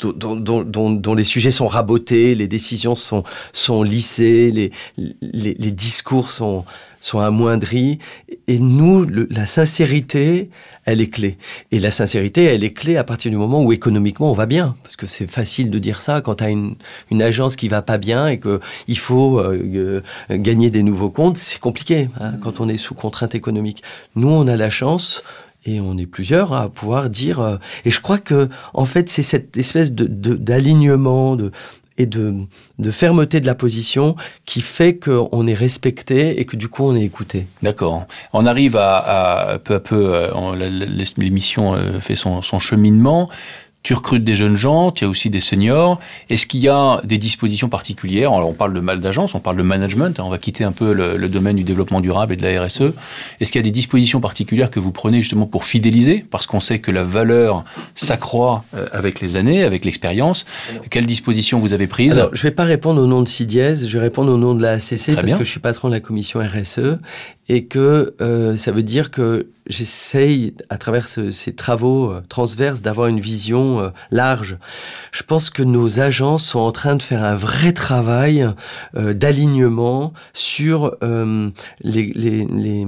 dont, 0.00 1.14
les 1.14 1.24
sujets 1.24 1.50
sont 1.50 1.66
rabotés, 1.66 2.34
les 2.34 2.48
décisions 2.48 2.94
sont, 2.94 3.24
sont 3.52 3.82
lissées, 3.82 4.50
les, 4.50 4.72
les, 5.20 5.70
discours 5.72 6.30
sont, 6.30 6.64
sont 7.00 7.18
amoindris. 7.18 7.98
Et 8.46 8.58
nous, 8.58 9.06
la 9.30 9.46
sincérité, 9.46 10.50
elle 10.84 11.00
est 11.00 11.08
clé. 11.08 11.36
Et 11.72 11.80
la 11.80 11.90
sincérité, 11.90 12.44
elle 12.44 12.62
est 12.62 12.72
clé 12.72 12.96
à 12.96 13.04
partir 13.04 13.30
du 13.30 13.36
moment 13.36 13.62
où 13.62 13.72
économiquement 13.72 14.30
on 14.30 14.34
va 14.34 14.46
bien. 14.46 14.76
Parce 14.82 14.96
que 14.96 15.06
c'est 15.06 15.30
facile 15.30 15.70
de 15.70 15.78
dire 15.78 16.00
ça 16.00 16.20
quand 16.20 16.36
tu 16.36 16.44
as 16.44 16.50
une, 16.50 16.76
une, 17.10 17.22
agence 17.22 17.56
qui 17.56 17.68
va 17.68 17.82
pas 17.82 17.98
bien 17.98 18.28
et 18.28 18.38
qu'il 18.38 18.98
faut 18.98 19.40
euh, 19.40 20.02
gagner 20.30 20.70
des 20.70 20.82
nouveaux 20.82 21.10
comptes. 21.10 21.38
C'est 21.38 21.60
compliqué 21.60 22.08
hein, 22.20 22.34
quand 22.40 22.60
on 22.60 22.68
est 22.68 22.78
sous 22.78 22.94
contrainte 22.94 23.34
économique. 23.34 23.82
Nous, 24.14 24.30
on 24.30 24.46
a 24.46 24.56
la 24.56 24.70
chance 24.70 25.24
et 25.68 25.80
on 25.80 25.96
est 25.98 26.06
plusieurs 26.06 26.52
à 26.52 26.68
pouvoir 26.68 27.10
dire. 27.10 27.40
Euh, 27.40 27.56
et 27.84 27.90
je 27.90 28.00
crois 28.00 28.18
que, 28.18 28.48
en 28.74 28.84
fait, 28.84 29.08
c'est 29.08 29.22
cette 29.22 29.56
espèce 29.56 29.92
de, 29.92 30.06
d'alignement 30.06 31.36
et 31.96 32.06
de, 32.06 32.34
de, 32.78 32.90
fermeté 32.90 33.40
de 33.40 33.46
la 33.46 33.54
position 33.54 34.16
qui 34.44 34.60
fait 34.60 34.96
qu'on 34.96 35.46
est 35.46 35.54
respecté 35.54 36.40
et 36.40 36.44
que 36.44 36.56
du 36.56 36.68
coup 36.68 36.84
on 36.84 36.94
est 36.94 37.02
écouté. 37.02 37.46
D'accord. 37.62 38.06
On 38.32 38.46
arrive 38.46 38.76
à, 38.76 39.58
peu 39.64 39.74
à 39.74 39.80
peu, 39.80 40.14
euh, 40.14 41.08
l'émission 41.16 41.74
euh, 41.74 41.98
fait 41.98 42.14
son, 42.14 42.40
son 42.40 42.58
cheminement. 42.58 43.28
Tu 43.82 43.94
recrutes 43.94 44.24
des 44.24 44.34
jeunes 44.34 44.56
gens, 44.56 44.90
tu 44.90 45.04
as 45.04 45.08
aussi 45.08 45.30
des 45.30 45.40
seniors. 45.40 45.98
Est-ce 46.28 46.46
qu'il 46.46 46.60
y 46.60 46.68
a 46.68 47.00
des 47.04 47.16
dispositions 47.16 47.68
particulières? 47.68 48.32
Alors, 48.32 48.48
on 48.48 48.52
parle 48.52 48.74
de 48.74 48.80
mal 48.80 49.00
d'agence, 49.00 49.34
on 49.34 49.40
parle 49.40 49.56
de 49.56 49.62
management. 49.62 50.18
Hein, 50.18 50.24
on 50.26 50.30
va 50.30 50.38
quitter 50.38 50.64
un 50.64 50.72
peu 50.72 50.92
le, 50.92 51.28
domaine 51.28 51.56
du 51.56 51.64
développement 51.64 52.00
durable 52.00 52.34
et 52.34 52.36
de 52.36 52.46
la 52.46 52.64
RSE. 52.64 52.92
Est-ce 53.40 53.52
qu'il 53.52 53.58
y 53.58 53.62
a 53.62 53.62
des 53.62 53.70
dispositions 53.70 54.20
particulières 54.20 54.70
que 54.70 54.80
vous 54.80 54.92
prenez 54.92 55.22
justement 55.22 55.46
pour 55.46 55.64
fidéliser? 55.64 56.24
Parce 56.30 56.46
qu'on 56.46 56.60
sait 56.60 56.80
que 56.80 56.90
la 56.90 57.02
valeur 57.02 57.64
s'accroît 57.94 58.64
euh, 58.74 58.88
avec 58.92 59.20
les 59.20 59.36
années, 59.36 59.62
avec 59.62 59.84
l'expérience. 59.84 60.44
Quelles 60.90 61.06
dispositions 61.06 61.58
vous 61.58 61.72
avez 61.72 61.86
prises? 61.86 62.18
Alors, 62.18 62.30
je 62.34 62.40
ne 62.40 62.50
vais 62.50 62.54
pas 62.54 62.64
répondre 62.64 63.00
au 63.00 63.06
nom 63.06 63.22
de 63.22 63.28
CIDIES, 63.28 63.86
je 63.86 63.98
vais 63.98 64.04
répondre 64.04 64.32
au 64.32 64.38
nom 64.38 64.54
de 64.54 64.62
la 64.62 64.72
ACC 64.72 65.14
parce 65.14 65.32
que 65.32 65.44
je 65.44 65.50
suis 65.50 65.60
patron 65.60 65.88
de 65.88 65.94
la 65.94 66.00
commission 66.00 66.40
RSE 66.40 66.98
et 67.48 67.64
que 67.66 68.14
euh, 68.20 68.56
ça 68.56 68.72
veut 68.72 68.82
dire 68.82 69.10
que 69.10 69.48
j'essaye, 69.68 70.54
à 70.68 70.78
travers 70.78 71.08
ces 71.08 71.54
travaux 71.54 72.10
euh, 72.10 72.22
transverses, 72.28 72.82
d'avoir 72.82 73.08
une 73.08 73.20
vision 73.20 73.80
euh, 73.80 73.90
large. 74.10 74.58
Je 75.12 75.22
pense 75.22 75.50
que 75.50 75.62
nos 75.62 76.00
agences 76.00 76.44
sont 76.44 76.60
en 76.60 76.72
train 76.72 76.96
de 76.96 77.02
faire 77.02 77.24
un 77.24 77.34
vrai 77.34 77.72
travail 77.72 78.48
euh, 78.96 79.14
d'alignement 79.14 80.12
sur 80.32 80.96
les, 81.02 82.12
les, 82.14 82.44
les, 82.44 82.86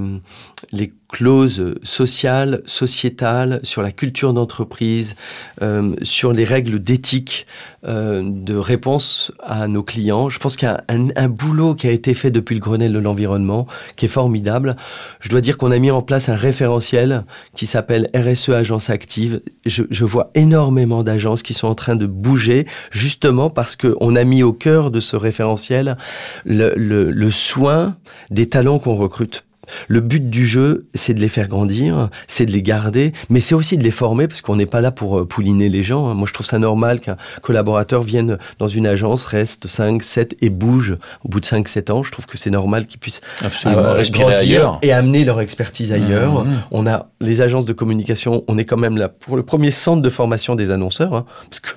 les 0.72 0.92
clauses 1.10 1.74
sociales, 1.82 2.62
sociétales, 2.66 3.60
sur 3.62 3.82
la 3.82 3.92
culture 3.92 4.32
d'entreprise, 4.32 5.16
euh, 5.62 5.94
sur 6.02 6.32
les 6.32 6.44
règles 6.44 6.78
d'éthique 6.78 7.46
euh, 7.86 8.22
de 8.24 8.54
réponse 8.54 9.32
à 9.42 9.66
nos 9.66 9.82
clients. 9.82 10.28
Je 10.28 10.38
pense 10.38 10.56
qu'il 10.56 10.68
y 10.68 10.70
a 10.70 10.84
un, 10.88 11.08
un, 11.16 11.28
boulot 11.28 11.74
qui 11.74 11.88
a 11.88 11.90
été 11.90 12.14
fait 12.14 12.30
depuis 12.30 12.54
le 12.54 12.60
Grenelle 12.60 12.92
de 12.92 12.98
l'environnement 12.98 13.66
qui 13.96 14.04
est 14.04 14.08
formidable. 14.08 14.76
Je 15.20 15.28
dois 15.28 15.40
dire 15.40 15.58
qu'on 15.58 15.70
a 15.70 15.78
mis 15.78 15.90
en 15.90 16.02
place 16.02 16.28
un 16.28 16.34
référentiel 16.34 17.24
qui 17.54 17.66
s'appelle 17.66 18.10
RSE 18.14 18.50
Agence 18.50 18.90
Active. 18.90 19.40
Je, 19.66 19.82
je 19.90 20.04
vois 20.04 20.30
énormément 20.34 21.02
d'agences 21.02 21.42
qui 21.42 21.54
sont 21.54 21.68
en 21.68 21.74
train 21.74 21.96
de 21.96 22.06
bouger 22.06 22.66
justement 22.90 23.50
parce 23.50 23.76
qu'on 23.76 24.14
a 24.14 24.24
mis 24.24 24.42
au 24.42 24.52
cœur 24.52 24.90
de 24.90 25.00
ce 25.00 25.16
référentiel 25.16 25.96
le, 26.44 26.74
le, 26.76 27.10
le 27.10 27.30
soin 27.30 27.96
des 28.30 28.48
talents 28.48 28.78
qu'on 28.78 28.94
recrute 28.94 29.44
le 29.88 30.00
but 30.00 30.28
du 30.28 30.46
jeu, 30.46 30.86
c'est 30.94 31.14
de 31.14 31.20
les 31.20 31.28
faire 31.28 31.48
grandir, 31.48 32.08
c'est 32.26 32.46
de 32.46 32.52
les 32.52 32.62
garder, 32.62 33.12
mais 33.28 33.40
c'est 33.40 33.54
aussi 33.54 33.76
de 33.76 33.84
les 33.84 33.90
former 33.90 34.28
parce 34.28 34.40
qu'on 34.40 34.56
n'est 34.56 34.66
pas 34.66 34.80
là 34.80 34.90
pour 34.90 35.20
euh, 35.20 35.26
pouliner 35.26 35.68
les 35.68 35.82
gens. 35.82 36.08
Hein. 36.08 36.14
Moi, 36.14 36.26
je 36.26 36.32
trouve 36.32 36.46
ça 36.46 36.58
normal 36.58 37.00
qu'un 37.00 37.16
collaborateur 37.42 38.02
vienne 38.02 38.38
dans 38.58 38.68
une 38.68 38.86
agence, 38.86 39.24
reste 39.24 39.66
5, 39.66 40.02
7 40.02 40.36
et 40.40 40.50
bouge 40.50 40.96
au 41.24 41.28
bout 41.28 41.40
de 41.40 41.44
5, 41.44 41.68
7 41.68 41.90
ans. 41.90 42.02
Je 42.02 42.12
trouve 42.12 42.26
que 42.26 42.38
c'est 42.38 42.50
normal 42.50 42.86
qu'ils 42.86 43.00
puissent 43.00 43.20
euh, 43.66 43.92
respirer 43.92 44.34
ailleurs 44.34 44.78
et 44.82 44.92
amener 44.92 45.24
leur 45.24 45.40
expertise 45.40 45.92
ailleurs. 45.92 46.44
Mmh, 46.44 46.48
mmh. 46.48 46.62
On 46.70 46.86
a 46.86 47.10
les 47.20 47.40
agences 47.40 47.64
de 47.64 47.72
communication, 47.72 48.44
on 48.48 48.58
est 48.58 48.64
quand 48.64 48.76
même 48.76 48.96
là 48.96 49.08
pour 49.08 49.36
le 49.36 49.42
premier 49.42 49.70
centre 49.70 50.02
de 50.02 50.08
formation 50.08 50.54
des 50.54 50.70
annonceurs, 50.70 51.14
hein, 51.14 51.26
parce 51.48 51.60
que 51.60 51.70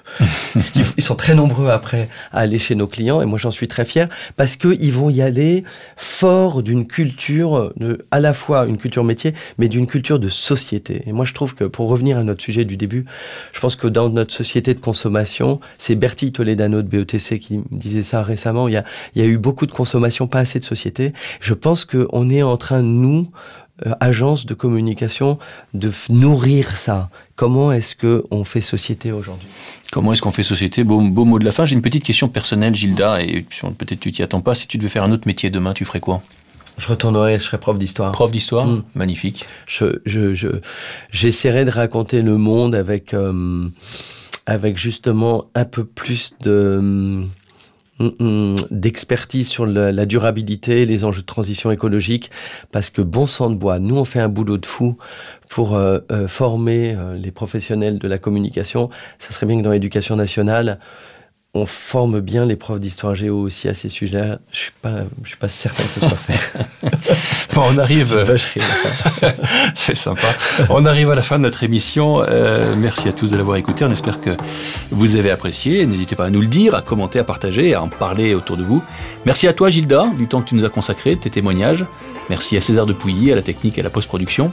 ils 0.97 1.03
sont 1.03 1.15
très 1.15 1.35
nombreux 1.35 1.69
après 1.69 2.09
à 2.31 2.39
aller 2.39 2.59
chez 2.59 2.75
nos 2.75 2.87
clients 2.87 3.21
et 3.21 3.25
moi 3.25 3.37
j'en 3.37 3.51
suis 3.51 3.67
très 3.67 3.85
fier 3.85 4.07
parce 4.35 4.55
qu'ils 4.55 4.93
vont 4.93 5.09
y 5.09 5.21
aller 5.21 5.63
fort 5.97 6.63
d'une 6.63 6.87
culture 6.87 7.73
à 8.11 8.19
la 8.19 8.33
fois 8.33 8.65
une 8.65 8.77
culture 8.77 9.03
métier, 9.03 9.33
mais 9.57 9.67
d'une 9.67 9.87
culture 9.87 10.19
de 10.19 10.29
société. 10.29 11.03
Et 11.05 11.11
moi, 11.11 11.25
je 11.25 11.33
trouve 11.33 11.55
que 11.55 11.63
pour 11.63 11.87
revenir 11.89 12.17
à 12.17 12.23
notre 12.23 12.41
sujet 12.41 12.65
du 12.65 12.77
début, 12.77 13.05
je 13.53 13.59
pense 13.59 13.75
que 13.75 13.87
dans 13.87 14.09
notre 14.09 14.33
société 14.33 14.73
de 14.73 14.79
consommation, 14.79 15.59
c'est 15.77 15.95
Bertie 15.95 16.31
Toledano 16.31 16.81
de 16.81 16.87
BETC 16.87 17.39
qui 17.39 17.61
disait 17.71 18.03
ça 18.03 18.23
récemment, 18.23 18.67
il 18.67 18.73
y 19.15 19.21
a, 19.21 19.25
eu 19.25 19.37
beaucoup 19.37 19.65
de 19.65 19.71
consommation, 19.71 20.27
pas 20.27 20.39
assez 20.39 20.59
de 20.59 20.65
société. 20.65 21.13
Je 21.39 21.53
pense 21.53 21.85
qu'on 21.85 22.29
est 22.29 22.43
en 22.43 22.57
train, 22.57 22.81
nous, 22.81 23.29
euh, 23.87 23.93
agence 23.99 24.45
de 24.45 24.53
communication, 24.53 25.39
de 25.73 25.91
nourrir 26.09 26.77
ça. 26.77 27.09
Comment 27.35 27.71
est-ce 27.71 27.95
que 27.95 28.23
on 28.29 28.43
fait 28.43 28.61
société 28.61 29.11
aujourd'hui? 29.11 29.47
Comment 29.91 30.13
est-ce 30.13 30.21
qu'on 30.21 30.31
fait 30.31 30.43
société? 30.43 30.83
Beau, 30.83 31.01
beau 31.01 31.25
mot 31.25 31.39
de 31.39 31.45
la 31.45 31.51
fin. 31.51 31.65
J'ai 31.65 31.73
une 31.73 31.81
petite 31.81 32.03
question 32.03 32.27
personnelle, 32.27 32.75
Gilda, 32.75 33.21
et 33.23 33.45
peut-être 33.77 33.99
tu 33.99 34.11
t'y 34.11 34.21
attends 34.21 34.41
pas. 34.41 34.53
Si 34.53 34.67
tu 34.67 34.77
devais 34.77 34.89
faire 34.89 35.03
un 35.03 35.11
autre 35.11 35.25
métier 35.25 35.49
demain, 35.49 35.73
tu 35.73 35.85
ferais 35.85 35.99
quoi? 35.99 36.21
Je 36.77 36.87
retournerai, 36.87 37.37
je 37.39 37.43
serai 37.43 37.59
prof 37.59 37.77
d'histoire. 37.77 38.11
Prof 38.11 38.31
d'histoire, 38.31 38.67
mm. 38.67 38.83
magnifique. 38.95 39.45
Je, 39.67 39.99
je, 40.05 40.33
je, 40.33 40.47
j'essaierai 41.11 41.65
de 41.65 41.71
raconter 41.71 42.21
le 42.21 42.37
monde 42.37 42.75
avec, 42.75 43.13
euh, 43.13 43.67
avec 44.45 44.77
justement 44.77 45.45
un 45.55 45.65
peu 45.65 45.83
plus 45.83 46.33
de 46.41 46.79
mm, 46.81 47.29
mm, 47.99 48.55
d'expertise 48.71 49.47
sur 49.47 49.65
la, 49.65 50.05
durabilité, 50.05 50.85
les 50.85 51.03
enjeux 51.03 51.21
de 51.21 51.27
transition 51.27 51.71
écologique, 51.71 52.31
parce 52.71 52.89
que 52.89 53.01
bon 53.01 53.27
sang 53.27 53.49
de 53.49 53.55
bois, 53.55 53.79
nous 53.79 53.97
on 53.97 54.05
fait 54.05 54.19
un 54.19 54.29
boulot 54.29 54.57
de 54.57 54.65
fou 54.65 54.97
pour 55.49 55.75
euh, 55.75 55.99
euh, 56.11 56.27
former 56.27 56.97
les 57.15 57.31
professionnels 57.31 57.99
de 57.99 58.07
la 58.07 58.17
communication. 58.17 58.89
Ça 59.19 59.31
serait 59.31 59.45
bien 59.45 59.59
que 59.59 59.63
dans 59.63 59.71
l'éducation 59.71 60.15
nationale, 60.15 60.79
on 61.55 61.67
forme 61.67 62.19
bien 62.19 62.45
les 62.45 62.55
profs 62.55 62.79
d'histoire 62.79 63.13
géo 63.13 63.39
aussi 63.39 63.69
à 63.69 63.75
ces 63.75 63.87
sujets. 63.87 64.37
Je 64.51 64.57
suis 64.57 64.71
pas, 64.81 65.03
je 65.21 65.27
suis 65.27 65.37
pas 65.37 65.47
certain 65.47 65.83
que 65.83 65.89
ce 65.89 65.99
soit 65.99 66.09
fait. 66.09 66.57
bon, 67.53 67.61
on 67.69 67.77
arrive. 67.77 68.25
C'est 69.75 69.95
sympa. 69.95 70.27
On 70.69 70.85
arrive 70.85 71.11
à 71.11 71.15
la 71.15 71.21
fin 71.21 71.37
de 71.37 71.43
notre 71.43 71.63
émission. 71.63 72.23
Euh, 72.27 72.73
merci 72.75 73.07
à 73.07 73.13
tous 73.13 73.29
de 73.29 73.37
l'avoir 73.37 73.57
écouté. 73.57 73.85
On 73.85 73.91
espère 73.91 74.19
que 74.19 74.31
vous 74.89 75.15
avez 75.15 75.29
apprécié. 75.29 75.85
N'hésitez 75.85 76.15
pas 76.15 76.25
à 76.25 76.29
nous 76.31 76.41
le 76.41 76.47
dire, 76.47 76.73
à 76.73 76.81
commenter, 76.81 77.19
à 77.19 77.23
partager, 77.23 77.75
à 77.75 77.83
en 77.83 77.89
parler 77.89 78.33
autour 78.33 78.57
de 78.57 78.63
vous. 78.63 78.81
Merci 79.27 79.47
à 79.47 79.53
toi, 79.53 79.69
Gilda, 79.69 80.05
du 80.17 80.27
temps 80.27 80.41
que 80.41 80.49
tu 80.49 80.55
nous 80.55 80.65
as 80.65 80.69
consacré, 80.69 81.15
tes 81.17 81.29
témoignages. 81.29 81.85
Merci 82.31 82.57
à 82.57 82.61
César 82.61 82.87
de 82.87 82.93
Pouilly, 82.93 83.31
à 83.31 83.35
la 83.35 83.43
technique 83.43 83.77
et 83.77 83.81
à 83.81 83.83
la 83.83 83.91
post-production. 83.91 84.51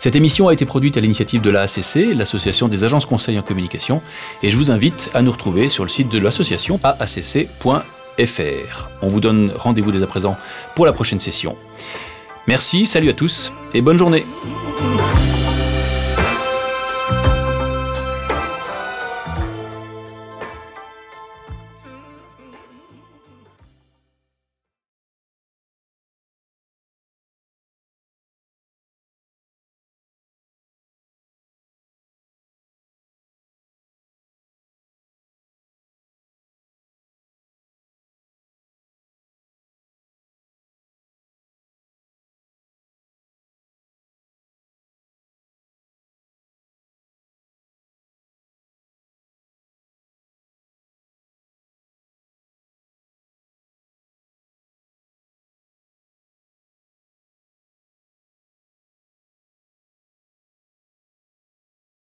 Cette 0.00 0.16
émission 0.16 0.48
a 0.48 0.54
été 0.54 0.64
produite 0.64 0.96
à 0.96 1.00
l'initiative 1.00 1.42
de 1.42 1.50
l'ACC, 1.50 2.16
l'Association 2.16 2.68
des 2.68 2.84
agences 2.84 3.04
conseils 3.04 3.38
en 3.38 3.42
communication, 3.42 4.00
et 4.42 4.50
je 4.50 4.56
vous 4.56 4.70
invite 4.70 5.10
à 5.12 5.20
nous 5.20 5.30
retrouver 5.30 5.68
sur 5.68 5.84
le 5.84 5.90
site 5.90 6.08
de 6.08 6.18
l'association 6.18 6.80
aacc.fr. 6.82 7.84
On 9.02 9.08
vous 9.08 9.20
donne 9.20 9.52
rendez-vous 9.54 9.92
dès 9.92 10.02
à 10.02 10.06
présent 10.06 10.38
pour 10.74 10.86
la 10.86 10.94
prochaine 10.94 11.18
session. 11.18 11.54
Merci, 12.46 12.86
salut 12.86 13.10
à 13.10 13.12
tous 13.12 13.52
et 13.74 13.82
bonne 13.82 13.98
journée. 13.98 14.24